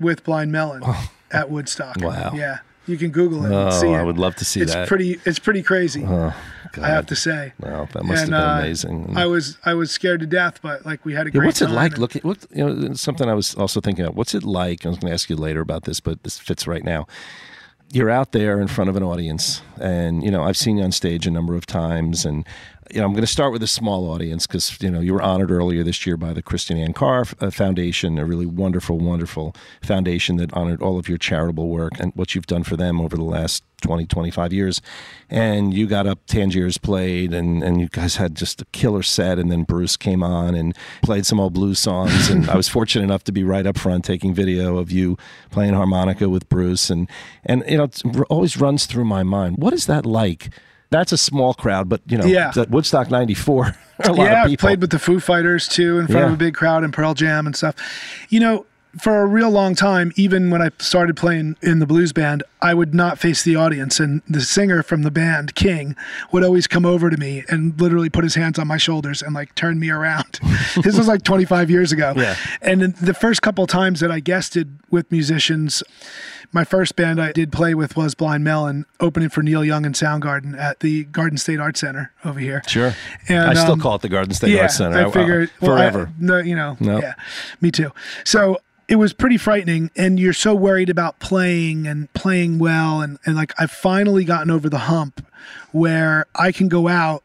with 0.00 0.24
Blind 0.24 0.50
Melon 0.50 0.82
at 1.30 1.50
Woodstock. 1.50 1.96
Wow. 2.00 2.32
Yeah. 2.34 2.58
You 2.86 2.96
can 2.96 3.10
Google 3.10 3.44
it. 3.44 3.52
Oh, 3.52 3.66
and 3.66 3.74
see 3.74 3.88
it. 3.88 3.96
I 3.96 4.02
would 4.02 4.18
love 4.18 4.34
to 4.36 4.44
see 4.44 4.60
it's 4.60 4.72
that. 4.72 4.88
pretty. 4.88 5.20
It's 5.24 5.38
pretty 5.38 5.62
crazy. 5.62 6.04
Oh, 6.04 6.34
I 6.78 6.88
have 6.88 7.06
to 7.06 7.16
say. 7.16 7.52
Well, 7.60 7.88
that 7.92 8.04
must 8.04 8.24
And, 8.24 8.32
have 8.34 8.42
been 8.42 8.50
uh, 8.50 8.58
amazing. 8.60 9.16
I 9.16 9.26
was 9.26 9.58
I 9.64 9.74
was 9.74 9.90
scared 9.90 10.20
to 10.20 10.26
death, 10.26 10.60
but 10.62 10.84
like 10.86 11.04
we 11.04 11.14
had 11.14 11.26
a 11.26 11.30
Yeah, 11.30 11.38
great 11.38 11.46
what's 11.46 11.62
it 11.62 11.70
like 11.70 11.98
looking? 11.98 12.22
What, 12.22 12.46
you 12.54 12.64
know, 12.64 12.94
something 12.94 13.28
I 13.28 13.34
was 13.34 13.54
also 13.54 13.80
thinking 13.80 14.04
of. 14.06 14.16
What's 14.16 14.34
it 14.34 14.44
like? 14.44 14.84
I 14.86 14.88
was 14.88 14.98
going 14.98 15.10
to 15.10 15.14
ask 15.14 15.28
you 15.30 15.36
later 15.36 15.60
about 15.60 15.84
this, 15.84 16.00
but 16.00 16.22
this 16.22 16.38
fits 16.38 16.66
right 16.66 16.84
now. 16.84 17.06
You're 17.92 18.10
out 18.10 18.32
there 18.32 18.58
in 18.60 18.68
front 18.68 18.88
of 18.88 18.96
an 18.96 19.02
audience, 19.02 19.60
and 19.78 20.22
you 20.24 20.30
know 20.30 20.42
I've 20.44 20.56
seen 20.56 20.78
you 20.78 20.84
on 20.84 20.92
stage 20.92 21.26
a 21.26 21.30
number 21.30 21.54
of 21.54 21.66
times, 21.66 22.24
and 22.24 22.46
you 22.90 23.00
know 23.00 23.06
I'm 23.06 23.12
going 23.12 23.22
to 23.22 23.26
start 23.26 23.52
with 23.52 23.62
a 23.62 23.68
small 23.68 24.10
audience 24.10 24.46
because 24.46 24.80
you 24.80 24.90
know 24.90 25.00
you 25.00 25.14
were 25.14 25.22
honored 25.22 25.50
earlier 25.50 25.82
this 25.82 26.06
year 26.06 26.16
by 26.16 26.32
the 26.32 26.42
Kristen 26.42 26.76
Ann 26.76 26.92
Carr 26.92 27.24
uh, 27.40 27.50
Foundation, 27.50 28.18
a 28.18 28.24
really 28.24 28.46
wonderful, 28.46 28.98
wonderful 28.98 29.54
foundation 29.82 30.36
that 30.36 30.52
honored 30.52 30.82
all 30.82 30.98
of 30.98 31.08
your 31.08 31.18
charitable 31.18 31.68
work 31.68 31.92
and 32.00 32.12
what 32.14 32.34
you've 32.34 32.46
done 32.46 32.64
for 32.64 32.76
them 32.76 33.00
over 33.00 33.16
the 33.16 33.22
last 33.22 33.62
20, 33.82 34.06
25 34.06 34.52
years. 34.52 34.80
And 35.28 35.74
you 35.74 35.86
got 35.86 36.06
up, 36.06 36.20
Tangiers 36.26 36.78
played, 36.78 37.32
and, 37.32 37.62
and 37.62 37.80
you 37.80 37.88
guys 37.88 38.16
had 38.16 38.34
just 38.34 38.62
a 38.62 38.64
killer 38.66 39.02
set. 39.02 39.38
And 39.38 39.50
then 39.50 39.64
Bruce 39.64 39.96
came 39.96 40.22
on 40.22 40.54
and 40.54 40.76
played 41.02 41.26
some 41.26 41.40
old 41.40 41.54
blues 41.54 41.78
songs. 41.78 42.30
And 42.30 42.48
I 42.48 42.56
was 42.56 42.68
fortunate 42.68 43.04
enough 43.04 43.24
to 43.24 43.32
be 43.32 43.44
right 43.44 43.66
up 43.66 43.78
front 43.78 44.04
taking 44.04 44.34
video 44.34 44.78
of 44.78 44.90
you 44.90 45.16
playing 45.50 45.74
harmonica 45.74 46.28
with 46.28 46.48
Bruce. 46.48 46.90
And, 46.90 47.08
and 47.44 47.64
you 47.68 47.78
know, 47.78 47.84
it 47.84 48.04
always 48.30 48.56
runs 48.56 48.86
through 48.86 49.04
my 49.04 49.22
mind. 49.22 49.56
What 49.58 49.72
is 49.72 49.86
that 49.86 50.06
like? 50.06 50.50
That's 50.92 51.10
a 51.12 51.18
small 51.18 51.54
crowd, 51.54 51.88
but 51.88 52.00
you 52.06 52.18
know, 52.18 52.24
Yeah. 52.26 52.52
Woodstock 52.70 53.10
'94, 53.10 53.74
a 54.04 54.12
lot 54.12 54.18
yeah, 54.18 54.42
of 54.44 54.48
people. 54.50 54.68
played 54.68 54.80
with 54.80 54.90
the 54.90 54.98
Foo 55.00 55.18
Fighters 55.18 55.66
too 55.66 55.98
in 55.98 56.06
front 56.06 56.26
of 56.26 56.32
a 56.34 56.36
big 56.36 56.54
crowd 56.54 56.84
and 56.84 56.92
Pearl 56.92 57.14
Jam 57.14 57.46
and 57.46 57.56
stuff. 57.56 57.74
You 58.28 58.38
know, 58.40 58.66
for 59.00 59.22
a 59.22 59.26
real 59.26 59.48
long 59.50 59.74
time, 59.74 60.12
even 60.16 60.50
when 60.50 60.60
I 60.60 60.68
started 60.78 61.16
playing 61.16 61.56
in 61.62 61.78
the 61.78 61.86
blues 61.86 62.12
band, 62.12 62.42
I 62.60 62.74
would 62.74 62.92
not 62.94 63.18
face 63.18 63.42
the 63.42 63.56
audience, 63.56 63.98
and 63.98 64.20
the 64.28 64.42
singer 64.42 64.82
from 64.82 65.00
the 65.02 65.10
band, 65.10 65.54
King, 65.54 65.96
would 66.30 66.44
always 66.44 66.66
come 66.66 66.84
over 66.84 67.08
to 67.08 67.16
me 67.16 67.42
and 67.48 67.80
literally 67.80 68.10
put 68.10 68.22
his 68.22 68.34
hands 68.34 68.58
on 68.58 68.66
my 68.68 68.76
shoulders 68.76 69.22
and 69.22 69.34
like 69.34 69.54
turn 69.54 69.78
me 69.80 69.88
around. 69.88 70.40
this 70.82 70.98
was 70.98 71.08
like 71.08 71.22
25 71.22 71.70
years 71.70 71.90
ago. 71.90 72.12
Yeah. 72.14 72.36
And 72.60 72.82
the 72.96 73.14
first 73.14 73.40
couple 73.40 73.66
times 73.66 74.00
that 74.00 74.10
I 74.12 74.20
guested 74.20 74.78
with 74.90 75.10
musicians, 75.10 75.82
my 76.52 76.64
first 76.64 76.96
band 76.96 77.20
I 77.20 77.32
did 77.32 77.50
play 77.52 77.74
with 77.74 77.96
was 77.96 78.14
Blind 78.14 78.44
Melon, 78.44 78.84
opening 79.00 79.28
for 79.30 79.42
Neil 79.42 79.64
Young 79.64 79.86
and 79.86 79.94
Soundgarden 79.94 80.58
at 80.58 80.80
the 80.80 81.04
Garden 81.04 81.38
State 81.38 81.60
Art 81.60 81.76
Center 81.76 82.12
over 82.24 82.38
here. 82.38 82.62
Sure, 82.68 82.94
And, 83.28 83.50
I 83.50 83.54
still 83.54 83.72
um, 83.72 83.80
call 83.80 83.94
it 83.96 84.02
the 84.02 84.08
Garden 84.08 84.34
State 84.34 84.50
yeah, 84.50 84.62
Arts 84.62 84.76
Center. 84.76 85.06
I 85.06 85.10
figured 85.10 85.50
well, 85.60 85.72
I- 85.72 85.76
forever. 85.90 86.10
no, 86.18 86.38
you 86.38 86.54
know, 86.54 86.76
No. 86.80 87.00
yeah, 87.00 87.14
me 87.60 87.70
too. 87.70 87.90
So 88.24 88.58
it 88.88 88.96
was 88.96 89.12
pretty 89.14 89.38
frightening, 89.38 89.90
and 89.96 90.20
you're 90.20 90.32
so 90.34 90.54
worried 90.54 90.90
about 90.90 91.18
playing 91.20 91.86
and 91.86 92.12
playing 92.12 92.58
well, 92.58 93.00
and 93.00 93.18
and 93.24 93.36
like 93.36 93.54
I've 93.58 93.70
finally 93.70 94.24
gotten 94.24 94.50
over 94.50 94.68
the 94.68 94.78
hump 94.78 95.24
where 95.70 96.26
I 96.34 96.52
can 96.52 96.68
go 96.68 96.88
out 96.88 97.22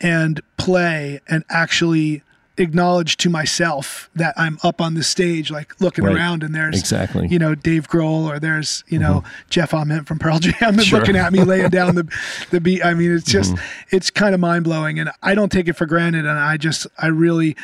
and 0.00 0.40
play 0.56 1.20
and 1.28 1.44
actually 1.50 2.22
acknowledge 2.60 3.16
to 3.18 3.30
myself 3.30 4.10
that 4.14 4.34
I'm 4.36 4.58
up 4.62 4.80
on 4.80 4.94
the 4.94 5.02
stage, 5.02 5.50
like 5.50 5.80
looking 5.80 6.04
Right. 6.04 6.14
around, 6.14 6.42
and 6.42 6.54
there's 6.54 6.78
Exactly. 6.78 7.26
you 7.28 7.38
know 7.38 7.54
Dave 7.54 7.88
Grohl 7.88 8.26
or 8.28 8.38
there's 8.38 8.84
you 8.88 8.98
know 8.98 9.24
Jeff 9.48 9.72
Ament 9.72 10.06
from 10.06 10.18
Pearl 10.18 10.38
Jam 10.38 10.52
Mm-hmm. 10.54 10.80
Sure. 10.90 11.00
looking 11.00 11.16
at 11.16 11.32
me 11.32 11.42
laying 11.44 11.70
down 11.70 11.94
the 11.94 12.06
the 12.50 12.60
beat. 12.60 12.84
I 12.84 12.94
mean, 12.94 13.12
it's 13.14 13.24
just 13.24 13.54
Mm-hmm. 13.54 13.96
it's 13.96 14.10
kind 14.10 14.34
of 14.34 14.40
mind 14.40 14.64
blowing, 14.64 14.98
and 14.98 15.10
I 15.22 15.34
don't 15.34 15.50
take 15.50 15.68
it 15.68 15.74
for 15.74 15.86
granted. 15.86 16.26
And 16.26 16.38
I 16.38 16.56
just 16.56 16.86
I 16.98 17.06
really, 17.08 17.56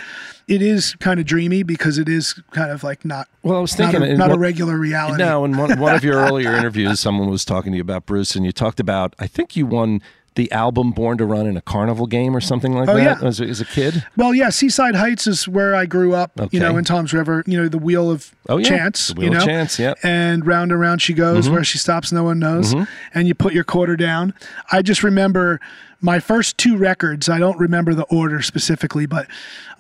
it 0.49 0.63
is 0.63 0.95
kind 1.01 1.21
of 1.21 1.27
dreamy 1.27 1.63
because 1.63 1.99
it 1.99 2.09
is 2.09 2.33
kind 2.53 2.71
of 2.71 2.83
like 2.85 3.05
not 3.05 3.29
Well, 3.43 3.57
I 3.57 3.61
was 3.61 3.79
not, 3.79 3.93
thinking 3.93 4.09
a, 4.09 4.13
in 4.13 4.19
not 4.19 4.33
a 4.33 4.39
regular 4.39 4.77
reality. 4.77 5.23
No, 5.23 5.45
in 5.45 5.57
one, 5.57 5.79
one 5.79 5.95
of 5.95 6.03
your 6.05 6.17
earlier 6.27 6.55
interviews, 6.55 7.01
someone 7.01 7.29
was 7.31 7.45
talking 7.45 7.73
to 7.73 7.77
you 7.77 7.83
about 7.83 8.07
Bruce, 8.07 8.35
and 8.37 8.45
you 8.45 8.53
talked 8.53 8.81
about, 8.81 9.15
I 9.19 9.27
think 9.27 9.57
you 9.57 9.67
won 9.67 10.01
the 10.37 10.51
album 10.53 10.93
Born 10.93 11.19
to 11.19 11.27
Run 11.27 11.47
in 11.47 11.57
a 11.57 11.61
carnival 11.61 12.07
game 12.07 12.37
or 12.37 12.41
something 12.41 12.73
like 12.73 12.89
Oh, 12.89 12.95
that 12.95 13.21
yeah. 13.21 13.27
as, 13.29 13.41
a, 13.41 13.45
as 13.45 13.61
a 13.61 13.65
kid. 13.65 14.05
Well, 14.17 14.35
yeah, 14.35 14.51
Seaside 14.51 14.95
Heights 14.95 15.27
is 15.27 15.49
where 15.49 15.75
I 15.75 15.85
grew 15.87 16.15
up. 16.15 16.33
okay. 16.39 16.49
You 16.57 16.61
know, 16.61 16.77
in 16.77 16.85
Toms 16.85 17.13
River. 17.13 17.43
You 17.47 17.63
know, 17.63 17.69
the 17.69 17.79
Wheel 17.79 18.11
of 18.11 18.35
Oh, 18.49 18.59
yeah. 18.59 18.69
Chance. 18.69 19.09
The 19.09 19.15
Wheel 19.15 19.25
you 19.25 19.31
know, 19.33 19.39
of 19.39 19.45
Chance, 19.45 19.79
yeah. 19.79 19.91
Mm-hmm. 19.95 20.07
And 20.07 20.47
round 20.47 20.71
and 20.73 20.81
round 20.81 21.03
she 21.03 21.13
goes, 21.15 21.49
where 21.51 21.65
she 21.65 21.79
stops, 21.79 22.13
no 22.13 22.23
one 22.23 22.39
knows. 22.39 22.75
And 23.15 23.27
you 23.29 23.35
put 23.35 23.53
your 23.53 23.65
quarter 23.65 23.97
down. 23.97 24.33
I 24.71 24.83
just 24.83 25.03
remember 25.03 25.61
my 26.07 26.21
first 26.21 26.57
two 26.57 26.77
records. 26.79 27.29
I 27.29 27.39
don't 27.39 27.59
remember 27.59 27.93
the 27.93 28.05
order 28.05 28.41
specifically, 28.41 29.05
but 29.07 29.27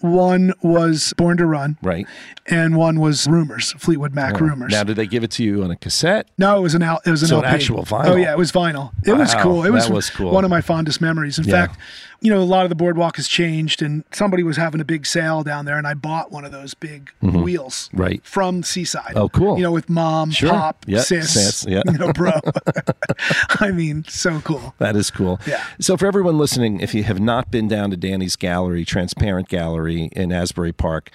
one 0.01 0.53
was 0.61 1.15
Born 1.17 1.37
to 1.39 1.47
Run, 1.47 1.79
Right. 1.81 2.07
and 2.47 2.77
one 2.77 3.01
was 3.01 3.27
Rumors, 3.27 3.73
Fleetwood 3.73 4.13
Mac 4.13 4.35
oh. 4.35 4.45
Rumors. 4.45 4.73
Now, 4.73 4.83
did 4.83 4.97
they 4.97 5.07
give 5.07 5.25
it 5.25 5.31
to 5.33 5.45
you 5.45 5.63
on 5.63 5.71
a 5.71 5.77
cassette? 5.77 6.27
No, 6.37 6.59
it 6.59 6.61
was 6.61 6.75
an 6.75 6.83
al- 6.83 7.01
it 7.07 7.11
was 7.11 7.23
an 7.23 7.29
So 7.29 7.37
LP. 7.37 7.49
actual 7.49 7.85
vinyl. 7.85 8.07
Oh 8.09 8.17
yeah, 8.17 8.33
it 8.33 8.39
was 8.39 8.53
vinyl. 8.53 8.93
It 9.07 9.13
was 9.15 9.35
cool. 9.37 9.65
It 9.65 9.71
was, 9.71 9.89
was 9.89 10.11
cool. 10.11 10.33
one 10.33 10.45
of 10.45 10.51
my 10.51 10.61
fondest 10.61 11.01
memories. 11.01 11.39
In 11.39 11.45
Yeah. 11.45 11.67
fact, 11.67 11.79
you 12.27 12.33
know, 12.35 12.41
a 12.41 12.43
lot 12.43 12.65
of 12.65 12.71
the 12.71 12.75
boardwalk 12.75 13.15
has 13.17 13.29
changed, 13.29 13.83
and 13.83 14.03
somebody 14.13 14.43
was 14.43 14.57
having 14.57 14.81
a 14.81 14.85
big 14.85 15.07
sale 15.07 15.45
down 15.45 15.65
there, 15.65 15.79
and 15.79 15.87
I 15.87 15.95
bought 15.95 16.33
one 16.33 16.45
of 16.45 16.51
those 16.51 16.75
big 16.75 17.11
wheels 17.23 17.89
Mm-hmm. 17.93 18.03
Right. 18.03 18.25
from 18.25 18.65
Seaside. 18.65 19.13
Oh, 19.15 19.29
cool. 19.29 19.57
You 19.57 19.63
know, 19.63 19.71
with 19.71 19.89
mom, 19.89 20.33
Sure. 20.33 20.51
pop, 20.51 20.85
Yeah, 20.89 21.03
sis, 21.03 21.33
sis, 21.35 21.67
yeah. 21.69 21.83
you 21.87 21.99
know, 21.99 22.13
bro. 22.13 22.33
I 23.61 23.71
mean, 23.71 24.05
so 24.09 24.41
cool. 24.41 24.75
That 24.79 24.97
is 24.97 25.09
cool. 25.13 25.39
Yeah. 25.47 25.65
So, 25.81 25.97
for 25.97 26.07
everyone 26.07 26.37
listening, 26.37 26.81
if 26.81 26.95
you 26.95 27.05
have 27.05 27.21
not 27.21 27.53
been 27.53 27.69
down 27.69 27.91
to 27.93 27.97
Danny's 27.97 28.35
Gallery, 28.35 28.85
Transparent 28.85 29.49
Gallery 29.49 30.09
in 30.11 30.33
Asbury 30.33 30.73
Park, 30.73 31.11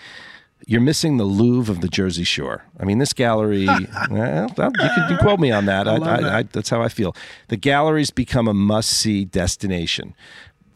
you're 0.68 0.80
missing 0.80 1.18
the 1.18 1.26
Louvre 1.26 1.74
of 1.74 1.82
the 1.82 1.88
Jersey 1.90 2.24
Shore. 2.24 2.64
I 2.80 2.86
mean, 2.86 3.00
this 3.00 3.12
gallery, 3.14 3.66
well, 4.10 4.48
you, 4.58 4.64
can, 5.08 5.18
quote 5.18 5.40
me 5.40 5.52
on 5.52 5.66
that. 5.66 5.88
I, 5.88 5.96
I, 5.96 6.00
that. 6.00 6.24
I, 6.24 6.44
that's 6.44 6.70
how 6.70 6.82
I 6.82 6.88
feel. 6.88 7.14
The 7.50 7.58
gallery's 7.58 8.12
become 8.12 8.48
a 8.48 8.54
must 8.54 8.92
see 8.92 9.26
destination. 9.26 10.14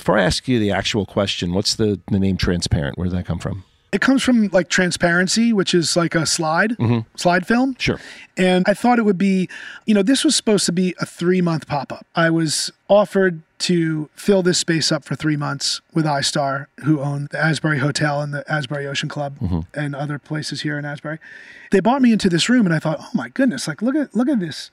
Before 0.06 0.20
I 0.20 0.24
ask 0.24 0.48
you 0.48 0.60
the 0.60 0.70
actual 0.70 1.08
question, 1.08 1.52
what's 1.52 1.74
the, 1.74 2.00
the 2.12 2.20
name 2.20 2.38
Transparent? 2.38 2.96
Where 2.96 3.08
did 3.08 3.18
that 3.18 3.26
come 3.26 3.39
from? 3.39 3.63
It 3.91 4.02
comes 4.02 4.22
from 4.22 4.50
like 4.50 4.70
transparency, 4.70 5.52
which 5.52 5.74
is 5.74 5.98
like 5.98 6.13
a 6.13 6.28
slide, 6.28 6.78
slide 7.15 7.48
film. 7.48 7.72
Mm-hmm. 7.72 7.80
Sure. 7.80 8.00
And 8.38 8.65
I 8.68 8.76
thought 8.76 9.00
it 9.00 9.02
would 9.02 9.18
be, 9.18 9.50
you 9.88 9.96
know, 9.96 10.04
this 10.04 10.24
was 10.24 10.36
supposed 10.36 10.68
to 10.68 10.72
be 10.72 10.94
a 11.00 11.08
three 11.08 11.41
month 11.41 11.65
pop 11.65 11.91
up. 11.91 12.06
I 12.13 12.30
was 12.30 12.72
offered 12.88 13.41
to 13.58 14.08
fill 14.13 14.44
this 14.44 14.60
space 14.60 14.91
up 14.91 15.06
for 15.06 15.15
three 15.15 15.38
months 15.38 15.82
with 15.96 16.06
iStar, 16.06 16.68
who 16.84 17.00
own 17.00 17.28
the 17.32 17.44
Asbury 17.44 17.80
Hotel 17.80 18.22
and 18.22 18.32
the 18.32 18.44
Asbury 18.52 18.86
Ocean 18.86 19.10
Club 19.10 19.38
and 19.74 19.96
other 19.96 20.20
places 20.20 20.62
here 20.62 20.78
in 20.78 20.86
Asbury. 20.86 21.18
They 21.72 21.80
bought 21.80 22.04
me 22.04 22.12
into 22.12 22.30
this 22.30 22.48
room 22.48 22.68
and 22.68 22.76
I 22.76 22.78
thought, 22.78 23.00
oh 23.02 23.10
my 23.15 23.30
goodness, 23.30 23.68
like 23.68 23.82
look 23.82 23.96
at 23.96 24.15
look 24.15 24.30
at 24.30 24.39
this, 24.39 24.70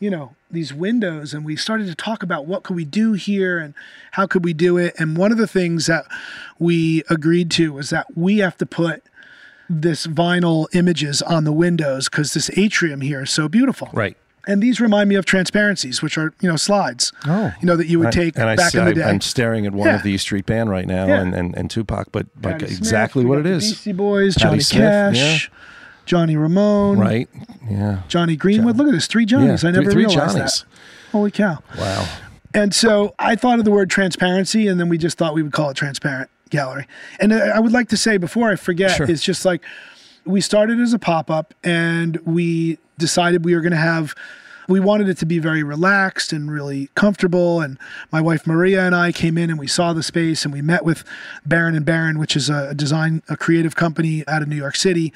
you 0.00 0.10
know, 0.10 0.34
these 0.50 0.72
windows. 0.74 1.32
And 1.32 1.44
we 1.44 1.54
started 1.56 1.86
to 1.86 1.94
talk 1.94 2.22
about 2.24 2.46
what 2.46 2.62
could 2.64 2.74
we 2.74 2.84
do 2.84 3.12
here 3.12 3.58
and 3.58 3.74
how 4.12 4.26
could 4.26 4.44
we 4.44 4.52
do 4.52 4.76
it. 4.78 4.94
And 4.98 5.16
one 5.16 5.30
of 5.30 5.38
the 5.38 5.46
things 5.46 5.86
that 5.86 6.06
we 6.58 7.04
agreed 7.08 7.50
to 7.52 7.72
was 7.74 7.90
that 7.90 8.16
we 8.16 8.38
have 8.38 8.56
to 8.58 8.66
put 8.66 9.02
this 9.68 10.06
vinyl 10.06 10.66
images 10.74 11.22
on 11.22 11.44
the 11.44 11.52
windows 11.52 12.08
because 12.08 12.32
this 12.34 12.50
atrium 12.58 13.02
here 13.02 13.22
is 13.22 13.30
so 13.30 13.48
beautiful. 13.48 13.88
Right. 13.92 14.16
And 14.46 14.62
these 14.62 14.80
remind 14.80 15.08
me 15.10 15.14
of 15.16 15.26
transparencies, 15.26 16.00
which 16.02 16.16
are, 16.16 16.32
you 16.40 16.48
know, 16.48 16.56
slides. 16.56 17.12
Oh. 17.26 17.52
You 17.60 17.66
know, 17.66 17.76
that 17.76 17.86
you 17.86 17.98
would 17.98 18.08
I- 18.08 18.10
take 18.10 18.38
I 18.38 18.56
back 18.56 18.72
see, 18.72 18.78
in 18.78 18.84
the 18.86 18.90
I- 18.92 18.94
day. 18.94 19.02
I'm 19.04 19.20
staring 19.20 19.66
at 19.66 19.72
one 19.74 19.86
Yeah. 19.86 19.96
of 19.96 20.02
the 20.02 20.12
E 20.12 20.16
Street 20.16 20.46
Band 20.46 20.70
right 20.70 20.86
now 20.86 21.06
Yeah. 21.06 21.20
and, 21.20 21.34
and, 21.34 21.54
and 21.56 21.70
Tupac, 21.70 22.08
but 22.10 22.26
like 22.42 22.60
Smith, 22.60 22.72
exactly 22.78 23.24
what 23.24 23.38
it 23.38 23.44
is. 23.46 23.68
Beastie 23.68 23.92
Boys, 23.92 24.34
Johnny 24.34 24.60
Smith, 24.60 24.80
Cash, 25.14 25.50
Johnny 26.10 26.36
Ramone, 26.36 26.98
Right. 26.98 27.28
Yeah. 27.70 28.02
Jonny 28.08 28.34
Greenwood. 28.34 28.76
Look 28.76 28.88
at 28.88 28.92
this, 28.92 29.06
three 29.06 29.24
Johnnies. 29.24 29.62
Yeah, 29.62 29.68
I 29.68 29.72
never 29.72 29.92
three 29.92 30.06
realized 30.06 30.34
Johnnies. 30.36 30.60
that. 30.62 31.10
Holy 31.12 31.30
cow. 31.30 31.58
Wow. 31.78 32.08
And 32.52 32.74
so 32.74 33.14
I 33.20 33.36
thought 33.36 33.60
of 33.60 33.64
the 33.64 33.70
word 33.70 33.90
transparency, 33.90 34.66
and 34.66 34.80
then 34.80 34.88
we 34.88 34.98
just 34.98 35.16
thought 35.18 35.34
we 35.34 35.42
would 35.44 35.52
call 35.52 35.70
it 35.70 35.76
Transparent 35.76 36.28
Gallery. 36.50 36.88
And 37.20 37.32
I 37.32 37.50
I 37.50 37.60
would 37.60 37.70
like 37.70 37.88
to 37.90 37.96
say 37.96 38.16
before 38.16 38.50
I 38.50 38.56
forget, 38.56 38.96
Sure. 38.96 39.08
it's 39.08 39.22
just 39.22 39.44
like 39.44 39.62
we 40.24 40.40
started 40.40 40.80
as 40.80 40.92
a 40.92 40.98
pop 40.98 41.30
up, 41.30 41.54
and 41.62 42.16
we 42.24 42.78
decided 42.98 43.44
we 43.44 43.54
were 43.54 43.60
going 43.60 43.70
to 43.70 43.76
have. 43.78 44.16
We 44.70 44.78
wanted 44.78 45.08
it 45.08 45.18
to 45.18 45.26
be 45.26 45.40
very 45.40 45.64
relaxed 45.64 46.32
and 46.32 46.48
really 46.48 46.90
comfortable. 46.94 47.60
And 47.60 47.76
my 48.12 48.20
wife 48.20 48.46
Maria 48.46 48.86
and 48.86 48.94
I 48.94 49.10
came 49.10 49.36
in 49.36 49.50
and 49.50 49.58
we 49.58 49.66
saw 49.66 49.92
the 49.92 50.02
space 50.04 50.44
and 50.44 50.54
we 50.54 50.62
met 50.62 50.84
with 50.84 51.02
Baron 51.44 51.74
and 51.74 51.84
Baron, 51.84 52.20
which 52.20 52.36
is 52.36 52.48
a 52.48 52.72
design, 52.72 53.20
a 53.28 53.36
creative 53.36 53.74
company 53.74 54.22
out 54.28 54.42
of 54.42 54.48
New 54.48 54.54
York 54.54 54.76
City. 54.76 55.12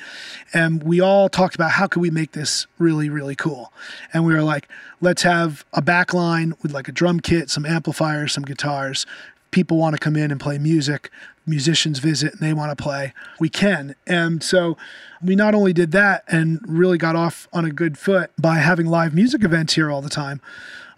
And 0.53 0.83
we 0.83 1.01
all 1.01 1.29
talked 1.29 1.55
about 1.55 1.71
how 1.71 1.87
could 1.87 2.03
we 2.03 2.11
make 2.11 2.33
this 2.33 2.67
really, 2.81 3.09
really 3.09 3.37
cool. 3.37 3.73
And 4.13 4.27
we 4.27 4.35
were 4.35 4.43
like, 4.43 4.69
let's 5.01 5.23
have 5.23 5.65
a 5.73 5.81
back 5.81 6.13
line 6.13 6.55
with 6.61 6.73
like 6.73 6.89
a 6.89 6.93
drum 6.93 7.21
kit, 7.21 7.49
some 7.49 7.65
amplifiers, 7.65 8.33
some 8.33 8.43
guitars. 8.43 9.07
People 9.53 9.77
want 9.77 9.95
to 9.95 10.01
come 10.01 10.17
in 10.17 10.33
and 10.33 10.41
play 10.41 10.59
music. 10.59 11.13
Musicians 11.47 11.99
visit 11.99 12.33
and 12.33 12.41
they 12.41 12.53
want 12.53 12.77
to 12.77 12.83
play. 12.83 13.13
We 13.39 13.49
can. 13.49 13.95
And 14.07 14.43
so 14.43 14.77
we 15.23 15.37
not 15.37 15.55
only 15.55 15.73
did 15.73 15.93
that 15.93 16.25
and 16.29 16.61
really 16.67 16.99
got 16.99 17.17
off 17.17 17.49
on 17.53 17.65
a 17.65 17.71
good 17.71 17.99
foot 17.99 18.31
by 18.39 18.57
having 18.57 18.87
live 18.87 19.15
music 19.15 19.45
events 19.45 19.75
here 19.75 19.91
all 19.91 20.01
the 20.03 20.09
time. 20.11 20.41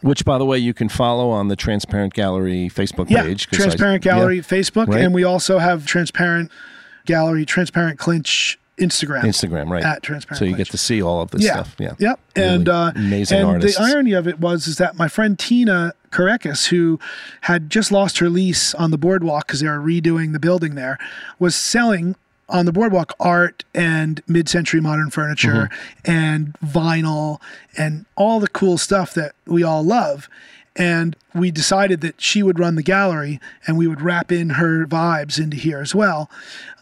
Which, 0.03 0.25
by 0.25 0.39
the 0.39 0.45
way, 0.45 0.59
you 0.59 0.75
can 0.75 0.89
follow 0.89 1.31
on 1.31 1.49
the 1.49 1.57
Transparent 1.57 2.13
Gallery 2.15 2.69
Facebook 2.73 3.09
Yeah, 3.11 3.23
page. 3.23 3.49
'cause 3.49 3.61
I- 3.61 3.63
Transparent 3.65 4.05
yeah. 4.05 4.13
Gallery 4.15 4.41
Facebook, 4.41 4.89
Right. 4.89 5.01
and 5.03 5.15
we 5.15 5.25
also 5.25 5.59
have 5.59 5.87
Transparent 5.87 6.51
Gallery, 7.07 7.45
Transparent 7.47 7.99
Clinch 7.99 8.59
Instagram. 8.79 9.23
Instagram, 9.23 9.71
right? 9.71 9.83
At 9.83 10.03
Transparent 10.03 10.39
So 10.39 10.45
you 10.45 10.55
get 10.55 10.69
to 10.69 10.77
see 10.77 11.01
all 11.01 11.23
of 11.23 11.31
this 11.31 11.43
yeah. 11.43 11.53
stuff. 11.55 11.77
Yeah. 11.79 11.93
Yep. 11.99 12.21
Really 12.37 12.49
and 12.49 12.69
uh, 12.69 12.93
amazing 12.95 13.39
and 13.39 13.49
artists. 13.49 13.79
the 13.79 13.85
irony 13.85 14.13
of 14.13 14.29
it 14.29 14.39
was 14.39 14.69
is 14.69 14.77
that 14.77 14.97
my 14.99 15.09
friend 15.09 15.39
Tina 15.39 15.95
Karekis, 16.11 16.69
who 16.69 16.99
had 17.43 17.71
just 17.71 17.91
lost 17.93 18.19
her 18.19 18.29
lease 18.29 18.75
on 18.75 18.91
the 18.91 18.99
boardwalk 18.99 19.47
because 19.47 19.61
they 19.61 19.69
were 19.69 19.79
redoing 19.79 20.33
the 20.33 20.41
building 20.41 20.75
there, 20.75 20.99
was 21.39 21.55
selling 21.55 22.17
on 22.49 22.65
the 22.65 22.73
boardwalk 22.73 23.13
art 23.19 23.65
and 23.75 24.23
mid-century 24.29 24.81
modern 24.81 25.11
furniture 25.11 25.69
Mm-hmm. 25.73 26.11
and 26.11 26.55
vinyl 26.65 27.41
and 27.77 28.07
all 28.15 28.39
the 28.39 28.49
cool 28.49 28.79
stuff 28.79 29.13
that 29.15 29.35
we 29.47 29.63
all 29.63 29.83
love. 29.83 30.29
And 30.77 31.17
we 31.35 31.51
decided 31.51 32.03
that 32.03 32.21
she 32.21 32.43
would 32.43 32.59
run 32.59 32.75
the 32.75 32.83
gallery 32.83 33.41
and 33.67 33.79
we 33.79 33.87
would 33.87 34.03
wrap 34.03 34.31
in 34.31 34.51
her 34.51 34.87
vibes 34.87 35.41
into 35.43 35.57
here 35.57 35.81
as 35.81 35.95
well. 35.95 36.31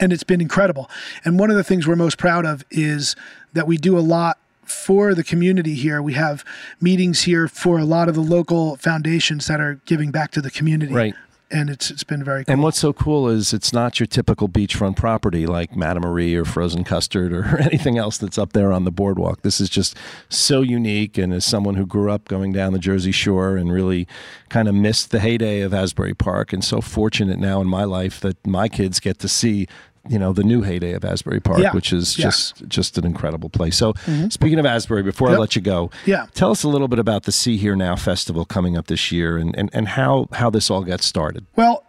And 0.00 0.12
it's 0.12 0.24
been 0.24 0.40
incredible. 0.40 0.90
And 1.24 1.38
one 1.38 1.48
of 1.50 1.56
the 1.56 1.64
things 1.64 1.86
we're 1.86 1.96
most 1.96 2.18
proud 2.18 2.44
of 2.44 2.64
is 2.70 3.14
that 3.52 3.66
we 3.68 3.76
do 3.76 3.96
a 3.96 4.00
lot 4.00 4.38
for 4.68 5.14
the 5.14 5.24
community 5.24 5.74
here. 5.74 6.02
We 6.02 6.14
have 6.14 6.44
meetings 6.80 7.22
here 7.22 7.48
for 7.48 7.78
a 7.78 7.84
lot 7.84 8.08
of 8.08 8.14
the 8.14 8.20
local 8.20 8.76
foundations 8.76 9.46
that 9.46 9.60
are 9.60 9.80
giving 9.86 10.10
back 10.10 10.30
to 10.32 10.40
the 10.40 10.50
community. 10.50 10.92
Right. 10.92 11.14
And 11.50 11.70
it's 11.70 11.90
it's 11.90 12.02
been 12.02 12.24
very 12.24 12.44
cool. 12.44 12.52
And 12.52 12.62
what's 12.62 12.78
so 12.78 12.92
cool 12.92 13.28
is 13.28 13.52
it's 13.52 13.72
not 13.72 14.00
your 14.00 14.06
typical 14.06 14.48
beachfront 14.48 14.96
property 14.96 15.46
like 15.46 15.76
Madame 15.76 16.02
Marie 16.02 16.34
or 16.34 16.44
Frozen 16.44 16.84
Custard 16.84 17.32
or 17.32 17.58
anything 17.60 17.96
else 17.96 18.18
that's 18.18 18.38
up 18.38 18.54
there 18.54 18.72
on 18.72 18.84
the 18.84 18.90
boardwalk. 18.90 19.42
This 19.42 19.60
is 19.60 19.68
just 19.68 19.96
so 20.28 20.62
unique. 20.62 21.16
And 21.16 21.32
as 21.32 21.44
someone 21.44 21.74
who 21.74 21.86
grew 21.86 22.10
up 22.10 22.26
going 22.28 22.52
down 22.52 22.72
the 22.72 22.78
Jersey 22.78 23.12
Shore 23.12 23.56
and 23.56 23.70
really 23.70 24.08
kind 24.48 24.68
of 24.68 24.74
missed 24.74 25.10
the 25.10 25.20
heyday 25.20 25.60
of 25.60 25.72
Asbury 25.72 26.14
Park, 26.14 26.52
and 26.52 26.64
so 26.64 26.80
fortunate 26.80 27.38
now 27.38 27.60
in 27.60 27.68
my 27.68 27.84
life 27.84 28.20
that 28.20 28.44
my 28.46 28.68
kids 28.68 28.98
get 28.98 29.18
to 29.20 29.28
see. 29.28 29.68
You 30.08 30.18
know 30.18 30.32
the 30.34 30.44
new 30.44 30.62
heyday 30.62 30.92
of 30.92 31.04
Asbury 31.04 31.40
Park, 31.40 31.60
Yeah. 31.60 31.72
which 31.72 31.92
is 31.92 32.18
Yeah. 32.18 32.24
just 32.26 32.68
just 32.68 32.98
an 32.98 33.06
incredible 33.06 33.48
place. 33.48 33.76
So, 33.76 33.94
mm-hmm. 33.94 34.28
speaking 34.28 34.58
of 34.58 34.66
Asbury, 34.66 35.02
before 35.02 35.30
I 35.30 35.36
let 35.38 35.56
you 35.56 35.62
go, 35.62 35.90
Yeah. 36.04 36.26
tell 36.34 36.50
us 36.50 36.62
a 36.62 36.68
little 36.68 36.88
bit 36.88 36.98
about 36.98 37.22
the 37.22 37.32
Sea 37.32 37.56
Hear 37.56 37.74
Now 37.74 37.96
festival 37.96 38.44
coming 38.44 38.76
up 38.76 38.86
this 38.88 39.10
year, 39.10 39.38
and, 39.38 39.56
and, 39.56 39.70
and 39.72 39.88
how 39.88 40.28
how 40.32 40.50
this 40.50 40.70
all 40.70 40.82
got 40.82 41.00
started. 41.00 41.46
well, 41.56 41.84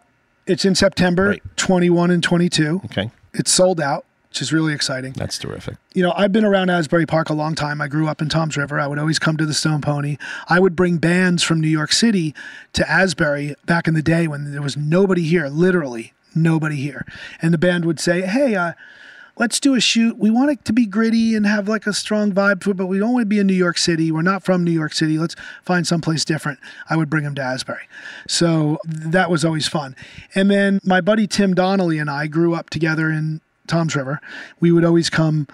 it's 0.48 0.64
in 0.64 0.76
September 0.76 1.30
Right. 1.30 1.44
21 1.58 2.12
and 2.12 2.22
22. 2.24 2.82
Okay, 2.86 3.10
It's 3.34 3.52
sold 3.52 3.82
out, 3.82 4.06
which 4.30 4.42
is 4.44 4.54
really 4.54 4.74
exciting. 4.74 5.12
that's 5.14 5.38
terrific. 5.40 5.76
you 5.94 6.04
know, 6.04 6.14
I've 6.16 6.32
been 6.32 6.46
around 6.46 6.70
Asbury 6.70 7.06
Park 7.06 7.30
a 7.30 7.34
long 7.34 7.54
time. 7.56 7.82
I 7.82 7.88
grew 7.88 8.08
up 8.08 8.22
in 8.22 8.30
Toms 8.30 8.56
River. 8.56 8.80
I 8.80 8.86
would 8.88 9.00
always 9.00 9.18
come 9.20 9.38
to 9.38 9.46
the 9.46 9.54
Stone 9.54 9.82
Pony. 9.82 10.18
I 10.48 10.60
would 10.60 10.76
bring 10.76 10.98
bands 10.98 11.42
from 11.44 11.60
New 11.60 11.68
York 11.68 11.92
City 11.92 12.34
to 12.74 12.90
Asbury 12.90 13.56
back 13.66 13.88
in 13.88 13.94
the 13.94 14.02
day 14.04 14.28
when 14.28 14.52
there 14.54 14.62
was 14.62 14.78
nobody 14.78 15.24
here, 15.24 15.48
literally 15.50 16.14
nobody 16.36 16.76
here. 16.76 17.06
And 17.42 17.54
the 17.54 17.58
band 17.58 17.86
would 17.86 18.00
say, 18.00 18.22
"Hey, 18.22 18.56
uh, 18.56 18.74
let's 19.38 19.60
do 19.60 19.76
a 19.76 19.80
shoot. 19.80 20.18
We 20.18 20.30
want 20.30 20.52
it 20.52 20.66
to 20.66 20.74
be 20.74 20.86
gritty 20.86 21.36
and 21.36 21.46
have 21.46 21.68
like 21.68 21.88
a 21.88 21.94
strong 21.94 22.32
vibe 22.32 22.62
to 22.62 22.72
it, 22.72 22.78
but 22.78 22.88
we 22.88 23.00
don't 23.00 23.14
want 23.14 23.24
to 23.24 23.28
be 23.28 23.40
in 23.40 23.48
New 23.48 23.54
York 23.54 23.78
City. 23.78 24.12
We're 24.12 24.22
not 24.22 24.44
from 24.44 24.64
New 24.64 24.72
York 24.72 24.94
City. 24.94 25.18
Let's 25.18 25.36
find 25.64 25.86
someplace 25.88 26.26
different." 26.26 26.60
I 26.90 26.96
would 26.96 27.10
bring 27.10 27.24
them 27.24 27.36
to 27.36 27.42
Asbury. 27.42 27.88
So 28.28 28.80
that 28.86 29.30
was 29.30 29.44
always 29.44 29.68
fun. 29.68 29.96
And 30.34 30.52
then 30.52 30.80
my 30.84 31.02
buddy 31.02 31.28
Tim 31.28 31.54
Donnelly 31.54 32.00
and 32.00 32.10
I 32.10 32.28
grew 32.28 32.54
up 32.54 32.70
together 32.70 33.10
in 33.10 33.42
Toms 33.68 33.96
River. 33.96 34.22
We 34.60 34.72
would 34.72 34.86
always 34.86 35.10
come 35.10 35.48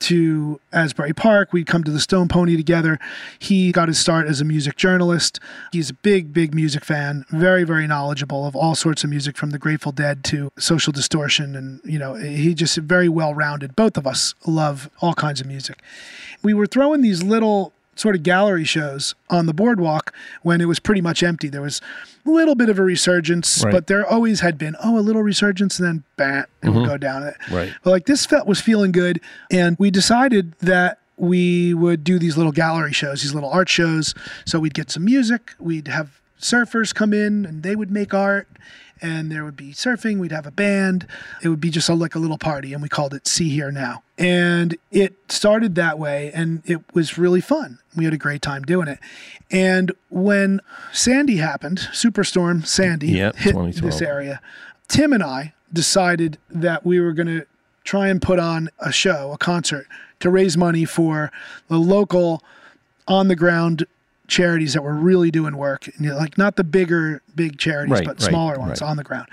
to 0.00 0.60
Asbury 0.72 1.12
Park. 1.12 1.52
We'd 1.52 1.66
come 1.66 1.84
to 1.84 1.90
the 1.90 2.00
Stone 2.00 2.28
Pony 2.28 2.56
together. 2.56 2.98
He 3.38 3.72
got 3.72 3.88
his 3.88 3.98
start 3.98 4.26
as 4.26 4.40
a 4.40 4.44
music 4.44 4.76
journalist. 4.76 5.40
He's 5.72 5.90
a 5.90 5.94
big, 5.94 6.32
big 6.32 6.54
music 6.54 6.84
fan, 6.84 7.24
very, 7.30 7.64
very 7.64 7.86
knowledgeable 7.86 8.46
of 8.46 8.54
all 8.54 8.74
sorts 8.74 9.04
of 9.04 9.10
music 9.10 9.36
from 9.36 9.50
the 9.50 9.58
Grateful 9.58 9.92
Dead 9.92 10.24
to 10.24 10.50
Social 10.58 10.92
Distortion. 10.92 11.56
And, 11.56 11.80
you 11.84 11.98
know, 11.98 12.14
he 12.14 12.54
just 12.54 12.76
very 12.78 13.08
well 13.08 13.34
rounded. 13.34 13.76
Both 13.76 13.96
of 13.96 14.06
us 14.06 14.34
love 14.46 14.90
all 15.00 15.14
kinds 15.14 15.40
of 15.40 15.46
music. 15.46 15.78
We 16.42 16.54
were 16.54 16.66
throwing 16.66 17.00
these 17.00 17.22
little 17.22 17.72
sort 17.98 18.14
of 18.14 18.22
gallery 18.22 18.64
shows 18.64 19.14
on 19.28 19.46
the 19.46 19.54
boardwalk 19.54 20.14
when 20.42 20.60
it 20.60 20.66
was 20.66 20.78
pretty 20.78 21.00
much 21.00 21.22
empty. 21.22 21.48
There 21.48 21.62
was 21.62 21.80
a 22.24 22.30
little 22.30 22.54
bit 22.54 22.68
of 22.68 22.78
a 22.78 22.82
resurgence, 22.82 23.64
Right. 23.64 23.72
but 23.72 23.86
there 23.88 24.06
always 24.06 24.40
had 24.40 24.56
been, 24.58 24.76
oh, 24.82 24.98
a 24.98 25.00
little 25.00 25.22
resurgence, 25.22 25.78
and 25.78 25.86
then 25.88 26.04
bam, 26.16 26.44
it 26.62 26.68
would 26.68 26.76
mm-hmm. 26.76 26.86
go 26.86 26.96
down. 26.96 27.22
It. 27.24 27.34
Right. 27.50 27.72
But 27.82 27.90
like 27.90 28.06
this 28.06 28.24
felt 28.24 28.46
was 28.46 28.60
feeling 28.60 28.92
good, 28.92 29.20
and 29.50 29.76
we 29.78 29.90
decided 29.90 30.52
that 30.60 30.98
we 31.16 31.74
would 31.74 32.04
do 32.04 32.18
these 32.18 32.36
little 32.36 32.52
gallery 32.52 32.92
shows, 32.92 33.22
these 33.22 33.34
little 33.34 33.50
art 33.50 33.68
shows. 33.68 34.14
So 34.44 34.60
we'd 34.60 34.74
get 34.74 34.90
some 34.90 35.04
music, 35.04 35.54
we'd 35.58 35.88
have 35.88 36.20
surfers 36.40 36.94
come 36.94 37.12
in, 37.12 37.44
and 37.44 37.62
they 37.64 37.74
would 37.74 37.90
make 37.90 38.14
art, 38.14 38.48
and 39.00 39.30
there 39.30 39.44
would 39.44 39.56
be 39.56 39.72
surfing. 39.72 40.18
We'd 40.18 40.32
have 40.32 40.46
a 40.46 40.50
band. 40.50 41.06
It 41.42 41.48
would 41.48 41.60
be 41.60 41.70
just 41.70 41.88
a, 41.88 41.94
like 41.94 42.14
a 42.14 42.18
little 42.18 42.38
party, 42.38 42.72
and 42.72 42.82
we 42.82 42.88
called 42.88 43.14
it 43.14 43.26
Sea 43.26 43.48
Hear 43.48 43.70
Now. 43.70 44.02
And 44.16 44.76
it 44.90 45.14
started 45.28 45.74
that 45.76 45.98
way, 45.98 46.30
and 46.32 46.62
it 46.64 46.80
was 46.94 47.18
really 47.18 47.40
fun. 47.40 47.78
We 47.96 48.04
had 48.04 48.14
a 48.14 48.18
great 48.18 48.42
time 48.42 48.62
doing 48.62 48.88
it. 48.88 48.98
And 49.50 49.92
when 50.10 50.60
Sandy 50.92 51.36
happened, 51.36 51.78
Superstorm 51.92 52.66
Sandy 52.66 53.08
Yep, 53.08 53.36
hit 53.36 53.74
this 53.76 54.02
area, 54.02 54.40
Tim 54.88 55.12
and 55.12 55.22
I 55.22 55.54
decided 55.72 56.38
that 56.50 56.84
we 56.84 57.00
were 57.00 57.12
going 57.12 57.28
to 57.28 57.46
try 57.84 58.08
and 58.08 58.20
put 58.20 58.38
on 58.38 58.68
a 58.78 58.92
show, 58.92 59.32
a 59.32 59.38
concert, 59.38 59.86
to 60.20 60.30
raise 60.30 60.56
money 60.56 60.84
for 60.84 61.30
the 61.68 61.78
local 61.78 62.42
on 63.06 63.28
the 63.28 63.36
ground 63.36 63.86
charities 64.28 64.74
that 64.74 64.82
were 64.82 64.94
really 64.94 65.30
doing 65.30 65.56
work. 65.56 65.86
You 65.98 66.10
know, 66.10 66.16
like 66.16 66.38
not 66.38 66.56
the 66.56 66.64
bigger, 66.64 67.22
big 67.34 67.58
charities, 67.58 67.90
Right, 67.92 68.04
but 68.04 68.20
right, 68.22 68.28
smaller 68.30 68.58
ones 68.58 68.80
right. 68.80 68.88
on 68.90 68.96
the 68.96 69.04
ground. 69.04 69.26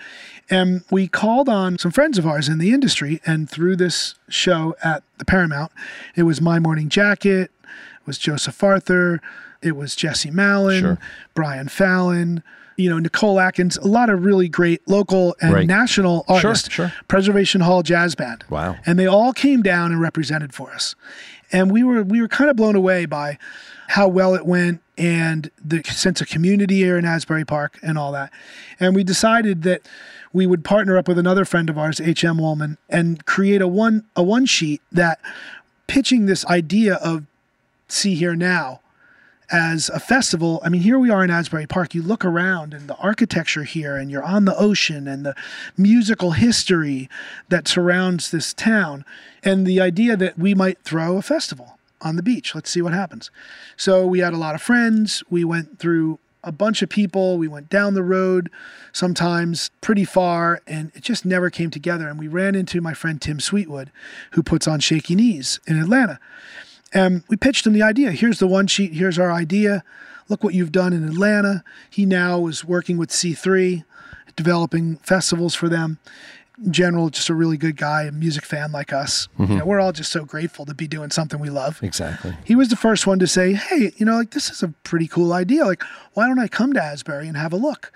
And 0.50 0.84
we 0.92 1.08
called 1.08 1.50
on 1.50 1.78
some 1.78 1.92
friends 1.92 2.18
of 2.18 2.26
ours 2.26 2.48
in 2.48 2.60
the 2.60 2.72
industry, 2.72 3.20
and 3.26 3.50
through 3.50 3.76
this 3.78 4.16
show 4.30 4.76
at 4.84 5.04
the 5.18 5.26
Paramount, 5.26 5.72
it 6.16 6.24
was 6.24 6.40
My 6.40 6.60
Morning 6.60 6.88
Jacket, 6.88 7.52
it 7.64 8.06
was 8.08 8.18
Joseph 8.20 8.64
Arthur, 8.64 9.22
it 9.64 9.76
was 9.76 9.96
Jesse 9.96 10.30
Malin, 10.32 10.82
Sure. 10.82 11.00
Brian 11.34 11.68
Fallon, 11.68 12.44
you 12.78 12.90
know, 12.90 13.00
Nicole 13.00 13.40
Atkins, 13.40 13.78
a 13.78 13.88
lot 13.88 14.10
of 14.12 14.24
really 14.24 14.48
great 14.48 14.88
local 14.88 15.36
and 15.42 15.68
national 15.68 16.24
Sure, 16.28 16.36
artists. 16.36 16.70
sure. 16.72 16.94
Preservation 17.08 17.62
Hall 17.62 17.82
Jazz 17.82 18.14
Band. 18.14 18.44
Wow. 18.50 18.76
And 18.86 19.00
they 19.00 19.08
all 19.08 19.34
came 19.34 19.64
down 19.64 19.92
and 19.92 20.00
represented 20.00 20.54
for 20.54 20.72
us. 20.72 20.94
And 21.52 21.72
we 21.72 21.84
were 21.84 22.04
we 22.04 22.22
were 22.22 22.28
kind 22.28 22.50
of 22.52 22.56
blown 22.56 22.76
away 22.76 23.06
by 23.06 23.38
how 23.88 24.08
well 24.08 24.36
it 24.36 24.46
went 24.46 24.82
and 24.98 25.52
the 25.64 25.84
sense 25.84 26.22
of 26.22 26.28
community 26.28 26.76
here 26.76 26.98
in 26.98 27.06
Asbury 27.06 27.46
Park 27.46 27.78
and 27.82 27.98
all 27.98 28.12
that. 28.14 28.32
And 28.80 28.96
we 28.96 29.04
decided 29.04 29.64
that 29.64 29.88
we 30.34 30.46
would 30.46 30.64
partner 30.64 30.98
up 30.98 31.08
with 31.08 31.18
another 31.18 31.46
friend 31.46 31.70
of 31.70 31.78
ours, 31.78 32.02
H.M. 32.02 32.38
Wallman, 32.38 32.78
and 32.90 33.26
create 33.26 33.62
a 33.62 33.68
one 33.68 34.06
a 34.16 34.24
one 34.24 34.46
sheet 34.46 34.82
that 34.92 35.20
pitching 35.88 36.26
this 36.26 36.46
idea 36.46 36.96
of 36.96 37.26
Sea 37.88 38.16
Hear 38.16 38.36
Now 38.36 38.82
as 39.52 39.90
a 39.90 40.00
festival. 40.00 40.60
I 40.64 40.70
mean, 40.70 40.82
here 40.82 40.98
we 40.98 41.10
are 41.10 41.24
in 41.24 41.30
Asbury 41.30 41.68
Park. 41.68 41.94
You 41.94 42.02
look 42.02 42.26
around 42.26 42.74
and 42.74 42.90
the 42.90 42.96
architecture 42.96 43.64
here, 43.64 43.96
and 43.96 44.10
you're 44.10 44.24
on 44.24 44.46
the 44.46 44.58
ocean 44.58 45.08
and 45.08 45.26
the 45.26 45.36
musical 45.78 46.32
history 46.32 47.10
that 47.50 47.68
surrounds 47.68 48.32
this 48.32 48.54
town, 48.54 49.06
and 49.44 49.66
the 49.66 49.80
idea 49.80 50.18
that 50.18 50.38
we 50.38 50.56
might 50.56 50.80
throw 50.80 51.18
a 51.18 51.22
festival 51.22 51.75
on 52.06 52.16
the 52.16 52.24
beach. 52.24 52.56
Let's 52.56 52.70
see 52.70 52.82
what 52.82 52.94
happens. 52.94 53.32
So 53.76 54.06
we 54.06 54.20
had 54.20 54.34
a 54.34 54.38
lot 54.38 54.56
of 54.56 54.62
friends. 54.62 55.24
We 55.30 55.44
went 55.44 55.80
through 55.80 56.20
a 56.44 56.52
bunch 56.52 56.84
of 56.84 56.90
people. 56.90 57.38
We 57.38 57.48
went 57.48 57.70
down 57.70 57.96
the 57.96 58.04
road 58.04 58.52
sometimes 58.94 59.72
pretty 59.82 60.06
far, 60.06 60.62
and 60.68 60.92
it 60.94 61.02
just 61.02 61.26
never 61.26 61.50
came 61.50 61.72
together. 61.72 62.08
And 62.08 62.20
we 62.20 62.28
ran 62.28 62.54
into 62.54 62.80
my 62.80 62.94
friend 62.94 63.20
Tim 63.20 63.40
Sweetwood, 63.40 63.92
who 64.32 64.44
puts 64.44 64.68
on 64.68 64.80
Shaky 64.80 65.16
Knees 65.16 65.60
in 65.68 65.78
Atlanta. 65.82 66.20
And 66.94 67.24
we 67.28 67.36
pitched 67.36 67.66
him 67.66 67.74
the 67.74 67.82
idea. 67.82 68.12
Here's 68.12 68.40
the 68.40 68.48
one 68.48 68.68
sheet. 68.68 68.94
Here's 68.94 69.20
our 69.20 69.32
idea. 69.32 69.84
Look 70.30 70.44
what 70.44 70.54
you've 70.54 70.72
done 70.72 70.94
in 70.94 71.04
Atlanta. 71.04 71.64
He 71.90 72.06
now 72.06 72.46
is 72.48 72.64
working 72.64 72.98
with 72.98 73.10
C3, 73.10 73.84
developing 74.36 74.98
festivals 74.98 75.56
for 75.56 75.68
them. 75.68 75.98
In 76.64 76.72
general, 76.72 77.10
just 77.10 77.28
a 77.30 77.34
really 77.34 77.58
good 77.58 77.76
guy, 77.76 78.04
a 78.04 78.12
music 78.12 78.46
fan 78.46 78.72
like 78.72 78.94
us. 78.94 79.28
You 79.38 79.46
mm-hmm. 79.46 79.58
know, 79.58 79.66
we're 79.66 79.82
all 79.82 79.92
just 79.92 80.12
so 80.12 80.24
grateful 80.24 80.66
to 80.66 80.74
be 80.74 80.88
doing 80.88 81.12
something 81.12 81.40
we 81.40 81.50
love. 81.50 81.84
Exactly. 81.84 82.36
He 82.46 82.56
was 82.56 82.70
the 82.70 82.78
first 82.78 83.06
one 83.06 83.20
to 83.20 83.28
say, 83.28 83.54
"Hey, 83.54 83.92
you 83.98 84.06
know, 84.06 84.16
like 84.16 84.32
this 84.32 84.50
is 84.50 84.64
a 84.64 84.70
pretty 84.84 85.08
cool 85.08 85.34
idea. 85.34 85.66
Like, 85.66 85.84
why 86.14 86.28
don't 86.28 86.40
I 86.40 86.48
come 86.48 86.72
to 86.74 86.82
Asbury 86.84 87.28
and 87.28 87.36
have 87.36 87.52
a 87.52 87.58
look?" 87.58 87.92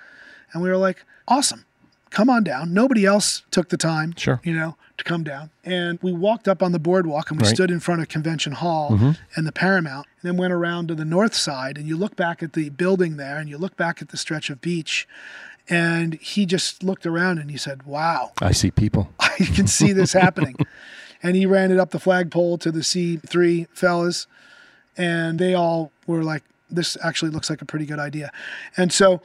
And 0.51 0.61
we 0.61 0.69
were 0.69 0.77
like, 0.77 1.05
"Awesome, 1.27 1.63
come 2.09 2.29
on 2.29 2.43
down." 2.43 2.73
Nobody 2.73 3.05
else 3.05 3.43
took 3.51 3.69
the 3.69 3.77
time, 3.77 4.13
Sure. 4.17 4.41
you 4.43 4.53
know, 4.53 4.75
to 4.97 5.03
come 5.05 5.23
down. 5.23 5.51
And 5.63 5.97
we 6.01 6.11
walked 6.11 6.47
up 6.49 6.61
on 6.61 6.73
the 6.73 6.79
boardwalk 6.79 7.31
and 7.31 7.39
we 7.39 7.45
Right. 7.45 7.55
stood 7.55 7.71
in 7.71 7.79
front 7.79 8.01
of 8.01 8.09
Convention 8.09 8.53
Hall 8.53 8.91
mm-hmm. 8.91 9.11
and 9.35 9.47
the 9.47 9.51
Paramount, 9.53 10.07
and 10.21 10.29
then 10.29 10.37
went 10.37 10.51
around 10.51 10.87
to 10.89 10.95
the 10.95 11.05
north 11.05 11.33
side. 11.33 11.77
And 11.77 11.87
you 11.87 11.95
look 11.95 12.17
back 12.17 12.43
at 12.43 12.53
the 12.53 12.69
building 12.69 13.15
there, 13.15 13.37
and 13.37 13.49
you 13.49 13.57
look 13.57 13.77
back 13.77 14.01
at 14.01 14.09
the 14.09 14.17
stretch 14.17 14.49
of 14.49 14.59
beach, 14.59 15.07
and 15.69 16.15
he 16.15 16.45
just 16.45 16.83
looked 16.83 17.05
around 17.05 17.37
and 17.39 17.49
he 17.51 17.57
said, 17.57 17.83
"Wow." 17.83 18.31
I 18.41 18.51
see 18.51 18.71
people. 18.71 19.11
I 19.19 19.29
can 19.55 19.67
see 19.67 19.91
this 19.93 20.13
happening. 20.13 20.55
and 21.23 21.35
he 21.35 21.45
ran 21.45 21.71
it 21.71 21.79
up 21.79 21.91
the 21.91 21.99
flagpole 21.99 22.57
to 22.59 22.71
the 22.71 22.79
C3 22.81 23.67
fellas, 23.73 24.27
and 24.97 25.37
they 25.39 25.53
all 25.53 25.91
were 26.07 26.23
like, 26.23 26.43
this 26.71 26.97
actually 27.03 27.31
looks 27.31 27.49
like 27.49 27.61
a 27.61 27.65
pretty 27.65 27.85
good 27.85 27.99
idea. 27.99 28.31
And 28.77 28.93
so 28.93 29.21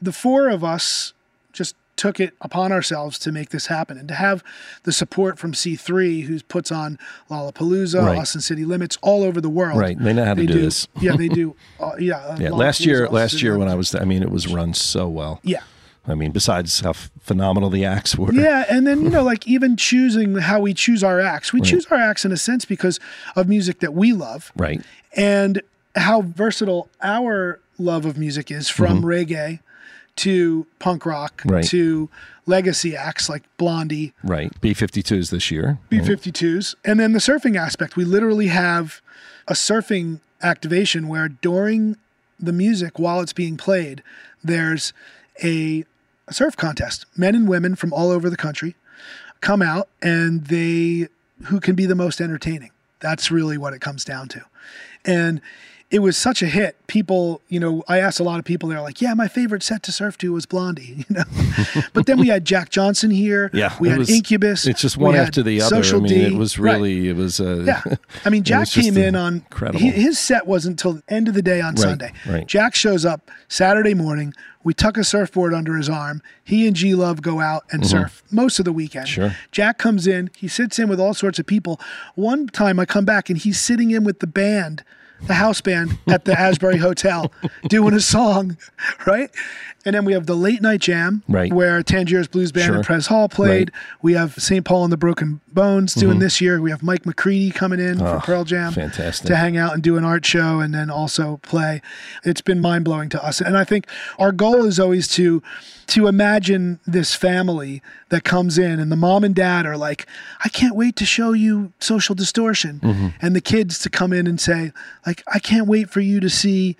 the 0.00 0.12
four 0.12 0.48
of 0.48 0.62
us 0.62 1.12
just 1.52 1.74
took 1.96 2.18
it 2.20 2.34
upon 2.40 2.70
ourselves 2.72 3.18
to 3.18 3.30
make 3.32 3.50
this 3.50 3.66
happen 3.66 3.96
and 3.98 4.08
to 4.08 4.14
have 4.14 4.42
the 4.84 4.92
support 4.92 5.38
from 5.38 5.52
C3, 5.52 6.24
who 6.24 6.40
puts 6.42 6.70
on 6.72 6.98
Lollapalooza, 7.30 8.02
Right. 8.04 8.18
Austin 8.18 8.40
City 8.40 8.64
Limits, 8.64 8.98
all 9.02 9.22
over 9.22 9.40
the 9.40 9.48
world. 9.50 9.78
Right. 9.78 9.98
They 9.98 10.12
know 10.12 10.24
how 10.24 10.34
to 10.34 10.46
do 10.46 10.52
this. 10.60 10.86
yeah, 11.00 11.16
they 11.16 11.28
do. 11.28 11.54
Uh, 11.80 11.92
yeah. 11.98 12.16
uh, 12.18 12.36
Yeah, 12.40 12.50
last 12.50 12.84
year, 12.86 13.06
Lollapalooza, 13.06 13.12
last 13.12 13.24
Austin 13.34 13.38
year 13.40 13.52
City 13.52 13.58
when 13.58 13.68
I 13.68 13.72
Limits. 13.72 13.92
was, 13.94 14.00
I 14.02 14.04
mean, 14.04 14.22
it 14.22 14.30
was 14.30 14.46
run 14.48 14.74
so 14.74 15.08
well. 15.08 15.40
Yeah. 15.42 15.60
I 16.06 16.14
mean, 16.14 16.32
besides 16.32 16.80
how 16.80 16.94
phenomenal 17.20 17.70
the 17.70 17.84
acts 17.84 18.16
were. 18.16 18.32
Yeah, 18.32 18.64
and 18.68 18.86
then 18.86 19.02
you 19.02 19.10
know, 19.10 19.22
like 19.22 19.46
even 19.54 19.76
choosing 19.76 20.36
how 20.36 20.60
we 20.60 20.74
choose 20.74 21.04
our 21.04 21.20
acts, 21.20 21.52
we 21.52 21.60
choose 21.60 21.86
our 21.86 21.98
acts 21.98 22.24
in 22.24 22.32
a 22.32 22.36
sense 22.36 22.64
because 22.64 22.98
of 23.36 23.48
music 23.48 23.78
that 23.80 23.94
we 23.94 24.12
love, 24.12 24.50
Right. 24.56 24.82
and 25.16 25.62
how 25.94 26.22
versatile 26.22 26.88
our 27.02 27.60
love 27.78 28.04
of 28.04 28.16
music 28.18 28.50
is 28.50 28.68
from 28.68 29.02
reggae 29.02 29.60
to 30.16 30.66
punk 30.78 31.06
rock 31.06 31.38
Mm-hmm. 31.42 31.50
Right. 31.50 31.64
to 31.66 32.08
legacy 32.46 32.96
acts 32.96 33.28
like 33.28 33.44
Blondie, 33.56 34.12
Right. 34.24 34.52
B 34.60 34.74
52s 34.74 35.30
this 35.30 35.50
year. 35.52 35.78
B52s, 35.90 36.74
and 36.84 36.98
then 36.98 37.12
the 37.12 37.20
surfing 37.20 37.56
aspect. 37.56 37.94
We 37.96 38.04
literally 38.04 38.48
have 38.48 39.00
a 39.46 39.52
surfing 39.54 40.18
activation 40.42 41.06
where 41.06 41.28
during 41.28 41.96
the 42.40 42.52
music, 42.52 42.98
while 42.98 43.20
it's 43.20 43.32
being 43.32 43.56
played, 43.56 44.02
there's 44.42 44.92
a, 45.42 45.84
a 46.32 46.34
surf 46.34 46.56
contest. 46.56 47.04
Men 47.16 47.34
and 47.34 47.46
women 47.46 47.76
from 47.76 47.92
all 47.92 48.10
over 48.10 48.30
the 48.30 48.36
country 48.36 48.74
come 49.42 49.60
out 49.60 49.88
and 50.00 50.46
they 50.46 51.08
who 51.44 51.60
can 51.60 51.74
be 51.74 51.84
the 51.84 51.94
most 51.94 52.20
entertaining. 52.20 52.70
That's 53.00 53.30
really 53.30 53.58
what 53.58 53.74
it 53.74 53.80
comes 53.80 54.04
down 54.04 54.28
to. 54.28 54.42
And 55.04 55.40
it 55.92 55.98
was 56.00 56.16
such 56.16 56.42
a 56.42 56.46
hit. 56.46 56.74
People, 56.86 57.40
you 57.48 57.60
know, 57.60 57.84
I 57.86 57.98
asked 57.98 58.18
a 58.18 58.22
lot 58.24 58.38
of 58.38 58.44
people, 58.44 58.68
they're 58.68 58.80
like, 58.80 59.00
yeah, 59.02 59.12
my 59.14 59.28
favorite 59.28 59.62
set 59.62 59.82
to 59.84 59.92
surf 59.92 60.16
to 60.18 60.32
was 60.32 60.46
Blondie, 60.46 61.04
you 61.08 61.14
know. 61.14 61.24
but 61.92 62.06
then 62.06 62.18
we 62.18 62.28
had 62.28 62.44
Jack 62.44 62.70
Johnson 62.70 63.10
here. 63.10 63.50
Yeah, 63.52 63.76
We 63.78 63.90
had 63.90 63.98
was- 63.98 64.10
Incubus. 64.10 64.66
It's 64.66 64.80
just 64.80 64.96
one 64.96 65.14
after 65.14 65.42
the 65.42 65.60
other. 65.60 65.76
Social 65.82 65.98
I 66.00 66.02
mean, 66.04 66.12
D. 66.12 66.34
it 66.34 66.38
was 66.38 66.58
Right. 66.58 66.72
really, 66.74 67.08
it 67.10 67.16
was. 67.16 67.40
Uh, 67.40 67.62
Yeah. 67.66 67.82
I 68.24 68.30
mean, 68.30 68.42
Jack 68.52 68.68
came 68.70 68.96
in 68.96 69.14
on 69.14 69.34
incredible. 69.34 69.80
he- 69.80 69.90
his 69.90 70.18
set 70.18 70.46
wasn't 70.46 70.72
until 70.82 70.94
the 70.94 71.02
end 71.14 71.28
of 71.28 71.34
the 71.34 71.42
day 71.42 71.60
on 71.60 71.76
Sunday. 71.76 72.12
right. 72.26 72.46
Jack 72.48 72.74
shows 72.74 73.04
up 73.04 73.30
Saturday 73.48 73.94
morning. 73.94 74.32
We 74.64 74.72
tuck 74.74 74.96
a 74.96 75.02
surfboard 75.04 75.52
under 75.54 75.76
his 75.76 75.88
arm. 75.88 76.22
He 76.44 76.66
and 76.68 76.74
G 76.76 76.94
Love 76.94 77.20
go 77.20 77.40
out 77.40 77.64
and 77.70 77.84
surf 77.86 78.22
most 78.30 78.58
of 78.60 78.64
the 78.64 78.72
weekend. 78.72 79.06
Mm-hmm. 79.08 79.20
Sure. 79.22 79.36
Jack 79.50 79.76
comes 79.78 80.06
in. 80.06 80.30
He 80.36 80.46
sits 80.48 80.78
in 80.78 80.88
with 80.88 81.00
all 81.00 81.14
sorts 81.14 81.38
of 81.40 81.46
people. 81.46 81.80
One 82.14 82.46
time 82.46 82.78
I 82.78 82.84
come 82.86 83.04
back 83.04 83.28
and 83.28 83.36
he's 83.38 83.58
sitting 83.60 83.90
in 83.90 84.04
with 84.04 84.20
the 84.20 84.26
band, 84.28 84.84
the 85.26 85.34
house 85.34 85.60
band 85.60 85.98
at 86.08 86.24
the 86.24 86.38
Asbury 86.38 86.78
Hotel, 86.78 87.32
doing 87.68 87.94
a 87.94 88.00
song, 88.00 88.56
right? 89.06 89.30
And 89.84 89.96
then 89.96 90.04
we 90.04 90.12
have 90.12 90.26
the 90.26 90.36
late 90.36 90.62
night 90.62 90.80
jam, 90.80 91.22
Right. 91.28 91.52
where 91.52 91.82
Tangiers 91.82 92.28
Blues 92.28 92.52
Band 92.52 92.66
Sure. 92.66 92.76
and 92.76 92.84
Pres 92.84 93.08
Hall 93.08 93.28
played. 93.28 93.70
Right. 93.74 93.82
We 94.00 94.12
have 94.14 94.34
St. 94.34 94.64
Paul 94.64 94.84
and 94.84 94.92
the 94.92 94.96
Broken 94.96 95.40
Bones 95.52 95.94
doing 95.94 96.20
this 96.20 96.40
year. 96.40 96.60
We 96.60 96.70
have 96.70 96.82
Mike 96.84 97.04
McCready 97.04 97.50
coming 97.50 97.80
in 97.80 98.00
Oh, 98.00 98.20
for 98.20 98.24
Pearl 98.26 98.44
Jam 98.44 98.72
fantastic. 98.72 99.26
to 99.26 99.34
hang 99.36 99.56
out 99.56 99.74
and 99.74 99.82
do 99.82 99.96
an 99.96 100.04
art 100.04 100.24
show 100.24 100.60
and 100.60 100.72
then 100.72 100.88
also 100.88 101.40
play. 101.42 101.82
It's 102.24 102.40
been 102.40 102.60
mind 102.60 102.84
blowing 102.84 103.08
to 103.10 103.24
us. 103.24 103.40
And 103.40 103.58
I 103.58 103.64
think 103.64 103.86
our 104.20 104.30
goal 104.30 104.64
is 104.66 104.78
always 104.78 105.08
to 105.08 105.42
to 105.88 106.06
imagine 106.06 106.78
this 106.86 107.14
family 107.16 107.82
that 108.08 108.22
comes 108.22 108.56
in 108.56 108.78
and 108.78 108.90
the 108.90 108.96
mom 108.96 109.24
and 109.24 109.34
dad 109.34 109.66
are 109.66 109.76
like, 109.76 110.06
I 110.44 110.48
can't 110.48 110.76
wait 110.76 110.94
to 110.96 111.04
show 111.04 111.32
you 111.32 111.72
social 111.80 112.14
distortion. 112.14 112.78
Mm-hmm. 112.80 113.06
And 113.20 113.34
the 113.36 113.40
kids 113.40 113.80
to 113.80 113.90
come 113.90 114.12
in 114.12 114.26
and 114.28 114.40
say, 114.40 114.72
like, 115.04 115.22
I 115.26 115.38
can't 115.40 115.66
wait 115.66 115.90
for 115.90 116.00
you 116.00 116.20
to 116.20 116.30
see 116.30 116.76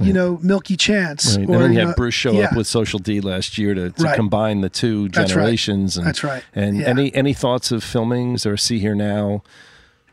you 0.00 0.12
know, 0.12 0.38
Milky 0.42 0.76
Chance. 0.76 1.36
Right. 1.36 1.48
or, 1.48 1.52
and 1.54 1.62
then 1.62 1.70
you 1.72 1.74
you 1.74 1.78
had 1.80 1.88
know- 1.88 1.94
Bruce 1.96 2.14
show 2.14 2.32
yeah. 2.32 2.44
up 2.46 2.56
with 2.56 2.66
Social 2.66 2.98
D 2.98 3.20
last 3.20 3.58
year 3.58 3.74
to, 3.74 3.90
to 3.90 4.02
Right. 4.02 4.16
combine 4.16 4.60
the 4.60 4.68
two 4.70 5.08
generations. 5.10 5.94
That's 5.96 6.24
right. 6.24 6.42
And, 6.54 6.56
That's 6.56 6.56
right. 6.56 6.64
And 6.64 6.76
Yeah. 6.80 6.86
any 6.88 7.14
any 7.14 7.34
thoughts 7.34 7.70
of 7.72 7.84
filming? 7.84 8.34
Is 8.34 8.42
there 8.44 8.52
a 8.54 8.58
Sea 8.58 8.78
Hear 8.78 8.94
Now? 8.94 9.42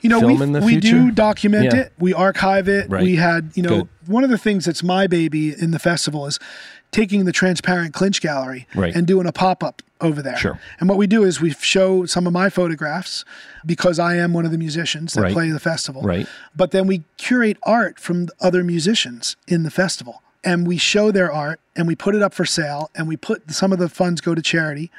you 0.02 0.12
know, 0.12 0.20
film 0.20 0.38
we 0.38 0.44
in 0.44 0.52
the 0.52 0.60
we 0.62 0.78
do 0.78 1.10
document 1.10 1.66
Yeah. 1.66 1.76
it. 1.82 1.94
We 1.98 2.14
archive 2.14 2.68
it. 2.70 2.88
We 2.88 3.16
had, 3.16 3.50
you 3.56 3.64
know, 3.64 3.70
Good. 3.80 3.88
one 4.06 4.24
of 4.24 4.30
the 4.30 4.38
things 4.38 4.66
that's 4.66 4.84
my 4.84 5.08
baby 5.08 5.56
in 5.60 5.72
the 5.72 5.80
festival 5.80 6.28
is 6.28 6.38
taking 6.92 7.26
the 7.26 7.32
transparent 7.32 7.94
clinch 7.94 8.22
gallery 8.22 8.68
Right. 8.76 8.96
and 8.96 9.06
doing 9.06 9.28
a 9.28 9.32
pop 9.32 9.64
up 9.64 9.82
over 10.00 10.22
there. 10.22 10.38
Sure. 10.38 10.60
And 10.80 10.88
what 10.88 10.98
we 10.98 11.08
do 11.08 11.24
is 11.24 11.42
we 11.42 11.52
show 11.52 12.06
some 12.06 12.28
of 12.28 12.34
my 12.34 12.50
photographs 12.50 13.26
because 13.66 14.00
I 14.00 14.16
am 14.16 14.32
one 14.34 14.46
of 14.46 14.52
the 14.52 14.58
musicians 14.58 15.14
that 15.14 15.22
Right. 15.22 15.34
play 15.34 15.50
the 15.50 15.60
festival. 15.60 16.02
Right. 16.04 16.28
But 16.56 16.72
then 16.72 16.88
we 16.88 17.04
curate 17.18 17.58
art 17.64 18.00
from 18.00 18.28
other 18.40 18.64
musicians 18.64 19.36
in 19.48 19.64
the 19.64 19.72
festival. 19.72 20.22
And 20.44 20.66
we 20.68 20.78
show 20.78 21.12
their 21.12 21.32
art 21.32 21.60
and 21.76 21.88
we 21.88 21.96
put 21.96 22.16
it 22.16 22.22
up 22.22 22.34
for 22.34 22.46
sale 22.46 22.90
and 22.96 23.08
we 23.08 23.18
put 23.18 23.52
some 23.52 23.74
of 23.74 23.80
the 23.80 23.90
funds 23.90 24.22
go 24.22 24.34
to 24.36 24.42
charity. 24.42 24.92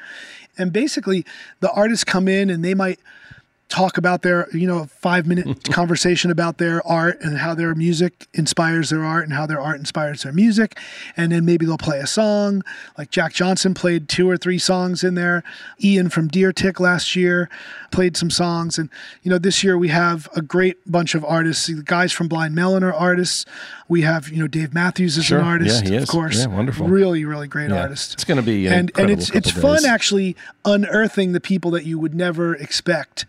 And 0.57 0.71
basically 0.73 1.25
the 1.61 1.71
artists 1.71 2.03
come 2.03 2.27
in 2.27 2.49
and 2.49 2.63
they 2.63 2.73
might 2.75 2.99
talk 3.69 3.97
about 3.97 4.23
their, 4.23 4.47
you 4.51 4.65
know, 4.65 4.87
five 4.87 5.27
minute 5.27 5.63
conversation 5.71 6.31
about 6.31 6.57
their 6.57 6.85
art 6.87 7.21
and 7.21 7.37
how 7.37 7.53
their 7.53 7.75
music 7.75 8.25
inspires 8.33 8.89
their 8.89 9.05
art 9.05 9.25
and 9.25 9.33
how 9.33 9.45
their 9.45 9.61
art 9.61 9.77
inspires 9.77 10.23
their 10.23 10.33
music. 10.33 10.77
And 11.15 11.31
then 11.31 11.45
maybe 11.45 11.67
they'll 11.67 11.77
play 11.77 11.99
a 11.99 12.07
song. 12.07 12.63
Like 12.97 13.11
Jack 13.11 13.31
Johnson 13.33 13.75
played 13.75 14.09
two 14.09 14.27
or 14.29 14.37
three 14.37 14.57
songs 14.57 15.03
in 15.03 15.13
there. 15.13 15.43
Ian 15.83 16.09
from 16.09 16.27
Deer 16.27 16.51
Tick 16.51 16.79
last 16.79 17.15
year 17.15 17.47
played 17.91 18.17
some 18.17 18.31
songs. 18.31 18.79
And, 18.79 18.89
you 19.21 19.29
know, 19.29 19.37
this 19.37 19.63
year 19.63 19.77
we 19.77 19.89
have 19.89 20.27
a 20.35 20.41
great 20.41 20.77
bunch 20.91 21.13
of 21.13 21.23
artists. 21.23 21.67
The 21.67 21.83
guys 21.83 22.11
from 22.11 22.27
Blind 22.27 22.55
Melon 22.55 22.83
are 22.83 22.93
artists. 22.93 23.45
We 23.87 24.01
have, 24.01 24.29
you 24.29 24.39
know, 24.39 24.47
Dave 24.47 24.73
Matthews 24.73 25.15
is 25.17 25.25
Sure. 25.25 25.39
an 25.39 25.45
artist, 25.45 25.83
Yeah, 25.83 25.89
he 25.91 25.95
of 25.97 26.03
is. 26.03 26.09
course. 26.09 26.39
Yeah, 26.39 26.47
wonderful. 26.47 26.87
Really, 26.87 27.23
really 27.23 27.47
great 27.47 27.69
Yeah. 27.69 27.81
artist 27.83 28.13
It's 28.15 28.23
going 28.23 28.37
to 28.37 28.43
be 28.43 28.65
an 28.65 28.73
and 28.73 28.91
and 28.97 29.09
it's 29.11 29.29
it's 29.29 29.51
couple 29.51 29.69
fun 29.69 29.77
days. 29.83 29.85
actually 29.85 30.35
unearthing 30.65 31.33
the 31.33 31.39
people 31.39 31.69
that 31.71 31.85
you 31.85 31.99
would 31.99 32.15
never 32.15 32.55
expect 32.55 33.25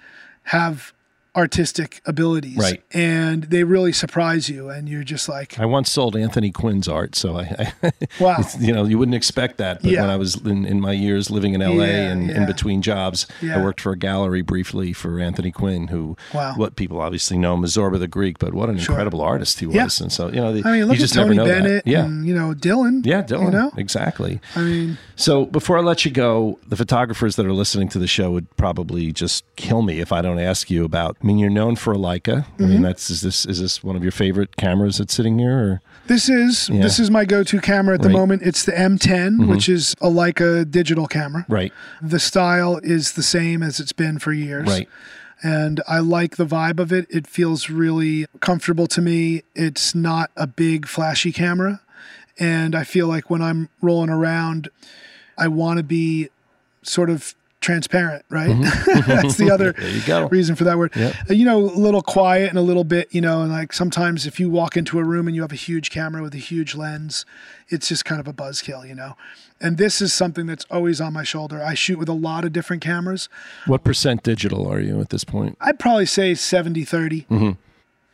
have 0.51 0.93
artistic 1.37 2.01
abilities 2.07 2.57
Right. 2.59 2.83
and 2.93 3.45
they 3.45 3.63
really 3.65 3.93
surprise 3.93 4.49
you 4.49 4.69
and 4.69 4.89
you're 4.89 5.05
just 5.05 5.29
like 5.29 5.59
I 5.61 5.65
once 5.67 5.91
sold 5.91 6.17
Anthony 6.17 6.51
Quinn's 6.51 6.89
art, 6.89 7.15
so 7.15 7.37
I, 7.39 7.73
I 7.83 7.93
Wow. 8.21 8.39
you 8.59 8.73
know, 8.73 8.85
you 8.85 8.99
wouldn't 8.99 9.15
expect 9.15 9.59
that. 9.59 9.81
But 9.83 9.91
Yeah. 9.93 10.01
when 10.03 10.11
I 10.11 10.17
was 10.17 10.35
in, 10.45 10.65
in 10.67 10.81
my 10.81 10.93
years 10.93 11.31
living 11.31 11.55
in 11.55 11.61
LA 11.61 11.85
Yeah, 11.85 12.11
and 12.11 12.29
yeah. 12.29 12.37
in 12.39 12.47
between 12.47 12.83
jobs, 12.83 13.27
I 13.43 13.63
worked 13.63 13.81
for 13.81 13.93
a 13.93 13.97
gallery 13.99 14.43
briefly 14.43 14.93
for 14.93 15.21
Anthony 15.21 15.53
Quinn, 15.53 15.89
who 15.89 16.17
Wow. 16.35 16.55
what 16.57 16.77
people 16.77 17.01
obviously 17.01 17.39
know 17.39 17.55
him 17.55 17.65
as 17.65 17.75
Zorba 17.77 17.99
the 17.99 18.09
Greek, 18.09 18.39
but 18.39 18.53
what 18.55 18.69
an 18.69 18.79
incredible 18.79 19.21
artist 19.21 19.61
he 19.61 19.67
was. 19.67 20.01
And 20.01 20.11
so, 20.13 20.29
you 20.29 20.37
know, 20.41 20.53
the, 20.53 20.63
I 20.69 20.73
mean 20.73 20.87
look 20.87 20.97
you 20.99 21.05
at 21.05 21.09
just 21.09 21.15
never 21.17 21.35
Tony 21.35 21.37
know 21.37 21.47
that. 21.69 21.87
Yeah. 21.87 22.05
and 22.05 22.27
you 22.27 22.35
know 22.35 22.55
Dylan 22.55 23.07
yeah, 23.07 23.23
Dylan. 23.23 23.45
you 23.45 23.51
know 23.51 23.73
Exactly. 23.77 24.41
I 24.57 24.63
mean 24.63 24.99
So 25.17 25.47
before 25.47 25.79
I 25.79 25.81
let 25.83 26.05
you 26.05 26.11
go, 26.11 26.59
the 26.67 26.77
photographers 26.77 27.37
that 27.37 27.47
are 27.47 27.53
listening 27.53 27.89
to 27.91 27.99
the 27.99 28.07
show 28.09 28.31
would 28.33 28.55
probably 28.57 29.13
just 29.13 29.45
kill 29.57 29.83
me 29.83 30.01
if 30.01 30.11
I 30.13 30.23
don't 30.23 30.39
ask 30.41 30.71
you 30.71 30.85
about. 30.85 31.17
I 31.31 31.33
mean, 31.33 31.39
you're 31.39 31.49
known 31.51 31.77
for 31.77 31.93
a 31.93 31.97
Leica. 31.97 32.39
I 32.39 32.43
Mm-hmm. 32.63 32.69
mean, 32.69 32.83
that's 32.83 33.09
is 33.09 33.21
this 33.21 33.47
is 33.47 33.61
this 33.61 33.85
one 33.85 33.95
of 33.95 34.03
your 34.03 34.11
favorite 34.11 34.57
cameras 34.57 34.99
that's 34.99 35.15
sitting 35.15 35.39
here? 35.39 35.57
Or 35.59 35.83
this 36.09 36.29
is 36.29 36.67
this 36.67 36.99
is 36.99 37.09
my 37.09 37.25
go-to 37.25 37.61
camera 37.61 37.95
at 37.95 38.03
the 38.03 38.09
Right. 38.09 38.15
Mm-hmm. 38.15 38.21
moment 38.21 38.43
it's 38.43 38.65
the 38.65 38.73
M10 38.73 39.47
which 39.49 39.69
is 39.69 39.95
a 40.01 40.09
Leica 40.09 40.69
digital 40.69 41.07
camera 41.07 41.47
right, 41.49 41.73
the 42.03 42.19
style 42.19 42.81
is 42.83 43.13
the 43.13 43.23
same 43.23 43.63
as 43.63 43.79
it's 43.79 43.93
been 43.93 44.19
for 44.19 44.33
years 44.33 44.67
right, 44.69 44.89
and 45.43 45.81
I 45.87 46.01
like 46.01 46.37
the 46.37 46.47
vibe 46.47 46.81
of 46.81 46.93
it. 46.93 47.07
It 47.11 47.29
feels 47.29 47.71
really 47.71 48.27
comfortable 48.41 48.89
to 48.89 49.01
me. 49.01 49.43
It's 49.55 49.95
not 49.95 50.31
a 50.37 50.49
big 50.49 50.87
flashy 50.89 51.31
camera, 51.33 51.81
and 52.41 52.75
I 52.75 52.83
feel 52.83 53.07
like 53.07 53.31
when 53.31 53.41
I'm 53.43 53.69
rolling 53.81 54.11
around, 54.11 54.69
I 55.39 55.47
want 55.47 55.77
to 55.79 55.85
be 55.85 56.29
sort 56.83 57.09
of 57.11 57.35
transparent, 57.61 58.25
right? 58.31 58.49
That's 59.07 59.37
the 59.37 59.51
other 59.51 59.73
Mm-hmm. 59.73 59.83
There 59.83 59.91
you 59.91 60.03
go. 60.07 60.29
reason 60.29 60.57
for 60.57 60.65
that 60.65 60.79
word. 60.79 60.93
Yep. 60.97 61.15
Uh, 61.31 61.35
You 61.35 61.45
know, 61.45 61.59
a 61.59 61.61
little 61.61 62.03
quiet 62.03 62.49
and 62.49 62.59
a 62.59 62.63
little 62.63 62.85
bit, 62.85 63.15
you 63.15 63.21
know, 63.21 63.43
and 63.43 63.53
like 63.53 63.73
sometimes 63.73 64.27
if 64.27 64.41
you 64.41 64.49
walk 64.51 64.77
into 64.77 64.99
a 64.99 65.05
room 65.05 65.27
and 65.27 65.37
you 65.37 65.43
have 65.43 65.53
a 65.53 65.57
huge 65.57 65.91
camera 65.91 66.23
with 66.23 66.35
a 66.35 66.39
huge 66.39 66.75
lens, 66.75 67.25
it's 67.69 67.89
just 67.89 68.05
kind 68.05 68.21
of 68.21 68.27
a 68.27 68.33
buzzkill, 68.33 68.87
you 68.89 68.95
know. 68.95 69.17
And 69.61 69.77
this 69.77 70.01
is 70.01 70.13
something 70.15 70.47
that's 70.47 70.65
always 70.71 71.01
on 71.01 71.13
my 71.13 71.23
shoulder. 71.23 71.63
I 71.63 71.75
shoot 71.75 71.99
with 71.99 72.09
a 72.09 72.15
lot 72.15 72.45
of 72.47 72.53
different 72.53 72.83
cameras. 72.83 73.29
What 73.67 73.85
percent 73.85 74.23
digital 74.23 74.67
are 74.67 74.81
you 74.81 75.01
at 75.01 75.11
this 75.11 75.23
point? 75.25 75.57
I'd 75.61 75.79
probably 75.79 76.07
say 76.07 76.35
70 76.35 76.85
30. 76.85 77.23
Mm-hmm. 77.31 77.51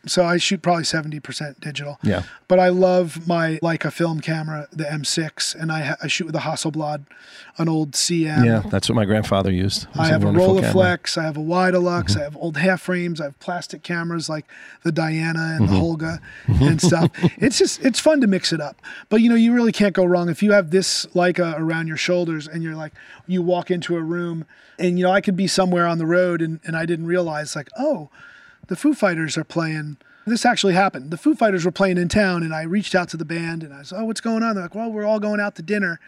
So 0.06 0.24
I 0.24 0.36
shoot 0.36 0.62
probably 0.62 0.84
70% 0.84 1.60
digital. 1.60 1.98
Yeah. 2.02 2.22
But 2.48 2.58
I 2.60 2.68
love 2.68 3.26
my 3.26 3.58
Leica 3.62 3.92
film 3.92 4.20
camera, 4.20 4.68
the 4.72 4.84
M6, 4.84 5.54
and 5.60 5.72
I, 5.72 5.80
ha- 5.82 5.96
I 6.02 6.06
shoot 6.06 6.26
with 6.26 6.36
a 6.36 6.40
Hasselblad, 6.40 7.04
an 7.58 7.68
old 7.68 7.92
CM. 7.92 8.44
Yeah, 8.44 8.62
that's 8.70 8.88
what 8.88 8.94
my 8.94 9.04
grandfather 9.04 9.50
used. 9.50 9.86
I 9.96 10.06
have 10.08 10.22
a 10.22 10.26
camera. 10.26 10.42
Mm-hmm. 10.42 10.64
Rolleiflex, 10.78 11.18
I 11.18 11.24
have 11.24 11.36
a 11.36 11.40
Widelux, 11.40 12.16
I 12.16 12.22
have 12.22 12.36
old 12.36 12.56
half 12.56 12.82
frames, 12.82 13.20
I 13.20 13.24
have 13.24 13.38
plastic 13.40 13.82
cameras 13.82 14.28
like 14.28 14.46
the 14.84 14.92
Diana 14.92 15.56
and 15.58 15.66
Mm-hmm. 15.68 15.74
the 15.74 15.80
Holga 15.80 16.20
and 16.68 16.80
stuff. 16.80 17.10
It's 17.38 17.58
just 17.58 17.84
it's 17.84 17.98
fun 18.00 18.20
to 18.20 18.26
mix 18.26 18.52
it 18.52 18.60
up. 18.60 18.80
But 19.08 19.20
you 19.22 19.28
know, 19.28 19.34
you 19.34 19.52
really 19.52 19.72
can't 19.72 19.92
go 19.94 20.04
wrong 20.04 20.28
if 20.28 20.42
you 20.42 20.52
have 20.52 20.70
this 20.70 21.06
Leica 21.06 21.58
around 21.58 21.88
your 21.88 21.96
shoulders 21.96 22.46
and 22.46 22.62
you're 22.62 22.74
like 22.76 22.92
you 23.26 23.42
walk 23.42 23.70
into 23.70 23.96
a 23.96 24.00
room 24.00 24.44
and 24.78 24.98
you 24.98 25.04
know 25.04 25.10
I 25.10 25.20
could 25.20 25.36
be 25.36 25.46
somewhere 25.46 25.86
on 25.86 25.98
the 25.98 26.06
road 26.06 26.40
and, 26.42 26.60
and 26.64 26.76
I 26.76 26.86
didn't 26.86 27.06
realize 27.06 27.56
like, 27.56 27.68
oh, 27.78 28.08
the 28.68 28.76
Foo 28.76 28.94
Fighters 28.94 29.36
are 29.36 29.44
playing 29.44 29.96
This 30.26 30.44
actually 30.44 30.74
happened. 30.74 31.10
The 31.12 31.16
Foo 31.16 31.34
Fighters 31.34 31.64
were 31.64 31.70
playing 31.70 31.98
in 31.98 32.08
town, 32.08 32.42
and 32.42 32.52
I 32.52 32.62
reached 32.62 32.96
out 32.96 33.08
to 33.10 33.16
the 33.16 33.24
band 33.24 33.62
and 33.62 33.72
I 33.72 33.82
said, 33.82 34.00
Oh, 34.00 34.04
what's 34.04 34.20
going 34.20 34.42
on? 34.42 34.54
They're 34.54 34.64
like, 34.64 34.74
Well, 34.74 34.90
we're 34.90 35.04
all 35.04 35.20
going 35.20 35.40
out 35.40 35.54
to 35.56 35.62
dinner. 35.62 36.00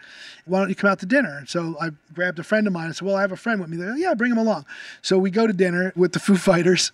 Why 0.45 0.59
don't 0.59 0.69
you 0.69 0.75
come 0.75 0.89
out 0.89 0.99
to 0.99 1.05
dinner? 1.05 1.45
So 1.47 1.77
I 1.79 1.91
grabbed 2.13 2.37
a 2.39 2.43
friend 2.43 2.67
of 2.67 2.73
mine. 2.73 2.89
I 2.89 2.91
said, 2.91 3.07
Well, 3.07 3.15
I 3.15 3.21
have 3.21 3.31
a 3.31 3.37
friend 3.37 3.61
with 3.61 3.69
me. 3.69 3.77
They're 3.77 3.91
like, 3.91 4.01
Yeah, 4.01 4.13
bring 4.13 4.31
him 4.31 4.37
along. 4.37 4.65
So 5.01 5.17
we 5.17 5.31
go 5.31 5.47
to 5.47 5.53
dinner 5.53 5.93
with 5.95 6.11
the 6.13 6.19
Foo 6.25 6.35
Fighters, 6.35 6.91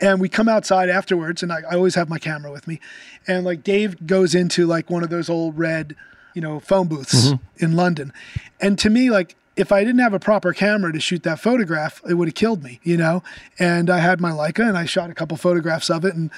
and 0.00 0.20
we 0.20 0.28
come 0.28 0.48
outside 0.48 0.88
afterwards, 0.88 1.42
and 1.42 1.52
I, 1.52 1.60
I 1.70 1.74
always 1.74 1.94
have 1.94 2.08
my 2.08 2.18
camera 2.18 2.50
with 2.50 2.66
me. 2.66 2.80
And 3.26 3.44
like 3.44 3.62
Dave 3.62 4.06
goes 4.06 4.34
into 4.34 4.66
like 4.66 4.90
one 4.90 5.02
of 5.02 5.10
those 5.10 5.30
old 5.30 5.56
red, 5.56 5.94
you 6.34 6.40
know, 6.40 6.58
phone 6.60 6.88
booths 6.88 7.28
mm-hmm. 7.28 7.64
in 7.64 7.76
London. 7.76 8.12
And 8.60 8.78
to 8.80 8.90
me, 8.90 9.10
like, 9.10 9.36
if 9.56 9.70
I 9.70 9.84
didn't 9.84 10.00
have 10.00 10.14
a 10.14 10.18
proper 10.18 10.52
camera 10.52 10.92
to 10.92 11.00
shoot 11.00 11.22
that 11.22 11.38
photograph, 11.38 12.02
it 12.08 12.14
would 12.14 12.28
have 12.28 12.34
killed 12.34 12.62
me, 12.62 12.80
you 12.82 12.96
know? 12.96 13.22
And 13.58 13.88
I 13.88 13.98
had 13.98 14.20
my 14.20 14.30
Leica 14.30 14.66
and 14.66 14.76
I 14.76 14.84
shot 14.84 15.10
a 15.10 15.14
couple 15.14 15.36
photographs 15.36 15.90
of 15.90 16.04
it. 16.04 16.14
And 16.14 16.30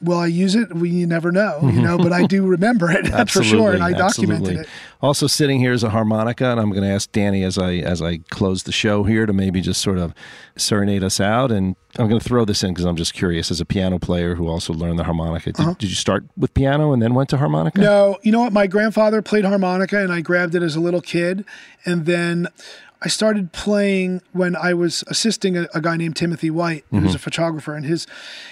will 0.00 0.18
I 0.18 0.26
use 0.26 0.54
it? 0.54 0.74
We 0.74 0.88
you 0.88 1.06
never 1.06 1.30
know, 1.30 1.58
you 1.62 1.68
mm-hmm. 1.68 1.82
know, 1.82 1.98
but 1.98 2.12
I 2.12 2.26
do 2.26 2.46
remember 2.46 2.90
it, 2.90 3.04
that's 3.10 3.32
for 3.34 3.42
sure. 3.42 3.72
And 3.72 3.82
I 3.82 3.92
documented 3.92 4.60
it. 4.60 4.68
Also 5.04 5.26
sitting 5.26 5.60
here 5.60 5.74
is 5.74 5.82
a 5.82 5.90
harmonica, 5.90 6.46
and 6.46 6.58
I'm 6.58 6.70
going 6.70 6.82
to 6.82 6.88
ask 6.88 7.12
Danny 7.12 7.44
as 7.44 7.58
I 7.58 7.74
as 7.74 8.00
I 8.00 8.20
close 8.30 8.62
the 8.62 8.72
show 8.72 9.04
here 9.04 9.26
to 9.26 9.34
maybe 9.34 9.60
just 9.60 9.82
sort 9.82 9.98
of 9.98 10.14
serenade 10.56 11.04
us 11.04 11.20
out. 11.20 11.52
And 11.52 11.76
I'm 11.98 12.08
going 12.08 12.18
to 12.18 12.26
throw 12.26 12.46
this 12.46 12.64
in 12.64 12.72
because 12.72 12.86
I'm 12.86 12.96
just 12.96 13.12
curious. 13.12 13.50
As 13.50 13.60
a 13.60 13.66
piano 13.66 13.98
player 13.98 14.34
who 14.34 14.48
also 14.48 14.72
learned 14.72 14.98
the 14.98 15.04
harmonica, 15.04 15.52
did, 15.52 15.76
did 15.76 15.90
you 15.90 15.94
start 15.94 16.24
with 16.38 16.54
piano 16.54 16.94
and 16.94 17.02
then 17.02 17.12
went 17.12 17.28
to 17.28 17.36
harmonica? 17.36 17.82
Uh-huh. 17.82 17.90
No, 17.90 18.18
you 18.22 18.32
know 18.32 18.40
what? 18.40 18.54
My 18.54 18.66
grandfather 18.66 19.20
played 19.20 19.44
harmonica 19.44 19.98
and 19.98 20.10
I 20.10 20.22
grabbed 20.22 20.54
it 20.54 20.62
as 20.62 20.74
a 20.74 20.80
little 20.80 21.02
kid. 21.02 21.44
And 21.84 22.06
then 22.06 22.48
I 23.02 23.08
started 23.08 23.52
playing 23.52 24.22
when 24.32 24.56
I 24.56 24.72
was 24.72 25.04
assisting 25.08 25.58
a, 25.58 25.68
a 25.74 25.82
guy 25.82 25.98
named 25.98 26.16
Timothy 26.16 26.48
White, 26.48 26.86
who 26.90 27.00
was 27.00 27.14
a 27.14 27.18
photographer, 27.18 27.74
and 27.74 27.84
his 27.84 28.06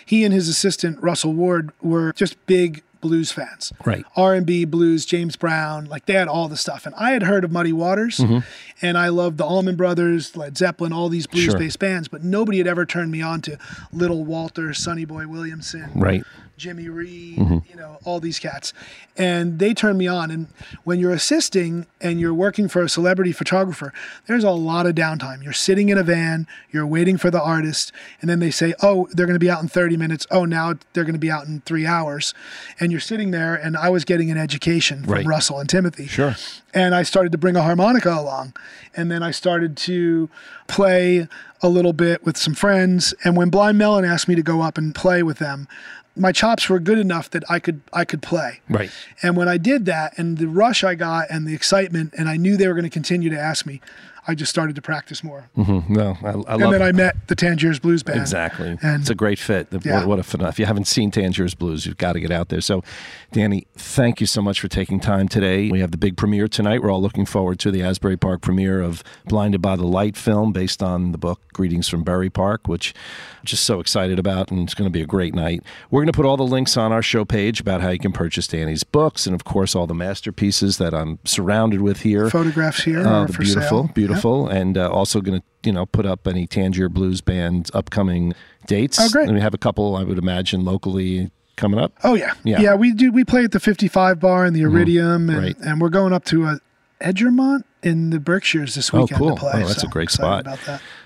he 0.04 0.22
and 0.22 0.34
his 0.34 0.50
assistant 0.50 1.02
Russell 1.02 1.32
Ward 1.32 1.72
were 1.80 2.12
just 2.12 2.36
big 2.44 2.82
blues 3.02 3.30
fans. 3.30 3.72
Right. 3.84 4.06
R&B, 4.16 4.64
blues, 4.64 5.04
James 5.04 5.36
Brown, 5.36 5.84
like 5.84 6.06
they 6.06 6.14
had 6.14 6.28
all 6.28 6.48
the 6.48 6.56
stuff. 6.56 6.86
And 6.86 6.94
I 6.94 7.10
had 7.10 7.24
heard 7.24 7.44
of 7.44 7.52
Muddy 7.52 7.74
Waters 7.74 8.16
mm-hmm. 8.16 8.38
and 8.80 8.96
I 8.96 9.08
loved 9.08 9.36
the 9.36 9.44
Allman 9.44 9.76
Brothers, 9.76 10.34
Led 10.34 10.56
Zeppelin, 10.56 10.94
all 10.94 11.10
these 11.10 11.26
blues-based 11.26 11.78
bands, 11.78 12.08
but 12.08 12.24
nobody 12.24 12.56
had 12.56 12.66
ever 12.66 12.86
turned 12.86 13.10
me 13.10 13.20
on 13.20 13.42
to 13.42 13.58
Little 13.92 14.24
Walter, 14.24 14.72
Sonny 14.72 15.04
Boy 15.04 15.28
Williamson, 15.28 15.90
Right. 15.94 16.24
Jimmy 16.62 16.88
Reed, 16.88 17.38
mm-hmm. 17.38 17.58
you 17.68 17.74
know, 17.74 17.98
all 18.04 18.20
these 18.20 18.38
cats. 18.38 18.72
And 19.16 19.58
they 19.58 19.74
turned 19.74 19.98
me 19.98 20.06
on. 20.06 20.30
And 20.30 20.46
when 20.84 21.00
you're 21.00 21.12
assisting 21.12 21.86
and 22.00 22.20
you're 22.20 22.32
working 22.32 22.68
for 22.68 22.82
a 22.82 22.88
celebrity 22.88 23.32
photographer, 23.32 23.92
there's 24.26 24.44
a 24.44 24.52
lot 24.52 24.86
of 24.86 24.94
downtime. 24.94 25.42
You're 25.42 25.52
sitting 25.52 25.88
in 25.88 25.98
a 25.98 26.04
van, 26.04 26.46
you're 26.70 26.86
waiting 26.86 27.16
for 27.16 27.32
the 27.32 27.42
artist, 27.42 27.90
and 28.20 28.30
then 28.30 28.38
they 28.38 28.52
say, 28.52 28.74
oh, 28.80 29.08
they're 29.10 29.26
going 29.26 29.34
to 29.34 29.44
be 29.44 29.50
out 29.50 29.60
in 29.60 29.66
30 29.66 29.96
minutes. 29.96 30.24
Oh, 30.30 30.44
now 30.44 30.74
they're 30.92 31.02
going 31.02 31.14
to 31.14 31.18
be 31.18 31.32
out 31.32 31.46
in 31.46 31.62
three 31.62 31.84
hours. 31.84 32.32
And 32.78 32.92
you're 32.92 33.00
sitting 33.00 33.32
there, 33.32 33.56
and 33.56 33.76
I 33.76 33.88
was 33.90 34.04
getting 34.04 34.30
an 34.30 34.38
education 34.38 35.02
from 35.02 35.12
Right. 35.12 35.26
Russell 35.26 35.58
and 35.58 35.68
Timothy. 35.68 36.06
Sure. 36.06 36.36
And 36.72 36.94
I 36.94 37.02
started 37.02 37.32
to 37.32 37.38
bring 37.38 37.56
a 37.56 37.62
harmonica 37.62 38.14
along. 38.14 38.54
And 38.94 39.10
then 39.10 39.22
I 39.22 39.32
started 39.32 39.76
to 39.78 40.30
play 40.68 41.26
a 41.60 41.68
little 41.68 41.92
bit 41.92 42.24
with 42.24 42.36
some 42.36 42.54
friends. 42.54 43.14
And 43.24 43.36
when 43.36 43.50
Blind 43.50 43.78
Melon 43.78 44.04
asked 44.04 44.28
me 44.28 44.34
to 44.34 44.42
go 44.42 44.62
up 44.62 44.78
and 44.78 44.94
play 44.94 45.22
with 45.22 45.38
them, 45.38 45.68
my 46.16 46.32
chops 46.32 46.68
were 46.68 46.78
good 46.78 46.98
enough 46.98 47.30
that 47.30 47.42
I 47.48 47.58
could 47.58 47.80
I 47.92 48.04
could 48.04 48.22
play. 48.22 48.60
Right. 48.68 48.90
And 49.22 49.36
when 49.36 49.48
I 49.48 49.56
did 49.56 49.86
that 49.86 50.16
and 50.18 50.38
the 50.38 50.48
rush 50.48 50.84
I 50.84 50.94
got 50.94 51.30
and 51.30 51.46
the 51.46 51.54
excitement 51.54 52.14
and 52.16 52.28
I 52.28 52.36
knew 52.36 52.56
they 52.56 52.68
were 52.68 52.74
going 52.74 52.84
to 52.84 52.90
continue 52.90 53.30
to 53.30 53.38
ask 53.38 53.64
me, 53.66 53.80
I 54.26 54.36
just 54.36 54.50
started 54.50 54.76
to 54.76 54.82
practice 54.82 55.24
more. 55.24 55.48
No, 55.56 56.16
I, 56.22 56.28
I 56.28 56.30
And 56.32 56.44
love 56.44 56.70
then 56.72 56.80
I 56.82 56.92
met 56.92 57.26
the 57.26 57.34
Tangiers 57.34 57.80
Blues 57.80 58.04
Band. 58.04 58.20
Exactly. 58.20 58.78
And 58.80 59.00
it's 59.00 59.10
a 59.10 59.16
great 59.16 59.38
fit. 59.40 59.66
Yeah. 59.84 59.98
What, 60.00 60.06
what 60.06 60.18
a 60.20 60.22
phenom- 60.22 60.48
If 60.48 60.60
you 60.60 60.66
haven't 60.66 60.86
seen 60.86 61.10
Tangiers 61.10 61.54
Blues, 61.56 61.86
you've 61.86 61.96
got 61.96 62.12
to 62.12 62.20
get 62.20 62.30
out 62.30 62.48
there. 62.48 62.60
So, 62.60 62.84
Danny, 63.32 63.66
thank 63.74 64.20
you 64.20 64.26
so 64.28 64.40
much 64.40 64.60
for 64.60 64.68
taking 64.68 65.00
time 65.00 65.26
today. 65.26 65.70
We 65.70 65.80
have 65.80 65.90
the 65.90 65.96
big 65.96 66.16
premiere 66.16 66.46
tonight. 66.46 66.82
We're 66.82 66.90
all 66.92 67.02
looking 67.02 67.26
forward 67.26 67.58
to 67.60 67.72
the 67.72 67.82
Asbury 67.82 68.16
Park 68.16 68.42
premiere 68.42 68.80
of 68.80 69.02
Blinded 69.26 69.60
by 69.60 69.74
the 69.74 69.86
Light 69.86 70.16
film 70.16 70.52
based 70.52 70.82
on 70.84 71.10
the 71.10 71.18
book 71.18 71.40
Greetings 71.52 71.88
from 71.88 72.04
Bury 72.04 72.30
Park, 72.30 72.68
which 72.68 72.94
I'm 73.40 73.46
just 73.46 73.64
so 73.64 73.80
excited 73.80 74.18
about, 74.20 74.50
and 74.52 74.60
it's 74.60 74.74
going 74.74 74.86
to 74.88 74.92
be 74.92 75.02
a 75.02 75.06
great 75.06 75.34
night. 75.34 75.62
We're 75.90 76.00
going 76.02 76.12
to 76.12 76.16
put 76.16 76.26
all 76.26 76.36
the 76.36 76.44
links 76.44 76.76
on 76.76 76.92
our 76.92 77.02
show 77.02 77.24
page 77.24 77.58
about 77.60 77.80
how 77.80 77.90
you 77.90 77.98
can 77.98 78.12
purchase 78.12 78.46
Danny's 78.46 78.84
books 78.84 79.26
and, 79.26 79.34
of 79.34 79.42
course, 79.44 79.74
all 79.74 79.86
the 79.88 79.94
masterpieces 79.94 80.78
that 80.78 80.94
I'm 80.94 81.18
surrounded 81.24 81.80
with 81.80 82.02
here. 82.02 82.30
photographs 82.30 82.84
here 82.84 83.00
Uh, 83.00 83.22
are 83.22 83.26
the 83.26 83.32
for 83.32 83.42
beautiful, 83.42 83.82
sale. 83.84 83.90
beautiful, 83.94 84.11
and 84.48 84.76
uh, 84.78 84.88
also 84.90 85.20
going 85.20 85.40
to 85.40 85.44
you 85.64 85.72
know 85.72 85.86
put 85.86 86.06
up 86.06 86.26
any 86.26 86.46
Tangier 86.46 86.88
Blues 86.88 87.20
Band 87.20 87.70
upcoming 87.74 88.34
dates. 88.66 88.98
Oh, 89.00 89.08
great. 89.10 89.26
And 89.26 89.34
we 89.34 89.40
have 89.40 89.54
a 89.54 89.58
couple, 89.58 89.96
I 89.96 90.04
would 90.04 90.18
imagine, 90.18 90.64
locally 90.64 91.30
coming 91.56 91.78
up. 91.80 91.92
Oh 92.04 92.14
yeah. 92.14 92.32
Yeah. 92.44 92.60
yeah, 92.60 92.74
We 92.74 92.92
do. 92.92 93.12
We 93.12 93.24
play 93.24 93.44
at 93.44 93.52
the 93.52 93.60
55 93.60 94.18
bar 94.20 94.46
in 94.46 94.54
the 94.54 94.62
Iridium, 94.62 95.28
and, 95.30 95.38
Right. 95.38 95.56
and 95.60 95.80
we're 95.80 95.90
going 95.90 96.12
up 96.12 96.24
to 96.26 96.44
uh, 96.46 96.56
Egremont 97.00 97.64
in 97.82 98.10
the 98.10 98.20
Berkshires 98.20 98.74
this 98.76 98.92
Oh, 98.94 99.00
weekend 99.02 99.18
cool. 99.18 99.34
to 99.34 99.40
play. 99.40 99.50
Oh, 99.62 99.66
that's 99.66 99.82
so 99.82 99.88
a 99.88 99.90
great 99.90 100.10
spot. 100.10 100.46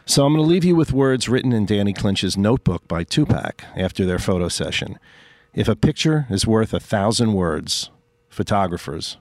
So 0.05 0.25
I'm 0.25 0.35
going 0.35 0.45
to 0.45 0.49
leave 0.49 0.65
you 0.65 0.77
with 0.77 0.93
words 0.93 1.29
written 1.29 1.53
in 1.53 1.65
Danny 1.67 1.93
Clinch's 1.93 2.37
notebook 2.37 2.87
by 2.87 3.03
Tupac 3.03 3.65
after 3.77 4.05
their 4.05 4.19
photo 4.19 4.49
session. 4.49 4.99
If 5.55 5.69
a 5.69 5.75
picture 5.75 6.27
is 6.31 6.47
worth 6.47 6.75
a 6.75 6.81
thousand 6.81 7.33
words, 7.33 7.91
photographers 8.29 9.17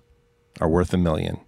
are 0.61 0.69
worth 0.69 0.93
a 0.93 0.97
million. 0.97 1.39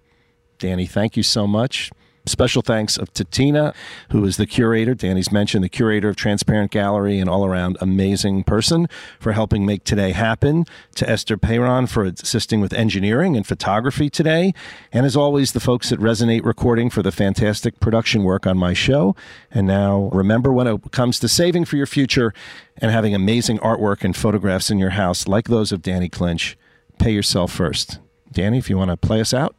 Danny, 0.59 0.85
thank 0.87 1.15
you 1.17 1.23
so 1.23 1.45
much. 1.45 1.91
Special 2.27 2.61
thanks 2.61 2.99
to 3.13 3.23
Tina, 3.23 3.73
who 4.11 4.23
is 4.25 4.37
the 4.37 4.45
curator. 4.45 4.93
Danny's 4.93 5.31
mentioned 5.31 5.63
the 5.63 5.69
curator 5.69 6.09
of 6.09 6.15
Transparent 6.15 6.71
Gallery, 6.71 7.19
and 7.19 7.29
all 7.29 7.45
around 7.45 7.77
amazing 7.81 8.43
person 8.43 8.87
for 9.19 9.31
helping 9.31 9.65
make 9.65 9.83
today 9.83 10.11
happen. 10.11 10.65
To 10.95 11.09
Esther 11.09 11.37
Peyron 11.37 11.89
for 11.89 12.05
assisting 12.05 12.61
with 12.61 12.73
engineering 12.73 13.35
and 13.35 13.45
photography 13.45 14.09
today. 14.09 14.53
And 14.91 15.05
as 15.05 15.15
always, 15.15 15.53
the 15.53 15.59
folks 15.59 15.91
at 15.91 15.99
Resonate 15.99 16.45
Recording 16.45 16.89
for 16.89 17.01
the 17.01 17.11
fantastic 17.11 17.79
production 17.79 18.23
work 18.23 18.47
on 18.47 18.57
my 18.57 18.73
show. 18.73 19.15
And 19.51 19.67
now 19.67 20.09
remember 20.13 20.53
when 20.53 20.67
it 20.67 20.91
comes 20.91 21.19
to 21.19 21.27
saving 21.27 21.65
for 21.65 21.77
your 21.77 21.85
future 21.85 22.33
and 22.77 22.91
having 22.91 23.15
amazing 23.15 23.59
artwork 23.59 24.03
and 24.03 24.15
photographs 24.15 24.69
in 24.69 24.79
your 24.79 24.91
house 24.91 25.27
like 25.27 25.47
those 25.47 25.71
of 25.71 25.81
Danny 25.81 26.09
Clinch, 26.09 26.57
pay 26.99 27.11
yourself 27.11 27.51
first. 27.51 27.99
Danny, 28.31 28.57
if 28.57 28.69
you 28.69 28.77
want 28.77 28.91
to 28.91 28.97
play 28.97 29.21
us 29.21 29.33
out. 29.33 29.56